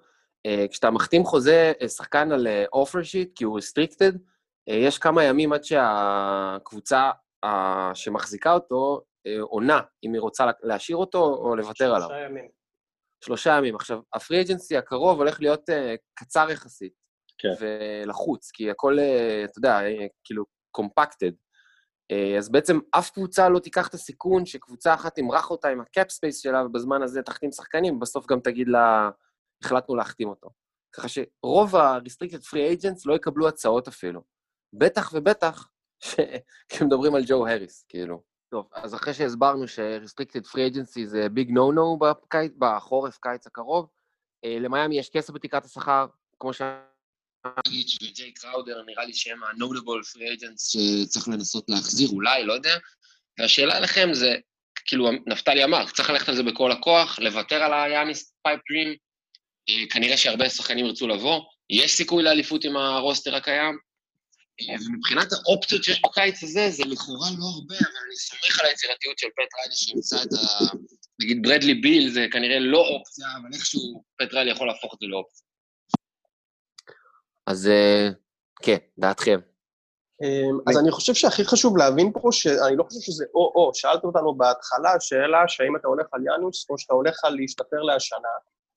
אה, 0.47 0.67
כשאתה 0.71 0.91
מחתים 0.91 1.25
חוזה 1.25 1.73
אה, 1.83 1.89
שחקן 1.89 2.33
על 2.33 2.47
offer 2.73 3.03
sheet, 3.03 3.33
כי 3.37 3.45
הוא 3.45 3.59
restricted, 3.59 4.13
יש 4.67 4.99
כמה 4.99 5.25
ימים 5.25 5.53
עד 5.53 5.65
שהקבוצה 5.65 7.11
שמחזיקה 7.95 8.55
אותו 8.55 9.03
עונה, 9.41 9.81
אם 10.05 10.13
היא 10.13 10.21
רוצה 10.21 10.45
להשאיר 10.63 10.97
אותו 10.97 11.25
או 11.25 11.57
לוותר 11.57 11.95
עליו. 11.95 12.09
שלושה 12.09 12.25
ימים. 12.25 12.49
שלושה 13.25 13.57
ימים. 13.59 13.75
עכשיו, 13.75 14.01
ה 14.15 14.20
free 14.20 14.41
agency 14.41 14.77
הקרוב 14.77 15.19
הולך 15.19 15.41
להיות 15.41 15.71
uh, 15.71 15.73
קצר 16.15 16.51
יחסית. 16.51 16.93
כן. 17.39 17.49
ולחוץ, 17.61 18.51
כי 18.51 18.71
הכל, 18.71 18.99
uh, 18.99 19.51
אתה 19.51 19.59
יודע, 19.59 19.79
uh, 19.81 20.09
כאילו, 20.25 20.45
compacted. 20.71 21.33
Uh, 22.13 22.39
אז 22.39 22.49
בעצם 22.49 22.79
אף 22.91 23.11
קבוצה 23.11 23.49
לא 23.49 23.59
תיקח 23.59 23.89
את 23.89 23.95
הסיכון 23.95 24.47
שקבוצה 24.47 24.95
אחת 24.95 25.15
תמרח 25.15 25.51
אותה 25.51 25.69
עם 25.69 25.81
ה 25.81 25.88
cap 25.88 26.11
space 26.11 26.43
שלה, 26.43 26.67
ובזמן 26.67 27.03
הזה 27.03 27.23
תחתים 27.23 27.53
שחקנים, 27.53 27.97
ובסוף 27.97 28.27
גם 28.27 28.41
תגיד 28.41 28.69
לה, 28.69 29.11
החלטנו 29.65 29.97
להחתים 29.97 30.29
אותו. 30.29 30.51
ככה 30.97 31.09
שרוב 31.09 31.77
ה-restricted 31.77 32.43
free 32.43 32.83
agents 32.83 33.03
לא 33.07 33.15
יקבלו 33.15 33.49
הצעות 33.49 33.89
אפילו. 33.89 34.23
בטח 34.73 35.11
ובטח 35.15 35.69
כשמדברים 36.69 37.15
על 37.15 37.23
ג'ו 37.27 37.47
הריס, 37.47 37.85
כאילו. 37.89 38.23
טוב, 38.51 38.69
אז 38.73 38.95
אחרי 38.95 39.15
שהסברנו 39.15 39.69
ש-restricted 39.69 40.47
free 40.47 40.75
agency 40.75 41.05
זה 41.05 41.29
big 41.29 41.51
no 41.51 41.73
no 41.73 41.99
בחורף, 42.59 43.19
קיץ 43.19 43.47
הקרוב, 43.47 43.89
אה, 44.45 44.59
למיאמי 44.61 44.99
יש 44.99 45.11
כסף 45.11 45.33
בתקרת 45.33 45.65
השכר, 45.65 46.07
כמו 46.41 46.53
ש... 46.53 46.63
איץ' 47.67 47.99
וג'יי 48.03 48.33
קראודר, 48.33 48.83
נראה 48.87 49.05
לי 49.05 49.13
שהם 49.15 49.45
ה-notable 49.45 50.17
free 50.17 50.39
agents 50.39 50.59
שצריך 50.59 51.29
לנסות 51.29 51.65
להחזיר, 51.69 52.09
אולי, 52.09 52.45
לא 52.45 52.53
יודע. 52.53 52.77
והשאלה 53.39 53.81
לכם 53.81 54.09
זה, 54.13 54.35
כאילו, 54.85 55.11
נפתלי 55.27 55.65
אמר, 55.65 55.87
צריך 55.91 56.11
ללכת 56.11 56.29
על 56.29 56.37
זה 56.37 56.43
בכל 56.43 56.73
הכוח, 56.73 57.19
לוותר 57.19 57.63
על 57.63 57.73
היאניס 57.73 58.33
pipe 58.43 58.61
dream, 58.71 58.97
אה, 59.69 59.89
כנראה 59.91 60.17
שהרבה 60.17 60.51
שחקנים 60.51 60.87
ירצו 60.87 61.09
לבוא, 61.09 61.41
יש 61.71 61.95
סיכוי 61.95 62.23
לאליפות 62.23 62.65
עם 62.65 62.77
הרוסטר 62.77 63.37
הקיים, 63.37 63.79
ומבחינת 64.67 65.33
האופציות 65.33 65.85
שיש 65.85 66.03
בקיץ 66.03 66.43
הזה, 66.43 66.71
זה 66.71 66.83
לכאורה 66.87 67.29
לא 67.39 67.45
הרבה, 67.55 67.75
אבל 67.75 68.01
אני 68.07 68.17
סומך 68.17 68.61
על 68.61 68.67
היצירתיות 68.67 69.19
של 69.19 69.29
פט 69.29 69.55
ריילי 69.59 69.75
שימצא 69.75 70.17
את 70.23 70.33
ה... 70.33 70.75
נגיד 71.21 71.43
ברדלי 71.43 71.75
ביל 71.75 72.11
זה 72.11 72.27
כנראה 72.33 72.59
לא 72.59 72.79
אופציה, 72.79 73.27
אבל 73.41 73.49
איכשהו 73.55 74.05
פט 74.19 74.33
ריילי 74.35 74.51
יכול 74.51 74.67
להפוך 74.67 74.95
את 74.95 74.99
זה 75.01 75.07
לאופציה. 75.07 75.47
אז 77.47 77.69
אה, 77.69 78.09
כן, 78.63 78.77
דעתכם. 78.99 79.41
אמ, 80.23 80.59
אז 80.67 80.79
אני 80.79 80.91
חושב 80.91 81.15
שהכי 81.15 81.45
חשוב 81.45 81.77
להבין 81.77 82.13
פה, 82.13 82.29
שאני 82.33 82.77
לא 82.77 82.85
חושב 82.85 83.01
שזה 83.01 83.25
או-או, 83.35 83.71
שאלת 83.75 84.05
אותנו 84.05 84.35
בהתחלה 84.35 85.01
שאלה 85.01 85.39
שהאם 85.49 85.77
אתה 85.77 85.89
הולך 85.89 86.07
על 86.13 86.21
יאניס 86.27 86.71
או 86.71 86.79
שאתה 86.79 86.95
הולך 86.95 87.25
על 87.25 87.35
להשתפר 87.35 87.83
להשנה, 87.83 88.35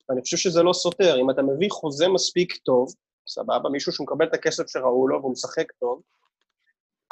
ואני 0.09 0.21
חושב 0.21 0.37
שזה 0.37 0.63
לא 0.63 0.73
סותר. 0.73 1.19
אם 1.21 1.29
אתה 1.29 1.41
מביא 1.41 1.69
חוזה 1.69 2.07
מספיק 2.07 2.57
טוב, 2.57 2.93
סבבה, 3.27 3.69
מישהו 3.69 3.91
שמקבל 3.91 4.25
את 4.25 4.33
הכסף 4.33 4.67
שראו 4.67 5.07
לו 5.07 5.19
והוא 5.19 5.31
משחק 5.31 5.71
טוב, 5.71 6.01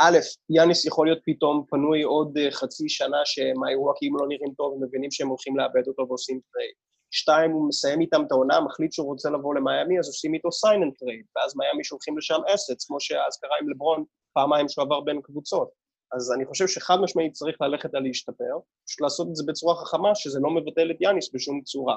א', 0.01 0.17
יאניס 0.49 0.85
יכול 0.85 1.07
להיות 1.07 1.19
פתאום 1.25 1.65
פנוי 1.69 2.01
עוד 2.01 2.37
אה, 2.37 2.51
חצי 2.51 2.89
שנה 2.89 3.17
שהוורקים 3.25 4.17
לא 4.17 4.27
נראים 4.27 4.53
טוב 4.57 4.73
ומבינים 4.73 5.11
שהם 5.11 5.27
הולכים 5.27 5.57
לאבד 5.57 5.87
אותו 5.87 6.05
ועושים 6.07 6.39
טרייד. 6.51 6.73
שתיים, 7.11 7.51
הוא 7.51 7.67
מסיים 7.67 8.01
איתם 8.01 8.21
את 8.27 8.31
העונה, 8.31 8.59
מחליט 8.59 8.91
שהוא 8.91 9.07
רוצה 9.07 9.29
לבוא 9.29 9.55
למיאמי, 9.55 9.99
אז 9.99 10.07
עושים 10.07 10.33
איתו 10.33 10.47
sign 10.47 10.79
and 10.85 10.93
trade, 10.99 11.27
ואז 11.35 11.57
מיאמי 11.57 11.83
שולחים 11.83 12.17
לשם 12.17 12.39
אסטס, 12.53 12.87
כמו 12.87 12.99
שאז 12.99 13.37
קרה 13.41 13.57
עם 13.61 13.69
לברון 13.69 14.03
פעמיים 14.33 14.69
שהוא 14.69 14.85
עבר 14.85 15.01
בין 15.01 15.21
קבוצות. 15.21 15.69
אז 16.11 16.33
אני 16.35 16.45
חושב 16.45 16.67
שחד 16.67 16.97
משמעית 17.01 17.33
צריך 17.33 17.61
ללכת 17.61 17.95
על 17.95 18.03
להשתפר, 18.03 18.59
פשוט 18.87 19.01
לעשות 19.01 19.27
את 19.29 19.35
זה 19.35 19.43
בצורה 19.47 19.75
חכמה, 19.75 20.15
שזה 20.15 20.39
לא 20.39 20.49
מבטל 20.49 20.91
את 20.91 21.01
יאניס 21.01 21.33
בשום 21.33 21.61
צורה. 21.61 21.95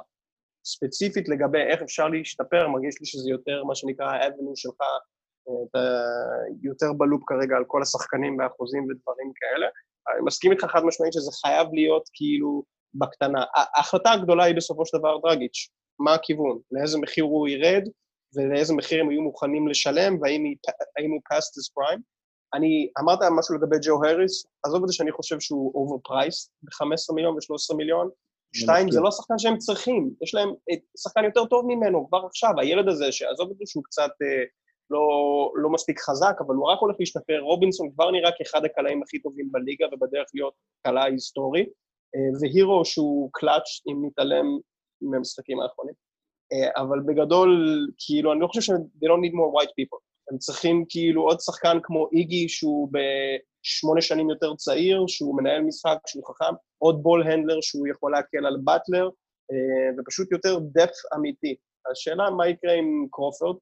ספציפית 0.64 1.28
לגבי 1.28 1.62
איך 1.70 1.82
אפשר 1.82 2.08
להשתפר, 2.08 2.68
מרגיש 2.68 3.00
לי 3.00 3.06
שזה 3.06 3.30
יותר 3.30 3.64
מה 3.64 3.74
שנקרא 3.74 4.06
האבנו 4.06 4.52
שלך, 4.56 4.80
אתה 5.70 5.78
יותר 6.62 6.92
בלופ 6.98 7.22
כרגע 7.26 7.56
על 7.56 7.64
כל 7.66 7.82
השחקנים 7.82 8.36
באחוזים 8.36 8.82
ודברים 8.82 9.32
כאלה. 9.34 9.66
אני 10.08 10.24
מסכים 10.24 10.52
איתך 10.52 10.64
חד 10.64 10.84
משמעית 10.84 11.12
שזה 11.12 11.30
חייב 11.42 11.68
להיות 11.72 12.02
כאילו 12.14 12.62
בקטנה. 12.94 13.44
ההחלטה 13.54 14.12
הגדולה 14.12 14.44
היא 14.44 14.56
בסופו 14.56 14.86
של 14.86 14.98
דבר 14.98 15.18
דרגיץ', 15.18 15.68
מה 15.98 16.14
הכיוון, 16.14 16.58
לאיזה 16.72 16.98
מחיר 16.98 17.24
הוא 17.24 17.48
ירד 17.48 17.82
ולאיזה 18.36 18.74
מחיר 18.74 19.00
הם 19.00 19.10
יהיו 19.10 19.22
מוכנים 19.22 19.68
לשלם 19.68 20.20
והאם 20.20 21.10
הוא 21.10 21.20
past 21.32 21.52
his 21.58 21.68
prime. 21.76 22.00
אני, 22.54 22.88
אמרת 23.00 23.18
משהו 23.38 23.54
לגבי 23.54 23.76
ג'ו 23.82 24.04
הריס, 24.04 24.46
עזוב 24.66 24.82
את 24.82 24.88
זה 24.88 24.94
שאני 24.94 25.12
חושב 25.12 25.40
שהוא 25.40 25.72
overpriced 25.74 26.48
ב-15 26.62 27.14
מיליון 27.14 27.34
ו-13 27.34 27.76
מיליון. 27.76 28.10
שתיים, 28.54 28.90
זה 28.90 29.00
לא 29.00 29.10
שחקן 29.10 29.38
שהם 29.38 29.58
צריכים, 29.58 30.10
יש 30.22 30.34
להם 30.34 30.48
שחקן 30.98 31.24
יותר 31.24 31.44
טוב 31.44 31.64
ממנו 31.66 32.08
כבר 32.08 32.26
עכשיו, 32.26 32.50
הילד 32.60 32.88
הזה, 32.88 33.12
שעזוב 33.12 33.50
את 33.50 33.56
זה 33.58 33.64
שהוא 33.66 33.84
קצת 33.84 34.10
אה, 34.22 34.44
לא, 34.90 35.06
לא 35.54 35.70
מספיק 35.70 36.00
חזק, 36.00 36.36
אבל 36.46 36.54
הוא 36.54 36.70
רק 36.70 36.78
הולך 36.78 36.96
להשתפר, 37.00 37.40
רובינסון 37.40 37.90
כבר 37.94 38.10
נראה 38.10 38.30
כאחד 38.38 38.64
הקלעים 38.64 39.02
הכי 39.02 39.18
טובים 39.18 39.52
בליגה 39.52 39.86
ובדרך 39.92 40.26
להיות 40.34 40.54
קלע 40.86 41.04
היסטורי, 41.04 41.66
אה, 42.14 42.40
והירו 42.40 42.84
שהוא 42.84 43.30
קלאץ' 43.32 43.80
אם 43.88 44.06
נתעלם 44.06 44.46
מהמשחקים 45.02 45.60
האחרונים. 45.60 45.94
אה, 46.52 46.82
אבל 46.82 47.00
בגדול, 47.06 47.50
כאילו, 47.98 48.32
אני 48.32 48.40
לא 48.40 48.46
חושב 48.46 48.60
ש- 48.60 48.70
they 48.70 49.06
don't 49.08 49.22
need 49.24 49.34
more 49.34 49.60
white 49.60 49.72
people. 49.80 50.11
הם 50.32 50.38
צריכים 50.38 50.84
כאילו 50.88 51.22
עוד 51.22 51.40
שחקן 51.40 51.78
כמו 51.82 52.08
איגי, 52.12 52.48
שהוא 52.48 52.88
בשמונה 52.92 54.00
שנים 54.00 54.30
יותר 54.30 54.54
צעיר, 54.54 55.04
שהוא 55.08 55.36
מנהל 55.36 55.62
משחק, 55.62 55.98
שהוא 56.06 56.24
חכם, 56.26 56.54
עוד 56.78 57.02
ball 57.02 57.22
handler 57.22 57.60
שהוא 57.60 57.88
יכול 57.88 58.12
להקל 58.12 58.46
על 58.46 58.56
באטלר, 58.64 59.08
אה, 59.52 59.56
ופשוט 59.98 60.32
יותר 60.32 60.56
depth 60.56 61.16
אמיתי. 61.16 61.56
השאלה 61.92 62.30
מה 62.30 62.48
יקרה 62.48 62.72
עם 62.72 63.06
קרופרד, 63.10 63.56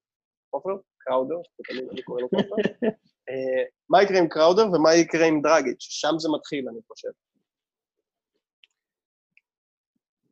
קרופרד? 0.50 0.76
קראודר, 0.98 1.34
תמיד 1.68 1.84
אני 1.92 2.02
קורא 2.02 2.20
לו 2.20 2.28
קרופרד. 2.28 2.58
אה, 3.28 3.62
מה 3.90 4.02
יקרה 4.02 4.18
עם 4.18 4.28
קראודר 4.28 4.66
ומה 4.72 4.94
יקרה 4.94 5.26
עם 5.26 5.42
דרגיץ', 5.42 5.80
שם 5.90 6.14
זה 6.18 6.28
מתחיל, 6.34 6.68
אני 6.68 6.78
חושב. 6.88 7.08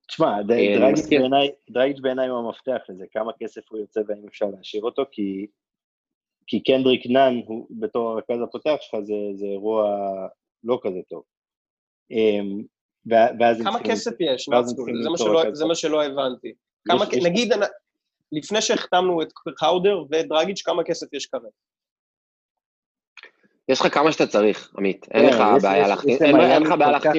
תשמע, 0.09 0.43
ד- 0.43 0.51
אני 0.51 0.79
דרגיץ' 0.79 0.99
מסכים. 0.99 1.21
בעיניי- 1.21 1.53
דרגיץ' 1.71 2.01
בעיניי 2.01 2.29
הוא 2.29 2.39
המפתח 2.39 2.79
לזה, 2.89 3.07
כמה 3.13 3.33
כסף 3.41 3.63
הוא 3.71 3.79
יוצא 3.81 4.01
והאם 4.07 4.27
אפשר 4.29 4.47
להשאיר 4.47 4.83
אותו, 4.83 5.03
כי, 5.13 5.47
כי 6.49 6.61
קנדריק 6.63 7.03
נאן, 7.07 7.41
הוא 7.47 7.67
בתור 7.71 8.11
הרכז 8.11 8.43
הפותח 8.43 8.77
שלך, 8.81 9.01
זה, 9.05 9.15
זה 9.35 9.47
אירוע 9.47 9.97
לא 10.65 10.79
כזה 10.83 10.99
טוב. 11.09 11.23
אמ, 12.11 12.63
ואז 13.39 13.63
כמה 13.63 13.79
כסף 13.85 14.11
יש, 14.21 14.49
זה 15.03 15.11
מה 15.11 15.19
שלא- 15.19 15.55
זה 15.55 15.65
מה 15.67 15.75
שלא 15.75 16.05
הבנתי. 16.05 16.53
כמה, 16.89 17.05
יש- 17.05 17.13
יש- 17.13 17.25
נגיד, 17.25 17.53
לפני 18.33 18.63
שהחתמנו 18.63 19.23
את 19.23 19.33
קראודר 19.57 20.05
ודרגיץ', 20.11 20.63
כמה 20.63 20.85
כסף 20.85 21.13
יש 21.13 21.27
כרגע? 21.27 21.49
יש 23.69 23.81
לך 23.81 23.95
כמה 23.95 24.13
שאתה 24.13 24.27
צריך, 24.27 24.75
עמית. 24.79 25.07
אין 25.11 25.27
לך 25.27 25.35
יש- 25.57 25.63
בעיה 25.63 25.83
יש- 25.83 25.89
להחתים, 25.89 26.13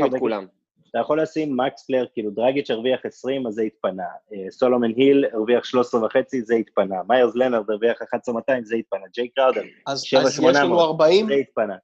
יש 0.05 0.13
את 0.13 0.19
כולם. 0.19 0.45
אתה 0.89 0.99
יכול 0.99 1.21
לשים 1.21 1.57
מקס 1.57 1.85
פלר, 1.85 2.05
כאילו 2.13 2.31
דרגיץ' 2.31 2.71
הרוויח 2.71 2.99
20, 3.05 3.47
אז 3.47 3.53
זה 3.53 3.61
התפנה. 3.61 4.03
אה, 4.33 4.51
סולומן 4.51 4.91
היל 4.95 5.25
הרוויח 5.33 5.63
13 5.63 6.05
וחצי, 6.05 6.41
זה 6.41 6.55
התפנה. 6.55 6.95
מאיירס 7.07 7.35
לנרד 7.35 7.69
הרוויח 7.69 8.01
11,200, 8.01 8.65
זה 8.65 8.75
התפנה. 8.75 9.07
ג'יי 9.13 9.29
קראודר, 9.29 9.61
אז, 9.87 10.01
שבע, 10.01 10.21
אז 10.21 10.27
יש 10.27 10.35
שמונה 10.35 10.63
לנו 10.63 10.75
מאות. 10.75 10.89
40, 10.89 11.27
זה 11.27 11.33
התפנה. 11.33 11.75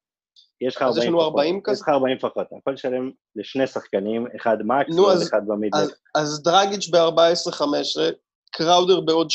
יש 0.61 0.75
לך 0.75 0.81
אז 0.81 0.97
יש 0.97 1.03
40 1.03 1.13
לנו 1.13 1.19
פחות. 1.19 1.31
40 1.31 1.61
כזה? 1.61 1.73
יש 1.73 1.81
לך 1.81 1.89
40 1.89 2.17
פחות. 2.17 2.47
אתה 2.47 2.55
יכול 2.59 2.73
לשלם 2.73 3.11
לשני 3.35 3.67
שחקנים, 3.67 4.27
אחד 4.35 4.57
מקס 4.63 4.95
ועוד 4.95 5.21
אחד 5.21 5.41
במידלר. 5.47 5.81
אז, 5.81 5.95
אז 6.15 6.43
דרגיץ' 6.43 6.89
ב-14-15, 6.89 7.65
קראודר 8.51 8.99
בעוד 8.99 9.27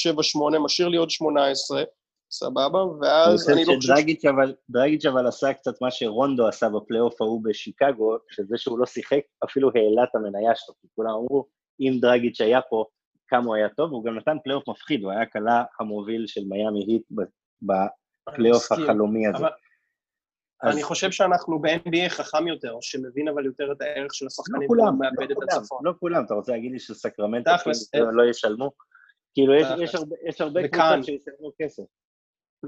7-8, 0.57 0.59
משאיר 0.59 0.89
לי 0.89 0.97
עוד 0.97 1.11
18, 1.11 1.83
סבבה? 2.31 2.83
אני 2.83 2.91
ואז 3.01 3.51
אני 3.51 3.59
לא 3.59 3.65
חושב 3.65 3.77
חושב... 3.77 3.93
שדרגיץ' 3.95 4.25
אבל, 4.25 4.55
דרגיץ' 4.71 5.07
אבל 5.07 5.27
עשה 5.27 5.53
קצת 5.55 5.83
מה 5.83 5.91
שרונדו 5.91 6.49
עשה 6.49 6.69
בפלייאוף 6.69 7.21
ההוא 7.23 7.45
בשיקגו, 7.45 8.17
שזה 8.31 8.59
שהוא 8.59 8.79
לא 8.79 8.87
שיחק, 8.87 9.21
אפילו 9.45 9.71
העלה 9.75 10.05
את 10.05 10.15
המניה 10.15 10.53
שלו, 10.55 10.75
כי 10.81 10.89
כולם 10.97 11.11
אמרו, 11.11 11.47
אם 11.81 11.99
דרגיץ' 12.01 12.41
היה 12.41 12.61
פה, 12.63 12.85
כמה 13.29 13.45
הוא 13.45 13.55
היה 13.55 13.69
טוב, 13.69 13.93
והוא 13.93 14.05
גם 14.05 14.17
נתן 14.19 14.37
פלייאוף 14.45 14.69
מפחיד, 14.69 15.03
הוא 15.03 15.11
היה 15.13 15.23
הקלה 15.23 15.65
המוביל 15.81 16.27
של 16.27 16.41
מיאמי 16.49 16.85
היט 16.89 17.03
ב- 17.11 17.23
בפלייאוף. 17.63 18.73
החלומי 18.73 19.27
הזה. 19.27 19.37
אבל 19.39 19.49
אז 20.63 20.75
אני 20.75 20.83
חושב 20.83 21.11
שאנחנו 21.11 21.59
ב-NBA 21.59 22.09
חכם 22.09 22.49
יותר, 22.49 22.77
שמבין 22.81 23.29
אבל 23.29 23.47
יותר 23.47 23.73
את 23.73 23.81
הערך 23.83 24.15
של 24.15 24.25
לא 24.25 24.27
השחקנים, 24.27 24.69
כולם, 24.69 24.85
והוא 25.01 25.05
לא 25.19 25.25
את 25.25 25.35
כולם, 25.35 25.47
הצפון. 25.59 25.79
לא 25.85 25.93
כולם, 26.01 26.25
אתה 26.27 26.35
רוצה 26.35 26.53
להגיד 26.53 26.73
לי 26.73 26.79
שסקרמנט 26.79 27.49
תכלס, 27.49 27.95
לא- 27.95 28.01
אה, 28.07 28.11
לא 28.13 28.31
ישלמו? 28.31 28.71
כאילו, 29.35 29.55
יש-. 29.55 29.67
יש 29.81 29.95
הרבה- 29.95 30.17
יש 30.29 30.41
הרבה. 30.41 30.69
קבוצות 30.69 31.05
שישלמו 31.05 31.51
כסף. 31.59 31.83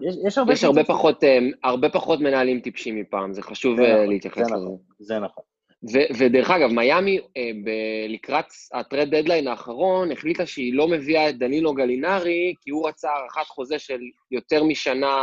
יש- 0.01 0.15
יש 0.27 0.39
הרבה 0.39 0.53
יש 0.53 0.65
הרבה 0.65 0.85
פחות, 0.85 1.25
אה, 1.25 1.39
הרבה 1.65 1.89
פחות 1.89 2.21
מנהלים 2.21 2.61
טיפשים 2.61 2.97
מפעם, 2.97 3.33
זה 3.35 3.43
חשוב 3.43 3.77
זה 3.77 3.83
אה, 3.83 3.95
נכון, 3.95 4.09
להתייחס 4.09 4.37
זה 4.39 4.55
לזה. 4.55 4.55
נכון, 4.65 4.79
זה 4.99 5.19
נכון. 5.19 5.45
ו- 5.93 6.15
ודרך 6.19 6.51
אגב, 6.51 6.71
מיאמי 6.73 7.19
אה, 7.37 7.51
ב- 7.65 8.07
לקראת 8.13 8.45
הטרד 8.75 9.15
דדליין 9.15 9.49
האחרון 9.49 10.13
החליטה 10.13 10.47
שהיא 10.47 10.75
לא 10.75 10.89
מביאה 10.89 11.29
את 11.29 11.39
דנילו 11.39 11.75
גלינרי, 11.75 12.55
כי 12.61 12.71
הוא 12.71 12.89
רצה 12.89 13.11
הארכת 13.11 13.47
חוזה 13.49 13.79
של 13.79 14.01
יותר 14.31 14.65
משנה 14.65 15.17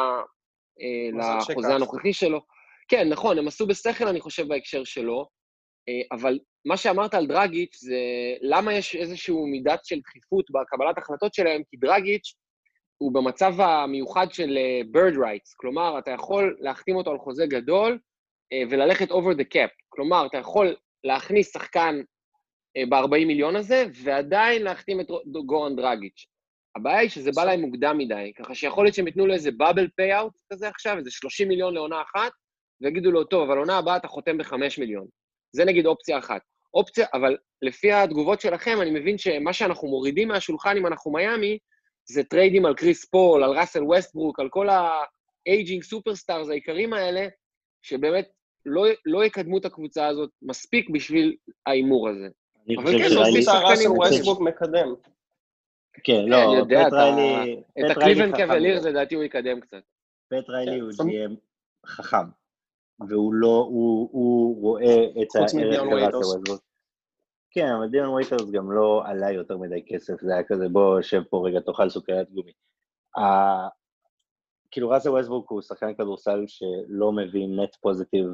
לחוזה. 1.18 1.76
הנוכחי 1.76 2.14
שלו. 2.14 2.40
כן, 2.88 3.10
נכון, 3.10 3.38
הם 3.38 3.48
עשו 3.48 3.68
בשכל, 3.68 4.08
אני 4.08 4.20
חושב, 4.20 4.48
בהקשר 4.48 4.84
שלו, 4.84 5.28
אבל 6.12 6.40
מה 6.66 6.78
שאמרת 6.78 7.14
על 7.14 7.28
דרגיץ' 7.28 7.78
זה 7.80 7.98
למה 8.42 8.74
יש 8.74 8.96
איזושהי 8.96 9.36
מידת 9.52 9.86
של 9.86 10.00
דחיפות 10.00 10.46
בקבלת 10.52 10.98
החלטות 10.98 11.34
שלהם, 11.34 11.62
כי 11.70 11.78
דרגיץ' 11.78 12.34
הוא 13.02 13.14
במצב 13.14 13.62
המיוחד 13.62 14.28
של 14.32 14.58
אה, 14.58 14.82
bird 14.94 15.16
rights, 15.16 15.54
כלומר, 15.56 16.00
אתה 16.00 16.12
יכול 16.12 16.58
להחתים 16.60 16.96
אותו 16.96 17.12
על 17.12 17.18
חוזה 17.18 17.46
גדול 17.46 18.00
אה, 18.54 18.64
וללכת 18.70 19.12
over 19.12 19.36
the 19.38 19.54
cap. 19.54 19.72
כלומר, 19.90 20.26
אתה 20.26 20.38
יכול 20.38 20.76
להכניס 21.04 21.54
שחקן 21.54 22.02
ב-40 22.90 23.10
מיליון 23.10 23.56
הזה, 23.56 23.86
ועדיין 24.04 24.64
להחתים 24.64 25.02
את 25.02 25.08
גורן 25.46 25.76
דרגיץ'. 25.76 26.26
הבעיה 26.76 27.00
היא 27.00 27.10
שזה 27.10 27.32
בא 27.36 27.44
להם 27.44 27.62
מוקדם 27.62 27.98
מדי, 27.98 28.32
ככה 28.38 28.56
שיכול 28.56 28.86
להיות 28.86 28.96
שהם 28.96 29.08
ייתנו 29.08 29.28
לו 29.28 29.34
איזה 29.34 29.52
bubble 29.52 29.88
payout 29.96 30.34
כזה 30.54 30.68
עכשיו, 30.68 30.98
איזה 30.98 31.12
30 31.12 31.48
מיליון 31.48 31.74
לעונה 31.74 32.02
אחת, 32.02 32.32
ויגידו 32.82 33.12
לו, 33.12 33.24
טוב, 33.24 33.50
אבל 33.50 33.58
עונה 33.58 33.78
הבאה 33.78 33.98
אתה 33.98 34.08
חותם 34.08 34.38
ב-5 34.38 34.54
מיליון. 34.80 35.08
זה 35.56 35.66
נגיד 35.66 35.86
אופציה 35.86 36.18
אחת. 36.18 36.42
אופציה, 36.74 37.08
אבל 37.14 37.38
לפי 37.62 37.92
התגובות 37.92 38.42
שלכם, 38.42 38.82
אני 38.82 39.00
מבין 39.00 39.18
שמה 39.18 39.54
שאנחנו 39.54 39.88
מורידים 39.88 40.28
מהשולחן 40.28 40.78
אם 40.78 40.88
אנחנו 40.88 41.12
מיאמי, 41.12 41.58
זה 42.12 42.24
טריידים 42.24 42.66
על 42.66 42.74
קריס 42.76 43.06
פול, 43.06 43.44
על 43.44 43.50
ראסל 43.60 43.84
ווסטברוק, 43.84 44.40
על 44.40 44.50
כל 44.50 44.68
ה 44.70 44.89
aging 44.89 45.84
superstars 45.84 46.50
היקרים 46.50 46.94
האלה, 46.94 47.28
שבאמת 47.82 48.30
לא, 48.66 48.86
לא 49.06 49.26
יקדמו 49.26 49.58
את 49.58 49.66
הקבוצה 49.66 50.08
הזאת 50.08 50.30
מספיק 50.42 50.90
בשביל 50.90 51.36
ההימור 51.66 52.10
הזה. 52.10 52.28
אני 52.68 52.76
אבל 52.78 52.86
חושב 52.86 52.98
כן. 52.98 53.16
להוסיף 53.16 53.46
שחקנים 53.46 53.92
ווסטברוק 53.92 54.42
מקדם. 54.42 54.94
כן, 56.04 56.26
לא, 56.26 56.44
אני 56.44 56.56
יודע, 56.56 56.82
פט 56.82 56.88
אתה- 56.88 56.96
ריילי... 57.16 57.62
את 57.80 57.98
הקליבלנד 57.98 58.32
קבלירס. 58.38 58.80
זה 58.80 58.90
לדעתי 58.90 59.16
הוא 59.16 59.24
יקדם 59.24 59.60
קצת. 59.60 59.82
פט 60.30 60.50
ריילי 60.50 60.72
כן. 60.72 60.82
הוא 60.82 60.92
GM 60.92 61.36
חכם, 61.88 62.28
והוא 63.10 63.34
לא, 63.34 63.66
הוא, 63.70 64.10
הוא 64.12 64.62
רואה 64.62 65.04
את 65.22 65.36
הערך 65.36 65.50
של. 65.50 65.58
ראסל 65.58 66.16
ווסטברוק. 66.18 66.69
כן, 67.52 67.68
אבל 67.78 67.88
דילן 67.88 68.10
וייטרס 68.10 68.52
גם 68.52 68.72
לא 68.72 69.02
עלה 69.06 69.32
יותר 69.32 69.58
מדי 69.58 69.86
כסף, 69.88 70.22
זה 70.22 70.34
היה 70.34 70.44
כזה, 70.44 70.70
בוא, 70.70 71.02
שב 71.02 71.24
פה 71.30 71.48
רגע, 71.48 71.60
תאכל 71.60 71.90
סוכריית 71.90 72.32
גומי. 72.32 72.52
ה- 73.18 73.70
כאילו, 74.72 74.90
ראסל 74.90 75.10
ווסטברוק 75.10 75.50
הוא 75.50 75.62
שחקן 75.62 75.94
כדורסל 75.94 76.44
שלא 76.48 77.12
מביא 77.12 77.48
net 77.48 77.76
positive 77.82 78.26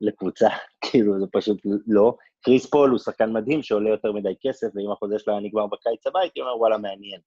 לקבוצה, 0.00 0.48
כאילו, 0.90 1.20
זה 1.20 1.26
פשוט 1.32 1.58
לא. 1.86 2.16
קריס 2.40 2.66
פול 2.70 2.90
הוא 2.90 2.98
שחקן 2.98 3.32
מדהים 3.32 3.62
שעולה 3.62 3.90
יותר 3.90 4.12
מדי 4.12 4.34
כסף, 4.40 4.66
ואם 4.74 4.90
החוזה 4.90 5.18
שלו 5.18 5.32
היה 5.32 5.42
נגמר 5.42 5.66
בקיץ 5.66 6.06
הבא, 6.06 6.20
הייתי 6.20 6.40
אומר, 6.40 6.56
וואלה, 6.58 6.78
מעניין. 6.78 7.20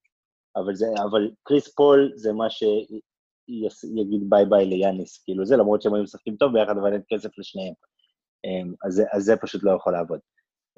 אבל, 0.55 0.76
זה, 0.76 0.86
אבל 1.10 1.32
קריס 1.43 1.76
פול 1.76 2.12
זה 2.16 2.34
מה 2.34 2.49
שיגיד 2.49 4.30
ביי 4.30 4.45
ביי 4.45 4.66
ליאניס, 4.66 5.24
כאילו 5.24 5.45
זה, 5.45 5.58
למרות 5.58 5.82
שהם 5.82 5.93
היו 5.93 6.03
משחקים 6.03 6.36
טוב 6.36 6.53
ביחד, 6.53 6.78
אבל 6.78 6.93
אין 6.93 7.01
כסף 7.10 7.30
לשניהם. 7.38 7.74
אמ, 8.45 8.74
אז, 8.88 9.01
אז 9.14 9.24
זה 9.24 9.36
פשוט 9.41 9.64
לא 9.64 9.72
יכול 9.72 9.93
לעבוד. 9.93 10.20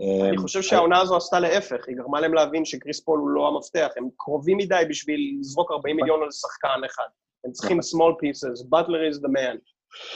אני 0.01 0.31
אמ, 0.31 0.37
חושב 0.37 0.61
שהעונה 0.61 1.01
הזו 1.01 1.17
עשתה 1.17 1.39
להפך, 1.39 1.87
היא 1.87 1.95
גרמה 1.95 2.21
להם 2.21 2.33
להבין 2.33 2.65
שקריס 2.65 2.99
פול 2.99 3.19
הוא 3.19 3.29
לא 3.29 3.47
המפתח, 3.47 3.87
הם 3.97 4.09
קרובים 4.17 4.57
מדי 4.57 4.83
בשביל 4.89 5.37
לזרוק 5.39 5.71
40 5.71 5.95
מיליון 5.95 6.23
על 6.23 6.31
שחקן 6.31 6.81
אחד. 6.85 7.07
הם 7.45 7.51
צריכים 7.51 7.79
small 7.79 8.13
pieces, 8.23 8.65
Butler 8.69 9.13
is 9.13 9.19
the 9.25 9.29
man. 9.29 9.57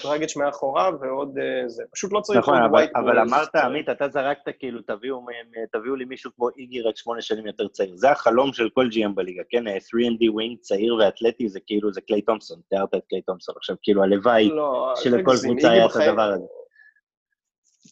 דרגץ' 0.03 0.35
מאחוריו 0.35 0.93
ועוד 1.01 1.37
אה, 1.37 1.67
זה. 1.67 1.83
פשוט 1.91 2.13
לא 2.13 2.19
צריך 2.19 2.39
נכון, 2.39 2.57
אבל. 2.95 3.19
אמרת, 3.19 3.55
עמית, 3.55 3.89
אתה 3.89 4.07
זרקת 4.07 4.51
כאילו, 4.59 4.81
תביאו, 5.71 5.95
לי 5.95 6.05
מישהו 6.05 6.31
כמו 6.35 6.49
איגי 6.57 6.81
רק 6.81 6.97
שמונה 6.97 7.21
שנים 7.21 7.47
יותר 7.47 7.67
צעיר. 7.67 7.95
זה 7.95 8.11
החלום 8.11 8.53
של 8.53 8.69
כל 8.73 8.87
GM 8.91 9.09
בליגה, 9.15 9.43
כן? 9.49 9.67
3&D 9.67 10.31
wing 10.31 10.59
צעיר 10.59 10.95
ואתלטי, 10.95 11.49
זה 11.49 11.59
כאילו, 11.65 11.93
זה 11.93 12.01
קליי 12.01 12.21
תומפסון, 12.21 12.59
תיארת 12.69 12.95
את 12.95 13.01
קליי 13.09 13.21
תומפסון. 13.21 13.55
עכשיו, 13.57 13.75
כאילו, 13.81 14.03
הלוואי 14.03 14.49
לא, 14.49 14.93
שלכל. 14.95 15.35
קבוצה 15.43 15.71
היה 15.71 15.85
את 15.85 15.95
הדבר 15.95 16.21
הזה. 16.21 16.62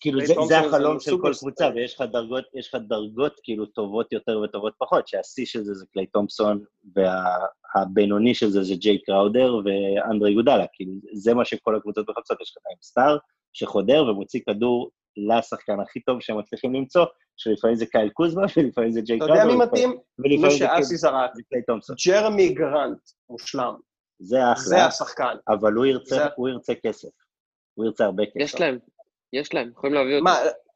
כאילו, 0.02 0.20
זה, 0.20 0.26
זה 0.28 0.34
זה 0.48 0.60
החלום 0.60 1.00
של 1.00 1.12
כל. 1.22 1.32
קבוצה, 1.40 1.70
ויש 1.76 1.96
לך 1.96 2.02
דרגות, 2.12 2.44
יש 2.56 2.74
לך 2.74 2.82
דרגות 2.88 3.34
כאילו 3.44 3.66
טובות 3.66 4.14
יותר 4.14 4.40
וטובות 4.40 4.74
פחות, 4.78 5.08
שהשיא 5.08 5.46
של 5.46 5.64
זה 5.64 5.74
זה 5.74 5.86
קליי 5.94 6.06
תומפסון, 6.06 6.64
והבינוני 6.96 8.36
של 8.36 8.50
זה 8.50 8.64
זה 8.64 8.76
ג'יי 8.76 9.02
קראודר 9.02 9.56
ואנדרה 9.66 10.34
איגודלה, 10.34 10.66
כאילו, 10.74 10.92
זה 11.14 11.34
מה 11.34 11.46
שכל 11.46 11.76
הקבוצות 11.76 12.10
מחפשות, 12.10 12.42
יש 12.42 12.54
לך 12.58 12.64
עם 12.72 12.78
star 12.84 13.18
שחודר 13.54 14.04
ומוציא 14.06 14.40
כדור 14.50 14.92
לשחקן 15.18 15.80
הכי 15.80 16.00
טוב 16.00 16.22
שהם 16.22 16.40
מצליחים 16.40 16.74
למצוא, 16.74 17.06
שלפעמים 17.38 17.76
זה 17.76 17.86
קייל 17.86 18.10
קוזמה, 18.10 18.42
ולפעמים 18.58 18.92
זה 18.92 19.02
ג'יי 19.02 19.18
אתה 19.18 19.26
קראודר, 19.26 19.42
יודע 19.44 19.56
מי 19.56 19.66
מתאים? 19.66 19.98
ולפעמים 20.20 20.42
מי 20.42 20.50
זה 20.52 20.58
שאסי 20.58 20.98
זרק. 20.98 21.32
זה 21.36 21.42
קליי 21.50 21.62
תומפסון. 21.62 21.96
ג'רמי 22.08 22.50
גרנט, 22.54 23.00
מושלם. 23.30 23.74
זה 24.20 24.38
זה 24.38 24.52
אחלה, 24.52 24.86
השחקן. 24.86 25.36
אבל 25.48 25.74
הוא 25.74 25.86
ירצה, 25.86 26.16
זה- 26.16 26.26
הוא 26.36 26.50
ירצה 26.50 26.74
כסף. 26.86 27.10
הוא 27.74 27.86
ירצה 27.86 28.06
הרבה 28.06 28.24
כסף. 28.26 28.36
יש 28.36 28.60
להם, 28.60 28.78
יש 29.34 29.54
להם, 29.54 29.70
יכולים 29.72 29.96
להביא 29.96 30.14
אותו. 30.14 30.24
מה, 30.24 30.36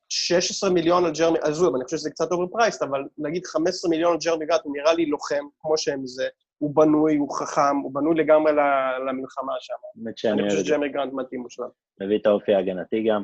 16 0.10 0.70
מיליון 0.70 1.06
על 1.06 1.12
ג'רמי, 1.20 1.40
עזוב, 1.42 1.76
אני 1.76 1.84
חושב 1.84 1.98
שזה 1.98 2.10
קצת 2.10 2.32
overpriced, 2.32 2.84
אבל 2.84 3.04
נגיד 3.18 3.46
15 3.46 3.90
מיליון 3.90 4.12
על 4.14 4.18
ג'רמי 4.26 4.46
גרנט, 4.46 4.62
הוא 4.64 4.74
נראה 4.78 4.94
לי 4.94 5.06
לוחם, 5.06 5.46
כמו 5.60 5.78
שהם 5.78 6.06
זה. 6.06 6.28
הוא 6.58 6.76
בנוי, 6.76 7.16
הוא 7.16 7.36
חכם, 7.36 7.78
הוא 7.84 7.94
בנוי 7.94 8.16
לגמרי 8.16 8.52
ל- 8.52 9.10
למלחמה 9.10 9.54
שם. 9.60 9.74
באמת 9.96 10.18
שאני 10.18 10.42
אני 10.42 10.50
חושב. 10.50 10.64
שג'רמי 10.64 10.90
גרנט 10.90 11.14
מתאים 11.14 11.42
מושלם. 11.42 11.68
מביא 12.02 12.18
את 12.18 12.26
האופי 12.26 12.54
ההגנתי 12.54 13.04
גם. 13.10 13.24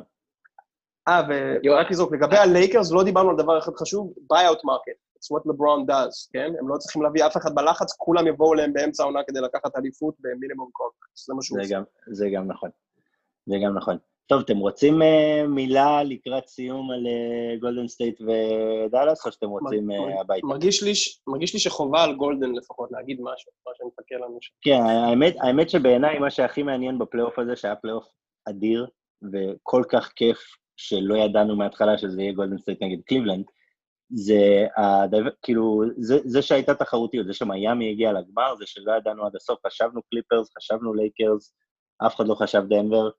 אה, 1.08 1.20
ורק 1.64 1.90
לזרוק, 1.90 2.12
לגבי 2.12 2.36
הלייקרס, 2.36 2.92
לא 2.92 3.04
דיברנו 3.04 3.30
על 3.30 3.36
דבר 3.36 3.58
אחד 3.58 3.72
חשוב, 3.74 4.14
buyout 4.32 4.58
market. 4.58 4.98
It's 5.18 5.36
what 5.36 5.42
LeBron 5.50 5.90
does, 5.90 6.30
כן? 6.32 6.52
הם 6.60 6.68
לא 6.68 6.76
צריכים 6.78 7.02
להביא 7.02 7.26
אף 7.26 7.36
אחד 7.36 7.54
בלחץ, 7.54 7.92
כולם 7.98 8.26
יבואו 8.26 8.54
אליהם 8.54 8.72
באמצע 8.72 9.02
העונה 9.02 9.20
כדי 9.28 9.40
לקחת 9.40 9.76
אליפות 9.76 10.14
ב 10.20 10.26
minimum 10.26 10.68
contract. 10.72 11.16
זה 11.26 11.34
מה 11.34 11.42
שהוא 11.42 11.60
עושה. 11.60 11.74
גם, 11.74 11.82
זה 12.06 12.28
גם 12.34 12.46
נכון. 12.46 12.70
זה 13.46 13.56
גם 13.64 13.76
נכון. 13.76 13.98
טוב, 14.32 14.40
אתם 14.40 14.58
רוצים 14.58 15.02
אה, 15.02 15.46
מילה 15.48 16.02
לקראת 16.02 16.46
סיום 16.46 16.90
על 16.90 17.06
גולדן 17.60 17.88
סטייט 17.88 18.20
ודאלאס, 18.20 19.26
או 19.26 19.32
שאתם 19.32 19.48
רוצים 19.48 19.90
אה, 19.90 20.20
הביתה? 20.20 20.46
מרגיש 20.46 20.82
לי, 20.82 20.94
ש- 20.94 21.20
מרגיש 21.26 21.54
לי 21.54 21.60
שחובה 21.60 22.04
על 22.04 22.14
גולדן 22.14 22.52
לפחות 22.52 22.92
להגיד 22.92 23.18
משהו, 23.20 23.52
מה 23.66 23.72
שמחכה 23.74 24.14
לנו 24.14 24.38
שם. 24.40 24.54
כן, 24.62 24.80
האמת, 24.82 25.34
האמת 25.40 25.70
שבעיניי 25.70 26.18
מה 26.18 26.30
שהכי 26.30 26.62
מעניין 26.62 26.98
בפלייאוף 26.98 27.38
הזה, 27.38 27.56
שהיה 27.56 27.76
פלייאוף 27.76 28.04
אדיר, 28.48 28.86
וכל 29.32 29.82
כך 29.88 30.12
כיף 30.16 30.38
שלא 30.76 31.14
ידענו 31.14 31.56
מההתחלה 31.56 31.98
שזה 31.98 32.22
יהיה 32.22 32.32
גולדן 32.32 32.58
סטייט 32.58 32.82
נגד 32.82 33.02
קליבלנד, 33.06 33.44
זה 34.10 34.66
הדבר, 34.76 35.30
כאילו, 35.42 35.82
זה, 35.96 36.18
זה 36.24 36.42
שהייתה 36.42 36.74
תחרותיות, 36.74 37.26
זה 37.26 37.32
שמיאמי 37.32 37.90
הגיע 37.90 38.12
לגמר, 38.12 38.56
זה 38.58 38.64
שלא 38.66 38.92
ידענו 38.92 39.26
עד 39.26 39.36
הסוף, 39.36 39.58
חשבנו 39.66 40.00
קליפרס, 40.10 40.50
חשבנו 40.58 40.94
לייקרס, 40.94 41.54
אף 42.06 42.16
אחד 42.16 42.26
לא 42.26 42.34
חשב 42.34 42.62
דנבר, 42.68 43.10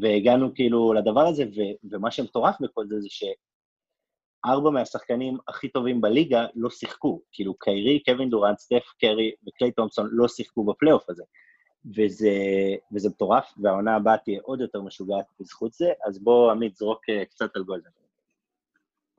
והגענו 0.00 0.54
כאילו 0.54 0.92
לדבר 0.92 1.26
הזה, 1.26 1.44
ומה 1.90 2.10
שמטורף 2.10 2.56
בכל 2.60 2.86
זה, 2.86 3.00
זה 3.00 3.08
שארבע 3.10 4.70
מהשחקנים 4.70 5.38
הכי 5.48 5.68
טובים 5.68 6.00
בליגה 6.00 6.46
לא 6.54 6.70
שיחקו. 6.70 7.22
כאילו, 7.32 7.54
קיירי, 7.54 8.02
קווין 8.04 8.30
דורנט, 8.30 8.58
סטף 8.58 8.82
קרי 9.00 9.32
וקליי 9.48 9.72
תומפסון 9.72 10.08
לא 10.12 10.28
שיחקו 10.28 10.64
בפלייאוף 10.64 11.10
הזה. 11.10 11.24
וזה, 11.96 12.30
וזה 12.92 13.08
מטורף, 13.08 13.54
והעונה 13.62 13.96
הבאה 13.96 14.16
תהיה 14.18 14.40
עוד 14.42 14.60
יותר 14.60 14.82
משוגעת 14.82 15.24
בזכות 15.40 15.72
זה, 15.72 15.92
אז 16.06 16.18
בוא, 16.18 16.50
עמית, 16.50 16.76
זרוק 16.76 17.00
אה, 17.10 17.24
קצת 17.24 17.56
על 17.56 17.62
גולדן. 17.62 17.90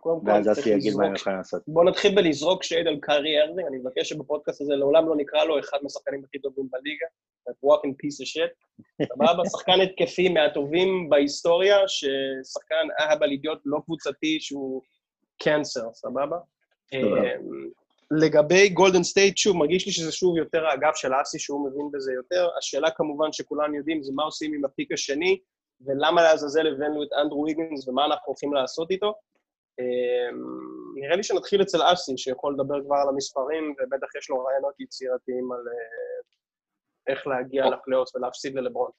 קודם 0.02 0.20
כל, 0.22 0.28
ואז 0.30 0.52
אסי 0.52 0.70
יגיד 0.70 0.94
מה 0.96 1.06
הם 1.06 1.14
לזרוק- 1.14 1.20
יכולים 1.22 1.38
לעשות. 1.38 1.62
בואו 1.68 1.86
נתחיל 1.86 2.16
בלזרוק 2.16 2.64
shade 2.64 2.88
על 2.88 2.98
קיירי 3.02 3.42
אירווינג, 3.42 3.68
אני 3.68 3.78
מבקש 3.78 4.10
שבפודקאסט 4.10 4.62
הזה 4.62 4.76
לעולם 4.76 5.10
לא 5.10 5.16
נקרא 5.16 5.44
לו 5.44 5.60
אחד 5.60 5.78
מהשחקנים 5.82 6.22
הכי 6.28 6.40
טובים 6.40 6.68
בליגה, 6.72 7.06
that 7.50 7.70
walking 7.70 7.92
piece 7.92 8.22
of 8.24 8.28
shit. 8.34 8.52
סבבה? 9.14 9.44
שחקן 9.50 9.82
התקפי 9.82 10.30
מהטובים 10.30 11.10
בהיסטוריה, 11.10 11.78
שחקן 11.88 12.88
אהבל 13.00 13.32
אידיוט 13.32 13.60
לא 13.66 13.80
קבוצתי 13.86 14.38
שהוא 14.40 14.82
cancer, 15.44 15.94
סבבה? 15.94 16.38
אמ, 16.94 17.70
לגבי 18.12 18.70
גולדן 18.70 19.04
סטייט, 19.04 19.38
שוב, 19.38 19.58
מרגיש 19.58 19.86
לי 19.86 19.92
שזה 19.92 20.12
שוב 20.12 20.38
יותר 20.38 20.66
האגף 20.66 20.96
של 20.96 21.12
אסי, 21.22 21.40
שהוא 21.40 21.70
מבין 21.70 21.90
בזה 21.94 22.14
יותר. 22.14 22.48
השאלה 22.58 22.92
כמובן 22.92 23.32
שכולם 23.32 23.76
יודעים 23.76 24.04
זה 24.04 24.12
מה 24.16 24.24
עושים 24.24 24.54
עם 24.54 24.66
הפיק 24.66 24.92
השני, 24.92 25.40
ולמה 25.86 26.24
לעזאזל 26.24 26.68
הבאנו 26.68 27.04
את 27.04 27.08
אנדרו 27.22 27.44
ויגנס 27.44 27.88
ומה 27.88 28.06
אנחנו 28.06 28.24
הולכים 28.26 28.54
לעשות 28.54 28.92
איתו. 28.92 29.14
אמ, 29.80 30.38
נראה 30.96 31.16
לי 31.16 31.24
שנתחיל 31.24 31.62
אצל 31.62 31.78
אסי, 31.94 32.18
שיכול 32.18 32.54
לדבר 32.54 32.84
כבר 32.86 32.96
על 32.96 33.10
המספרים, 33.10 33.64
ובטח 33.80 34.16
יש 34.16 34.30
לו 34.30 34.44
רעיונות 34.44 34.80
יצירתיים 34.80 35.52
על 35.52 35.60
אה, 35.60 37.14
איך 37.14 37.28
להגיע 37.28 37.66
לפלייאוף 37.70 38.16
ולהפסיד 38.16 38.56
ללברון. 38.56 38.92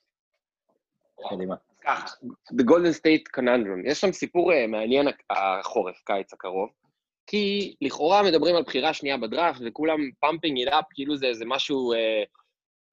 ככה, 1.84 2.06
The 2.52 2.64
Golden 2.64 2.94
State 2.98 3.40
Conundrum. 3.40 3.90
יש 3.90 4.00
שם 4.00 4.12
סיפור 4.12 4.52
אה, 4.52 4.66
מעניין 4.66 5.08
הק- 5.08 5.22
החורף, 5.30 5.96
קיץ 6.04 6.32
הקרוב, 6.32 6.68
כי 7.26 7.74
לכאורה 7.80 8.22
מדברים 8.22 8.56
על 8.56 8.62
בחירה 8.62 8.94
שנייה 8.94 9.16
בדראפט, 9.16 9.60
וכולם 9.66 9.98
pumping 10.20 10.58
it 10.68 10.70
up, 10.72 10.84
כאילו 10.90 11.16
זה 11.16 11.26
איזה 11.26 11.44
משהו 11.46 11.92
אה, 11.92 12.22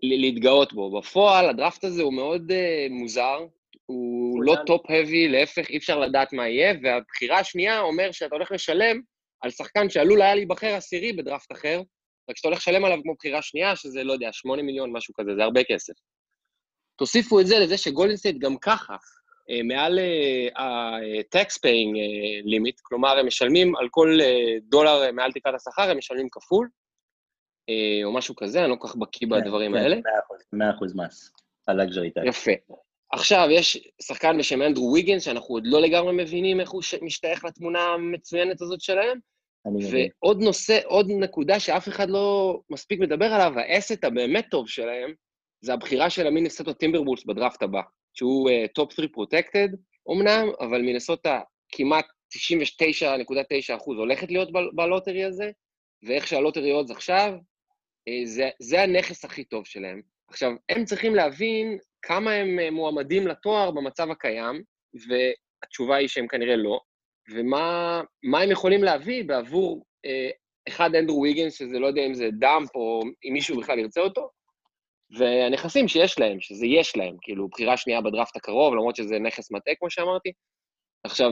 להתגאות 0.04 0.74
בו. 0.74 1.00
בפועל, 1.00 1.50
הדראפט 1.50 1.84
הזה 1.84 2.02
הוא 2.04 2.14
מאוד 2.14 2.52
אה, 2.52 2.88
מוזר, 2.90 3.46
הוא 3.86 4.29
הוא 4.46 4.56
לא. 4.56 4.64
top-heavy, 4.66 5.28
להפך, 5.28 5.70
אי 5.70 5.78
אפשר 5.78 6.00
לדעת 6.00 6.34
מה 6.34 6.48
יהיה, 6.48 6.74
והבחירה 6.84 7.40
השנייה 7.40 7.80
אומר 7.80 8.12
שאתה 8.12 8.36
הולך 8.36 8.52
לשלם 8.52 9.02
על 9.42 9.50
שחקן 9.50 9.90
שעלול 9.90 10.22
היה 10.22 10.36
להיבחר 10.36 10.68
עשירי 10.68 11.14
בדראפט 11.14 11.52
אחר, 11.52 11.82
רק 12.30 12.38
שאתה 12.38 12.48
הולך 12.48 12.60
לשלם 12.60 12.86
עליו 12.86 12.98
כמו 13.04 13.16
בחירה 13.16 13.42
שנייה, 13.42 13.76
שזה, 13.76 14.04
לא 14.04 14.14
יודע, 14.14 14.30
8 14.32 14.64
מיליון, 14.64 14.92
משהו 14.92 15.14
כזה, 15.14 15.36
זה 15.36 15.44
הרבה 15.44 15.64
כסף. 15.64 15.94
תוסיפו 16.96 17.40
את 17.40 17.48
זה 17.48 17.60
לזה 17.60 17.78
שגולדן 17.78 18.13
סטייט 18.13 18.38
גם 18.38 18.58
ככה, 18.58 18.96
אה, 19.50 19.64
מעל 19.64 20.00
ה-tax 20.56 21.50
paying 21.50 21.94
אה, 21.98 22.40
limit, 22.46 22.80
כלומר, 22.82 23.18
הם 23.20 23.28
משלמים 23.28 23.76
על 23.76 23.88
כל 23.92 24.18
אה, 24.22 24.58
דולר 24.62 25.04
אה, 25.04 25.12
מעל 25.12 25.32
תקרת 25.32 25.56
השכר, 25.56 25.90
הם 25.90 25.98
משלמים 25.98 26.28
כפול, 26.32 26.70
אה, 27.70 28.06
או 28.06 28.14
משהו 28.14 28.36
כזה, 28.36 28.62
אני 28.62 28.70
לא 28.70 28.76
כל 28.76 28.88
כך 28.88 28.96
בקיא 28.96 29.28
בדברים 29.28 29.76
האלה. 29.76 29.96
כן, 29.96 30.58
מאה 30.58 30.72
אחוז 30.72 30.96
מס. 30.96 31.32
ה 31.68 31.74
luxury 31.74 32.12
tax. 32.12 32.28
יפה. 32.28 32.52
עכשיו, 33.12 33.48
יש 33.52 33.90
שחקן 34.02 34.38
בשם 34.38 34.62
אנדרו 34.62 34.92
ויגנס, 34.94 35.24
שאנחנו 35.24 35.56
עוד 35.56 35.64
לא 35.68 35.82
לגמרי 35.82 36.24
מבינים 36.24 36.60
איך 36.60 36.70
הוא 36.70 36.82
משתייך 37.02 37.46
לתמונה 37.46 37.80
המצוינת 37.80 38.62
הזאת 38.62 38.82
שלהם, 38.82 39.20
מבין. 39.66 40.10
ועוד 40.22 40.42
נושא, 40.42 40.80
עוד 40.86 41.08
נקודה 41.10 41.60
שאף 41.60 41.88
אחד 41.88 42.10
לא 42.10 42.60
מספיק 42.70 43.00
מדבר 43.00 43.26
עליו, 43.26 43.60
ה 43.60 43.67
asset 43.67 44.04
הבאמת 44.04 44.46
טוב 44.52 44.70
שלהם, 44.70 45.14
זה 45.62 45.74
הבחירה 45.74 46.10
של 46.10 46.28
המינסוטה 46.28 46.74
טימברבולס 46.74 47.26
בדראפט 47.26 47.64
הבא, 47.64 47.82
שהוא 48.14 48.50
top 48.74 48.94
3 48.94 49.08
protected 49.14 49.68
אמנם, 50.12 50.48
אבל 50.60 50.82
מינסוטה 50.82 51.42
כמעט 51.70 52.06
99.9 52.36 53.76
אחוז 53.76 53.98
הולכת 53.98 54.32
להיות 54.32 54.52
ב- 54.52 54.76
ב 54.76 54.82
lottery 54.82 55.24
הזה, 55.24 55.52
ואיך 56.04 56.28
שה 56.28 56.41
lottery 56.41 56.72
עוד 56.72 56.92
עכשיו, 56.92 57.34
אה, 58.08 58.26
זה, 58.26 58.50
זה 58.60 58.82
הנכס 58.84 59.26
הכי 59.26 59.44
טוב 59.44 59.66
שלהם. 59.66 60.02
עכשיו, 60.30 60.52
הם 60.70 60.86
צריכים 60.86 61.16
להבין 61.16 61.78
כמה 62.02 62.32
הם 62.32 62.60
אה, 62.60 62.72
מועמדים 62.72 63.28
לתואר 63.28 63.72
במצב 63.72 64.12
הקיים, 64.12 64.64
והתשובה 64.94 65.96
היא 65.96 66.08
שהם 66.08 66.28
כנראה 66.28 66.56
לא, 66.56 66.80
ומה 67.34 68.02
מה 68.24 68.42
הם 68.42 68.52
יכולים 68.52 68.84
להביא 68.84 69.24
בעבור 69.24 69.86
אה, 70.06 70.30
אחד 70.68 70.96
אנדרו 70.96 71.22
ויגנס, 71.22 71.54
שזה 71.54 71.80
לא 71.80 71.88
יודע 71.88 72.02
אם 72.06 72.14
זה 72.14 72.30
דאמפ 72.40 72.76
או 72.76 73.02
אם 73.26 73.34
מישהו 73.34 73.58
בכלל 73.58 73.80
ירצה 73.80 74.02
אותו, 74.02 74.30
והנכסים 75.18 75.88
שיש 75.88 76.20
להם, 76.20 76.42
שזה 76.42 76.66
יש 76.66 76.96
להם, 76.96 77.16
כאילו, 77.22 77.48
בחירה 77.48 77.78
שנייה 77.78 78.02
בדראפט 78.02 78.36
הקרוב, 78.36 78.74
למרות 78.74 78.96
שזה 78.96 79.20
נכס 79.20 79.52
מטעה, 79.52 79.76
כמו 79.76 79.90
שאמרתי. 79.90 80.32
עכשיו, 81.04 81.32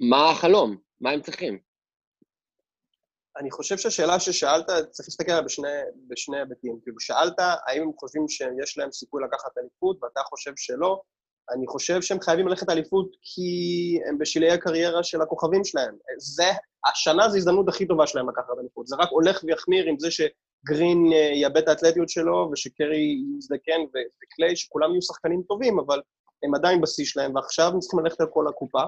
מה 0.00 0.30
החלום? 0.30 0.76
מה 1.00 1.10
הם 1.10 1.20
צריכים? 1.20 1.67
אני 3.36 3.50
חושב 3.50 3.78
שהשאלה 3.78 4.20
ששאלת, 4.20 4.66
צריך 4.90 5.08
להסתכל 5.08 5.32
עליה 5.32 5.42
בשני, 5.42 5.68
בשני 6.08 6.38
היבטים. 6.38 6.78
כאילו, 6.82 7.00
שאלת 7.00 7.34
האם 7.38 7.82
הם 7.82 7.92
חושבים 7.98 8.28
שיש 8.28 8.78
להם 8.78 8.92
סיכוי 8.92 9.22
לקחת 9.24 9.58
אליפות, 9.58 9.98
ואתה 10.02 10.20
חושב 10.20 10.52
שלא. 10.56 11.00
אני 11.50 11.66
חושב 11.66 12.02
שהם 12.02 12.20
חייבים 12.20 12.48
ללכת 12.48 12.68
לאליפות 12.68 13.10
כי 13.22 13.50
הם 14.08 14.18
בשלהי 14.18 14.50
הקריירה 14.50 15.02
של 15.02 15.22
הכוכבים 15.22 15.64
שלהם. 15.64 15.94
זה, 16.18 16.50
השנה 16.90 17.28
זו 17.28 17.34
ההזדמנות 17.34 17.68
הכי 17.68 17.86
טובה 17.86 18.06
שלהם 18.06 18.28
לקחת 18.28 18.58
אליפות. 18.60 18.86
זה 18.86 18.96
רק 18.98 19.08
הולך 19.10 19.44
ויחמיר 19.44 19.84
עם 19.86 19.98
זה 19.98 20.08
שגרין 20.10 21.12
אה, 21.12 21.30
יאבד 21.34 21.56
את 21.56 21.68
האתלטיות 21.68 22.08
שלו, 22.08 22.50
ושקרי 22.52 23.22
יזדקן 23.38 23.80
וקליי, 24.22 24.56
שכולם 24.56 24.90
יהיו 24.90 25.02
שחקנים 25.02 25.42
טובים, 25.42 25.78
אבל 25.78 26.00
הם 26.42 26.54
עדיין 26.54 26.80
בשיא 26.80 27.04
שלהם, 27.04 27.34
ועכשיו 27.34 27.70
הם 27.74 27.80
צריכים 27.80 28.00
ללכת 28.00 28.20
על 28.20 28.26
כל 28.32 28.48
הקופה. 28.48 28.82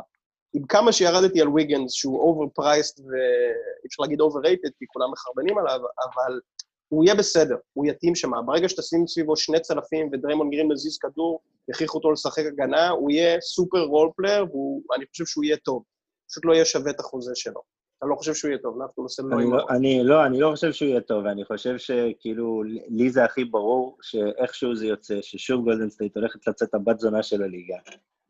עם 0.55 0.67
כמה 0.67 0.93
שירדתי 0.93 1.41
על 1.41 1.49
ויגנס, 1.49 1.93
שהוא 1.93 2.21
overpriced 2.21 3.01
ואי 3.01 3.87
אפשר 3.87 4.03
להגיד 4.03 4.21
overrated, 4.21 4.69
כי 4.79 4.85
כולם 4.89 5.13
מחרבנים 5.13 5.59
עליו, 5.59 5.81
אבל 5.81 6.41
הוא 6.89 7.05
יהיה 7.05 7.15
בסדר, 7.15 7.57
הוא 7.73 7.87
יתאים 7.87 8.15
שם. 8.15 8.31
ברגע 8.47 8.69
שתשים 8.69 9.07
סביבו 9.07 9.37
שני 9.37 9.61
צלפים 9.61 10.11
ודריימון 10.13 10.51
גרין 10.51 10.69
מזיז 10.69 10.99
כדור, 10.99 11.41
יכריחו 11.69 11.99
אותו 11.99 12.13
לשחק 12.13 12.45
הגנה, 12.47 12.89
הוא 12.89 13.11
יהיה 13.11 13.41
סופר 13.41 13.83
role 13.83 14.11
player, 14.17 14.47
ואני 14.91 15.05
חושב 15.11 15.27
שהוא 15.27 15.45
יהיה 15.45 15.57
טוב. 15.57 15.83
פשוט 16.31 16.45
לא 16.45 16.53
יהיה 16.53 16.65
שווה 16.65 16.91
את 16.91 17.01
החוזה 17.01 17.33
שלו. 17.35 17.61
אני 18.03 18.11
לא 18.11 18.15
חושב 18.15 18.35
שהוא 18.35 18.49
יהיה 18.49 18.59
טוב, 18.59 18.81
אנחנו 18.83 19.03
עושים 19.03 19.29
לו 19.29 19.39
אני 19.39 19.51
לא, 19.51 19.67
אני, 19.71 20.05
לא, 20.05 20.27
אני 20.27 20.55
חושב 20.55 20.73
שהוא 20.73 20.89
יהיה 20.89 21.01
טוב, 21.01 21.25
ואני 21.25 21.45
חושב 21.45 21.79
שכאילו, 21.79 22.63
לי 22.89 23.11
זה 23.11 23.25
הכי 23.25 23.45
ברור 23.45 23.99
שאיכשהו 24.03 24.77
זה 24.77 24.87
יוצא, 24.87 25.19
ששוב 25.23 25.65
גולדן 25.65 25.91
סטייט 25.91 26.17
הולכת 26.17 26.47
לצאת 26.47 26.75
הבת 26.75 26.99
זונה 26.99 27.23
של 27.23 27.43
הליגה, 27.43 27.77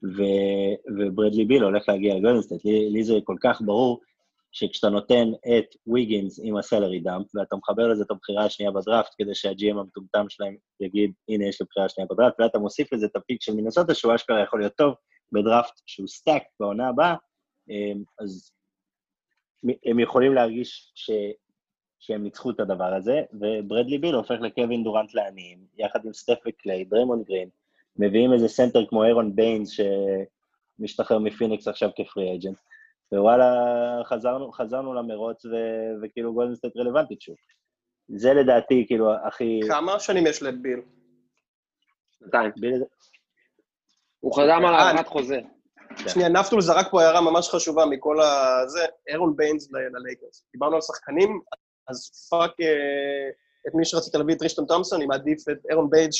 ו, 0.04 0.22
וברדלי 0.98 1.44
ביל 1.44 1.62
הולך 1.62 1.88
להגיע 1.88 2.14
לגולדן 2.14 2.42
סטייט. 2.42 2.64
לי, 2.64 2.90
לי 2.90 3.04
זה 3.04 3.14
כל 3.24 3.36
כך 3.40 3.62
ברור 3.62 4.00
שכשאתה 4.52 4.88
נותן 4.88 5.28
את 5.46 5.76
ויגינס 5.86 6.40
עם 6.42 6.56
ה 6.56 6.63
salary 6.63 7.00
dump, 7.00 7.26
ואתה 7.34 7.56
מחבר 7.56 7.88
לזה 7.88 8.04
את 8.04 8.10
הבחירה 8.10 8.44
השנייה 8.44 8.72
בדראפט, 8.72 9.14
כדי 9.18 9.34
שה-GM 9.34 9.78
המטומטם 9.80 10.26
שלהם 10.28 10.56
יגיד, 10.80 11.12
הנה, 11.28 11.46
יש 11.46 11.60
לי 11.60 11.66
בחירה 11.70 11.88
שנייה 11.88 12.08
בדראפט, 12.10 12.40
ואתה 12.40 12.58
מוסיף 12.58 12.92
לזה 12.92 13.06
את 13.06 13.16
ה 13.16 13.22
pick 13.22 13.42
של 13.42 13.54
מינסוטה, 13.54 13.94
שהוא 13.94 14.14
אשכרה 14.14 14.42
יכול 14.42 14.60
להיות 14.60 14.74
טוב 14.76 14.94
בדראפט 15.32 15.80
שהוא 15.86 16.08
stacked 16.08 16.42
בעונה 16.60 16.88
הבאה, 16.88 17.14
אמ, 17.70 18.02
אז 18.20 18.50
הם 19.86 19.98
יכולים 19.98 20.34
להרגיש 20.34 20.92
ש... 20.94 21.10
שהם 21.98 22.22
ניצחו 22.22 22.50
את 22.50 22.60
הדבר 22.60 22.94
הזה, 22.94 23.22
וברדלי 23.32 23.98
ביל 23.98 24.14
הופך 24.14 24.34
לקווין 24.40 24.84
דורנט 24.84 25.14
לעניים, 25.14 25.58
יחד 25.78 26.04
עם 26.04 26.12
סטף 26.12 26.38
וקליי, 26.48 26.84
דריימון 26.84 27.22
גרין, 27.22 27.48
מביאים 27.96 28.32
איזה 28.32 28.48
סנטר 28.48 28.86
כמו 28.86 29.04
ארון 29.04 29.36
ביינס, 29.36 29.70
שמשתחרר 30.78 31.18
מפיניקס 31.18 31.68
עכשיו 31.68 31.90
כ 31.96 32.09
free 32.09 32.34
agent, 32.34 32.58
ווואלה, 33.12 33.54
חזרנו, 34.04 34.52
חזרנו 34.52 34.94
למרוץ, 34.94 35.44
ו... 35.44 35.54
וכאילו 36.02 36.34
גולדן 36.34 36.54
סטייט 36.54 36.76
רלוונטית 36.76 37.20
שוב. 37.20 37.36
זה 38.08 38.34
לדעתי, 38.34 38.84
כאילו, 38.86 39.14
הכי... 39.26 39.60
כמה 39.68 40.00
שנים 40.00 40.26
יש 40.26 40.42
לביל? 40.42 40.80
שנתיים. 42.18 42.52
ביל... 42.60 42.82
הוא 44.20 44.34
חתם 44.34 44.64
על 44.66 44.74
הארכת 44.74 45.08
חוזה. 45.08 45.40
שנייה, 46.08 46.28
נפטול 46.28 46.60
זרק 46.60 46.90
פה 46.90 47.02
הערה 47.02 47.20
ממש 47.20 47.48
חשובה 47.48 47.86
מכל 47.86 48.16
הזה, 48.20 48.86
ארון 49.08 49.36
ביינס 49.36 49.72
ללייקרס. 49.72 50.44
דיברנו 50.52 50.74
על 50.74 50.80
שחקנים, 50.80 51.40
אז 51.88 52.28
fuck 52.30 52.60
אה, 52.60 53.30
את 53.68 53.74
מי 53.74 53.84
שרצית 53.84 54.14
להביא 54.14 54.34
את 54.34 54.42
טריסטן 54.42 54.64
תומפסון, 54.66 54.98
אני 54.98 55.06
מעדיף 55.06 55.48
את 55.48 55.58
ארון 55.70 55.90
ביינס 55.90 56.14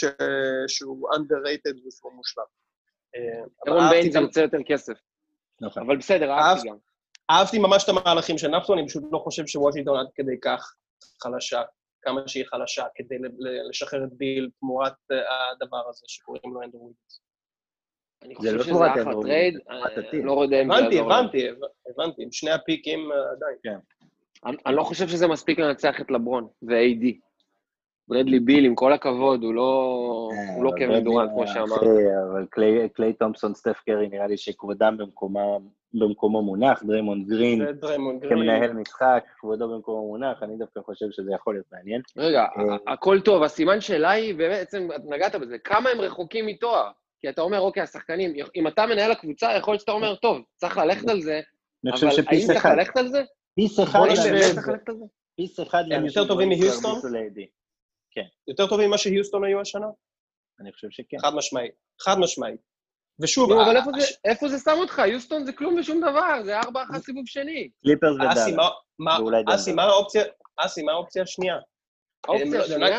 שהוא 0.68 1.08
underrated 1.14 1.86
ושהוא 1.86 2.12
מושלם. 2.12 2.44
אה, 3.16 3.44
ארון 3.66 3.90
ביינס 3.90 4.14
יוצא 4.14 4.40
יותר 4.40 4.58
כסף. 4.66 4.98
נכון. 5.60 5.82
אבל 5.82 5.96
בסדר, 5.96 6.30
אהבתי 6.30 6.68
גם. 6.68 6.76
אהבתי 7.30 7.58
ממש 7.58 7.84
את 7.84 7.88
המהלכים 7.88 8.38
של 8.38 8.48
נפטול, 8.48 8.78
אני 8.78 8.88
פשוט 8.88 9.04
לא 9.12 9.18
חושב 9.18 9.46
שוושינגטון 9.46 10.00
עד 10.00 10.06
כדי 10.14 10.40
כך 10.42 10.74
חלשה, 11.22 11.62
כמה 12.02 12.20
שהיא 12.26 12.44
חלשה, 12.46 12.84
כדי 12.94 13.16
לשחרר 13.68 14.04
את 14.04 14.12
ביל 14.12 14.50
תמורת 14.60 14.92
אה, 15.12 15.16
הדבר 15.50 15.88
הזה 15.88 16.04
שקוראים 16.08 16.54
לו 16.54 16.62
אנדרו 16.62 16.80
וויגינס. 16.80 17.20
אני 18.22 18.34
זה 18.40 18.52
לא 18.52 18.62
חושב 18.62 18.74
שזה 18.74 18.92
אחלה 18.92 19.12
trade, 19.22 19.58
אה. 19.70 20.24
לא 20.24 20.42
יודע 20.42 20.62
אם 20.62 20.68
זה 20.68 20.78
הבנתי, 20.78 20.94
יעזור 20.94 21.08
להם. 21.10 21.24
הבנתי, 21.24 21.48
הבנתי, 21.88 22.22
עם 22.22 22.32
שני 22.32 22.50
ה 22.50 22.60
פיקים 22.60 23.10
עדיין. 23.12 23.80
אני 24.44 24.56
אני 24.66 24.76
לא 24.76 24.82
חושב 24.82 25.08
שזה 25.08 25.28
מספיק 25.28 25.58
לנצח 25.58 26.00
את 26.00 26.10
לברון 26.10 26.48
ו-AD. 26.62 27.29
ברדלי 28.10 28.40
ביל, 28.40 28.64
עם 28.64 28.74
כל 28.74 28.92
הכבוד, 28.92 29.42
הוא 29.42 29.54
לא 29.54 30.30
לא 30.62 30.70
קווין 30.70 30.88
ברדלי, 30.88 31.04
דורנט, 31.04 31.30
כמו 31.30 31.46
שאמרת. 31.46 31.82
אבל 32.32 32.46
קליי- 32.94 33.12
תומפסון, 33.12 33.54
סטף 33.54 33.80
קרי, 33.86 34.08
נראה 34.08 34.26
לי 34.26 34.36
שכבודם 34.36 34.96
במקומו 35.94 36.42
מונח, 36.42 36.82
דריימונד 36.82 37.28
גרין. 37.28 37.66
כמנהל 38.28 38.72
משחק, 38.72 39.24
כבודו 39.40 39.68
במקומו 39.68 40.06
מונח, 40.08 40.42
אני 40.42 40.56
דווקא 40.56 40.80
חושב 40.80 41.06
שזה 41.10 41.32
יכול 41.34 41.54
להיות 41.54 41.66
מעניין. 41.72 42.00
רגע, 42.16 42.40
אה. 42.58 42.92
הכל 42.92 43.20
טוב, 43.20 43.42
הסימן 43.42 43.80
שאלה 43.80 44.10
היא, 44.10 44.34
בעצם, 44.34 44.88
את 44.96 45.00
נגעת 45.04 45.34
בזה, 45.34 45.58
כמה 45.58 45.90
הם 45.90 46.00
רחוקים 46.00 46.46
מתואר? 46.46 46.90
כי 47.20 47.28
אתה 47.28 47.42
אומר, 47.42 47.60
אוקיי, 47.60 47.82
השחקנים, 47.82 48.32
אם 48.56 48.66
אתה 48.68 48.86
מנהל 48.86 49.10
הקבוצה, 49.12 49.56
יכול 49.58 49.72
להיות 49.72 49.80
שאתה 49.80 49.92
אומר, 49.92 50.14
טוב, 50.14 50.38
צריך 50.56 50.76
ללכת 50.78 51.08
על 51.08 51.20
זה, 51.20 51.40
אבל 51.92 51.96
האם 52.28 52.46
צריך 52.46 52.66
ללכת 52.66 52.96
על 52.96 53.08
זה? 53.08 53.22
פיס 53.54 53.80
אחד? 53.80 54.70
פיס 55.36 55.60
אחד 55.60 55.84
הם 55.92 56.06
יותר 56.06 56.28
טובים 56.28 56.48
מהיוסטון? 56.48 57.00
ל-AD. 58.16 58.24
יותר 58.48 58.66
טובים 58.66 58.88
ממה 58.88 58.98
שהיוסטון 58.98 59.44
היו 59.44 59.60
השנה? 59.60 59.86
אני 60.60 60.72
חושב 60.72 60.88
שכן. 60.90 61.16
חד 61.18 61.34
משמעית. 61.34 61.72
חד 62.02 62.18
משמעית. 62.18 62.60
ושוב, 63.22 63.50
נו, 63.52 63.62
אבל 63.64 63.76
איפה 64.24 64.48
זה- 64.48 64.58
שם 64.58 64.76
אותך? 64.78 65.02
יוסטון 65.06 65.44
זה 65.44 65.52
כלום 65.52 65.74
ושום 65.78 66.00
דבר, 66.00 66.42
זה 66.44 66.58
ארבע 66.60 66.82
אחת 66.82 67.02
סיבוב 67.02 67.26
שני. 67.26 67.70
קליפרס 67.82 68.16
אסי, 68.16 68.52
ודאלה. 68.52 68.68
אסי, 69.54 69.72
מה 69.72 69.82
האופציה- 69.82 70.24
אסי, 70.56 70.82
מה 70.82 70.92
האופציה 70.92 71.22
השנייה? 71.22 71.56
האופציה 72.28 72.58
לא- 72.58 72.64
השנייה? 72.64 72.98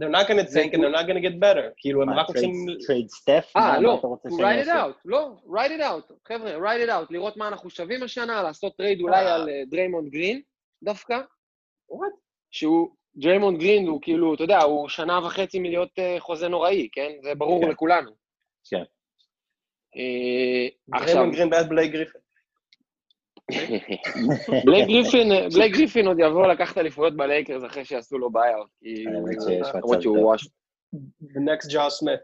They're 0.00 0.14
not 0.14 0.26
gonna 0.28 0.46
tank 0.54 0.72
and 0.74 0.78
they're 0.80 0.96
not 1.00 1.06
gonna 1.08 1.22
get 1.28 1.38
better. 1.40 1.70
כאילו, 1.76 2.02
הם 2.02 2.10
רק 2.10 2.26
הולכים... 2.28 2.52
trade 2.86 3.08
סטף? 3.08 3.52
אה, 3.56 3.80
לא, 3.80 4.02
ride 4.24 4.64
it 4.64 4.68
out, 4.68 5.00
לא, 5.04 5.36
ride 5.46 5.70
it 5.78 5.82
out, 5.82 6.12
חבר'ה, 6.28 6.56
ride 6.58 6.86
it 6.86 6.90
out, 6.90 7.06
לראות 7.10 7.36
מה 7.36 7.48
אנחנו 7.48 7.70
שווים 7.70 8.02
השנה, 8.02 8.42
לעשות 8.42 8.76
trade 8.76 9.00
אולי 9.00 9.26
אה. 9.26 9.34
על 9.34 9.48
אה, 9.48 9.62
דריימונד 9.70 10.08
גרין, 10.10 10.42
דווקא, 10.84 11.20
What? 11.92 12.14
שהוא, 12.50 12.94
דריימונד 13.16 13.58
גרין 13.60 13.86
הוא 13.88 13.98
כאילו, 14.02 14.34
אתה 14.34 14.44
יודע, 14.44 14.62
הוא 14.62 14.88
שנה 14.88 15.18
וחצי 15.18 15.58
מלהיות 15.58 15.88
אה, 15.98 16.16
חוזה 16.18 16.48
נוראי, 16.48 16.88
כן? 16.92 17.10
זה 17.22 17.34
ברור 17.34 17.62
כן. 17.64 17.70
לכולנו. 17.70 18.10
כן. 18.70 18.82
אה, 19.96 20.68
עכשיו, 21.00 21.14
דריימון 21.14 21.34
גרין 21.34 21.50
בעד 21.50 21.68
בלייק 21.68 21.92
גריפין, 24.88 25.28
בלייק 25.54 25.72
גריפין 25.74 26.06
עוד 26.06 26.16
יבוא 26.20 26.46
לקחת 26.46 26.78
אליפויות 26.78 27.16
בלייקרס 27.16 27.64
אחרי 27.64 27.84
שיעשו 27.84 28.18
לו 28.18 28.30
כי 28.80 29.04
האמת 29.06 29.36
שיש 29.48 29.60
מצב 29.68 29.76
למרות 29.76 30.02
שהוא 30.02 30.16
טוב. 30.16 30.24
וואש. 30.24 30.44
The 31.22 31.38
next 31.38 31.72
ג'אר 31.72 31.90
סמית. 31.90 32.20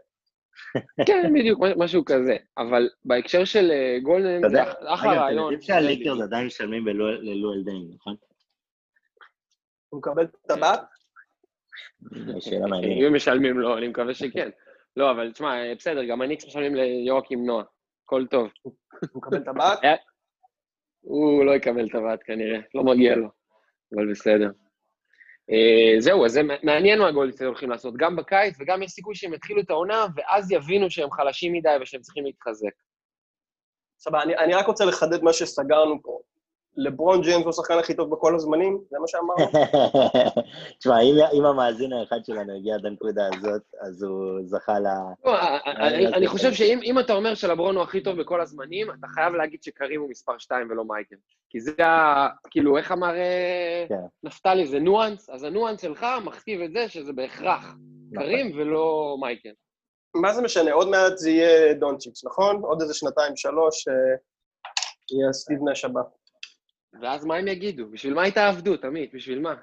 כן, 1.05 1.33
בדיוק, 1.33 1.59
משהו 1.77 2.05
כזה. 2.05 2.35
אבל 2.57 2.89
בהקשר 3.05 3.45
של 3.45 3.71
אה, 3.71 3.97
גולדן, 4.03 4.39
אתה 4.39 4.49
זה 4.49 4.57
יודע, 4.57 4.71
אח- 4.71 4.75
רגע, 4.81 4.93
אחלה 4.93 5.11
אתם 5.13 5.21
רעיון. 5.21 5.41
יודעים 5.53 5.61
שהליקרס 5.61 6.21
עדיין 6.21 6.45
משלמים 6.45 6.87
ללואל 6.87 7.63
דיין, 7.63 7.87
נכון? 7.95 8.15
הוא 9.89 9.99
מקבל 9.99 10.27
טבעת? 10.47 10.81
שאלה 12.39 12.65
אם 12.65 12.69
מעניינת. 12.69 13.07
הם 13.07 13.15
משלמים 13.15 13.59
לו, 13.59 13.77
אני 13.77 13.87
מקווה 13.87 14.13
שכן. 14.13 14.49
לא, 14.95 15.11
אבל 15.11 15.31
תשמע, 15.31 15.75
בסדר, 15.75 16.03
גם 16.03 16.21
הניקס 16.21 16.45
משלמים 16.45 16.75
ליואקים 16.75 17.45
נואה. 17.45 17.63
הכל 18.05 18.25
טוב. 18.31 18.49
הוא 18.61 18.73
מקבל 19.15 19.43
טבעת? 19.43 19.79
הוא 21.01 21.45
לא 21.45 21.51
יקבל 21.55 21.85
הוועד 21.93 22.23
כנראה, 22.23 22.59
לא 22.75 22.83
מגיע 22.83 23.15
לו, 23.15 23.29
אבל 23.95 24.11
בסדר. 24.11 24.51
אה, 25.51 26.01
זהו, 26.01 26.25
אז 26.25 26.31
זה 26.31 26.41
מעניין 26.63 26.99
מה 26.99 27.11
גולדן 27.11 27.29
סטייט 27.29 27.47
הולכים 27.47 27.69
לעשות, 27.69 27.93
גם 27.97 28.15
בקיץ 28.15 28.55
וגם 28.59 28.83
יש 28.83 28.91
סיכוי 28.91 29.15
שהם 29.15 29.33
יתחילו 29.33 29.61
את 29.61 29.69
העונה, 29.69 30.05
ואז 30.15 30.51
יבינו 30.51 30.89
שהם 30.91 31.11
חלשים 31.11 31.53
מדי 31.53 31.75
ושהם 31.81 32.01
צריכים 32.01 32.25
להתחזק. 32.25 32.73
סבבה, 33.99 34.23
אני, 34.23 34.37
אני 34.37 34.53
רק 34.53 34.65
רוצה 34.67 34.85
לחדד 34.85 35.23
מה 35.23 35.33
שסגרנו 35.33 36.01
פה. 36.01 36.18
לברון 36.85 37.21
ג'יימס 37.21 37.43
הוא 37.43 37.49
השחקן 37.49 37.77
הכי 37.79 37.93
טוב 37.93 38.11
בכל 38.11 38.35
הזמנים, 38.35 38.79
זה 38.91 38.97
מה 38.99 39.07
שאמרנו? 39.07 39.51
תשמע, 40.79 40.99
אם- 41.01 41.15
אם 41.39 41.45
המאזין 41.45 41.93
האחד 41.93 42.25
שלנו 42.25 42.55
הגיע 42.55 42.75
עד 42.75 42.85
הנקודה 42.85 43.27
הזאת, 43.33 43.61
אז 43.81 44.03
הוא 44.03 44.39
זכה 44.45 44.79
ל... 44.79 44.83
לא, 45.25 45.31
אני- 45.65 46.07
אני 46.07 46.27
חושב 46.27 46.53
שאם 46.53 46.79
אם 46.83 46.99
אתה 46.99 47.13
אומר 47.13 47.35
שלברון 47.35 47.75
הוא 47.75 47.83
הכי 47.83 48.01
טוב 48.01 48.19
בכל 48.21 48.41
הזמנים, 48.41 48.87
אתה 48.99 49.07
חייב 49.07 49.33
להגיד 49.33 49.63
שקרים 49.63 50.01
הוא 50.01 50.09
מספר 50.09 50.37
2 50.37 50.67
ולא 50.71 50.83
מייקל. 50.85 51.15
כי 51.49 51.59
זה 51.59 51.85
ה... 51.85 52.27
כאילו, 52.49 52.77
איך 52.77 52.91
אמר 52.91 53.15
אה, 53.15 53.85
כן. 53.89 54.01
נפתלי, 54.23 54.67
זה 54.67 54.79
ניואנס, 54.79 55.29
אז 55.29 55.43
הניואנס 55.43 55.81
שלך 55.81 56.05
מכתיב 56.25 56.61
את 56.61 56.71
זה 56.71 56.89
שזה 56.89 57.13
בהכרח 57.13 57.75
קרים 58.15 58.51
ולא 58.55 59.17
מייקל. 59.19 59.49
מה 60.15 60.33
זה 60.33 60.41
משנה? 60.41 60.71
עוד 60.73 60.87
מעט 60.89 61.17
זה 61.17 61.29
יהיה 61.29 61.73
דונצ'יץ', 61.73 62.25
נכון? 62.25 62.61
עוד 62.63 62.81
איזה 62.81 62.93
שנתיים, 62.93 63.35
שלוש, 63.35 63.87
אה, 63.87 63.93
יהיה 65.11 65.33
סטיב 65.33 65.57
נש 65.71 65.85
הבא. 65.85 66.01
ואז 67.01 67.25
מה 67.25 67.35
הם 67.35 67.47
יגידו? 67.47 67.87
בשביל 67.91 68.13
מה 68.13 68.23
התאבדות, 68.23 68.85
עמית? 68.85 69.13
בשביל 69.13 69.39
מה? 69.39 69.55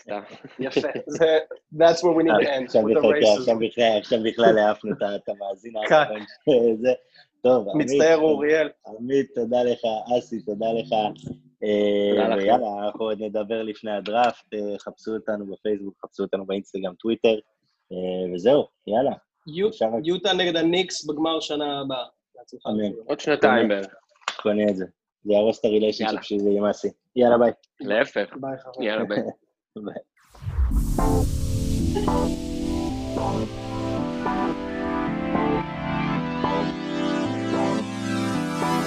סתם. 0.00 0.20
יפה. 0.60 0.88
זה, 1.06 1.38
that's 1.74 1.98
where 1.98 2.16
we 2.18 2.24
need 2.24 2.44
to 2.44 2.48
end, 2.48 2.64
עכשיו 3.98 4.18
בכלל- 4.24 4.58
העפנו 4.58 4.90
את 5.16 5.28
המאזין 5.28 5.72
כן. 5.88 5.94
האחרון. 5.94 6.20
זה- 6.80 6.92
טוב, 7.42 7.68
עמית, 7.68 7.86
מצטער. 7.86 8.16
אוריאל. 8.16 8.68
עמית, 8.86 9.26
תודה 9.34 9.62
לך, 9.62 9.80
אסי, 10.18 10.42
תודה 10.42 10.66
לך. 10.72 10.92
אה. 11.64 12.36
ויאללה, 12.36 12.66
אנחנו 12.86 13.04
עוד 13.04 13.22
נדבר 13.22 13.62
לפני 13.62 13.90
הדראפט, 13.90 14.54
אה, 14.54 14.78
חפשו 14.78 15.14
אותנו 15.14 15.46
בפייסבוק, 15.46 15.94
חפשו 16.04 16.22
אותנו 16.22 16.46
באינסטגרם, 16.46 16.94
טוויטר, 16.94 17.34
אה, 17.92 18.34
וזהו, 18.34 18.66
יאללה. 18.86 19.12
יוטה 20.04 20.32
נגד 20.32 20.56
הניקס 20.56 21.04
בגמר 21.06 21.40
שנה 21.40 21.80
הבאה. 21.80 22.04
עוד 23.06 23.20
שנתיים 23.20 23.68
בערך. 23.68 23.94
קונה 24.42 24.62
את 24.70 24.76
זה. 24.76 24.84
זה 25.24 25.32
יהרוס 25.32 25.60
את. 25.60 25.64
ה 25.64 25.68
relationship 25.68 26.22
שזה 26.22 26.50
עם 26.50 26.64
אסי. 26.64 26.88
יאללה, 27.16 27.38
ביי. 27.38 27.52
להפך. 27.80 28.36
ביי, 28.40 28.58
חברים. 28.58 28.88
יאללה, 28.88 29.04
ביי. 29.04 29.18
ביי. 29.84 29.94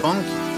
פונקי. 0.02 0.51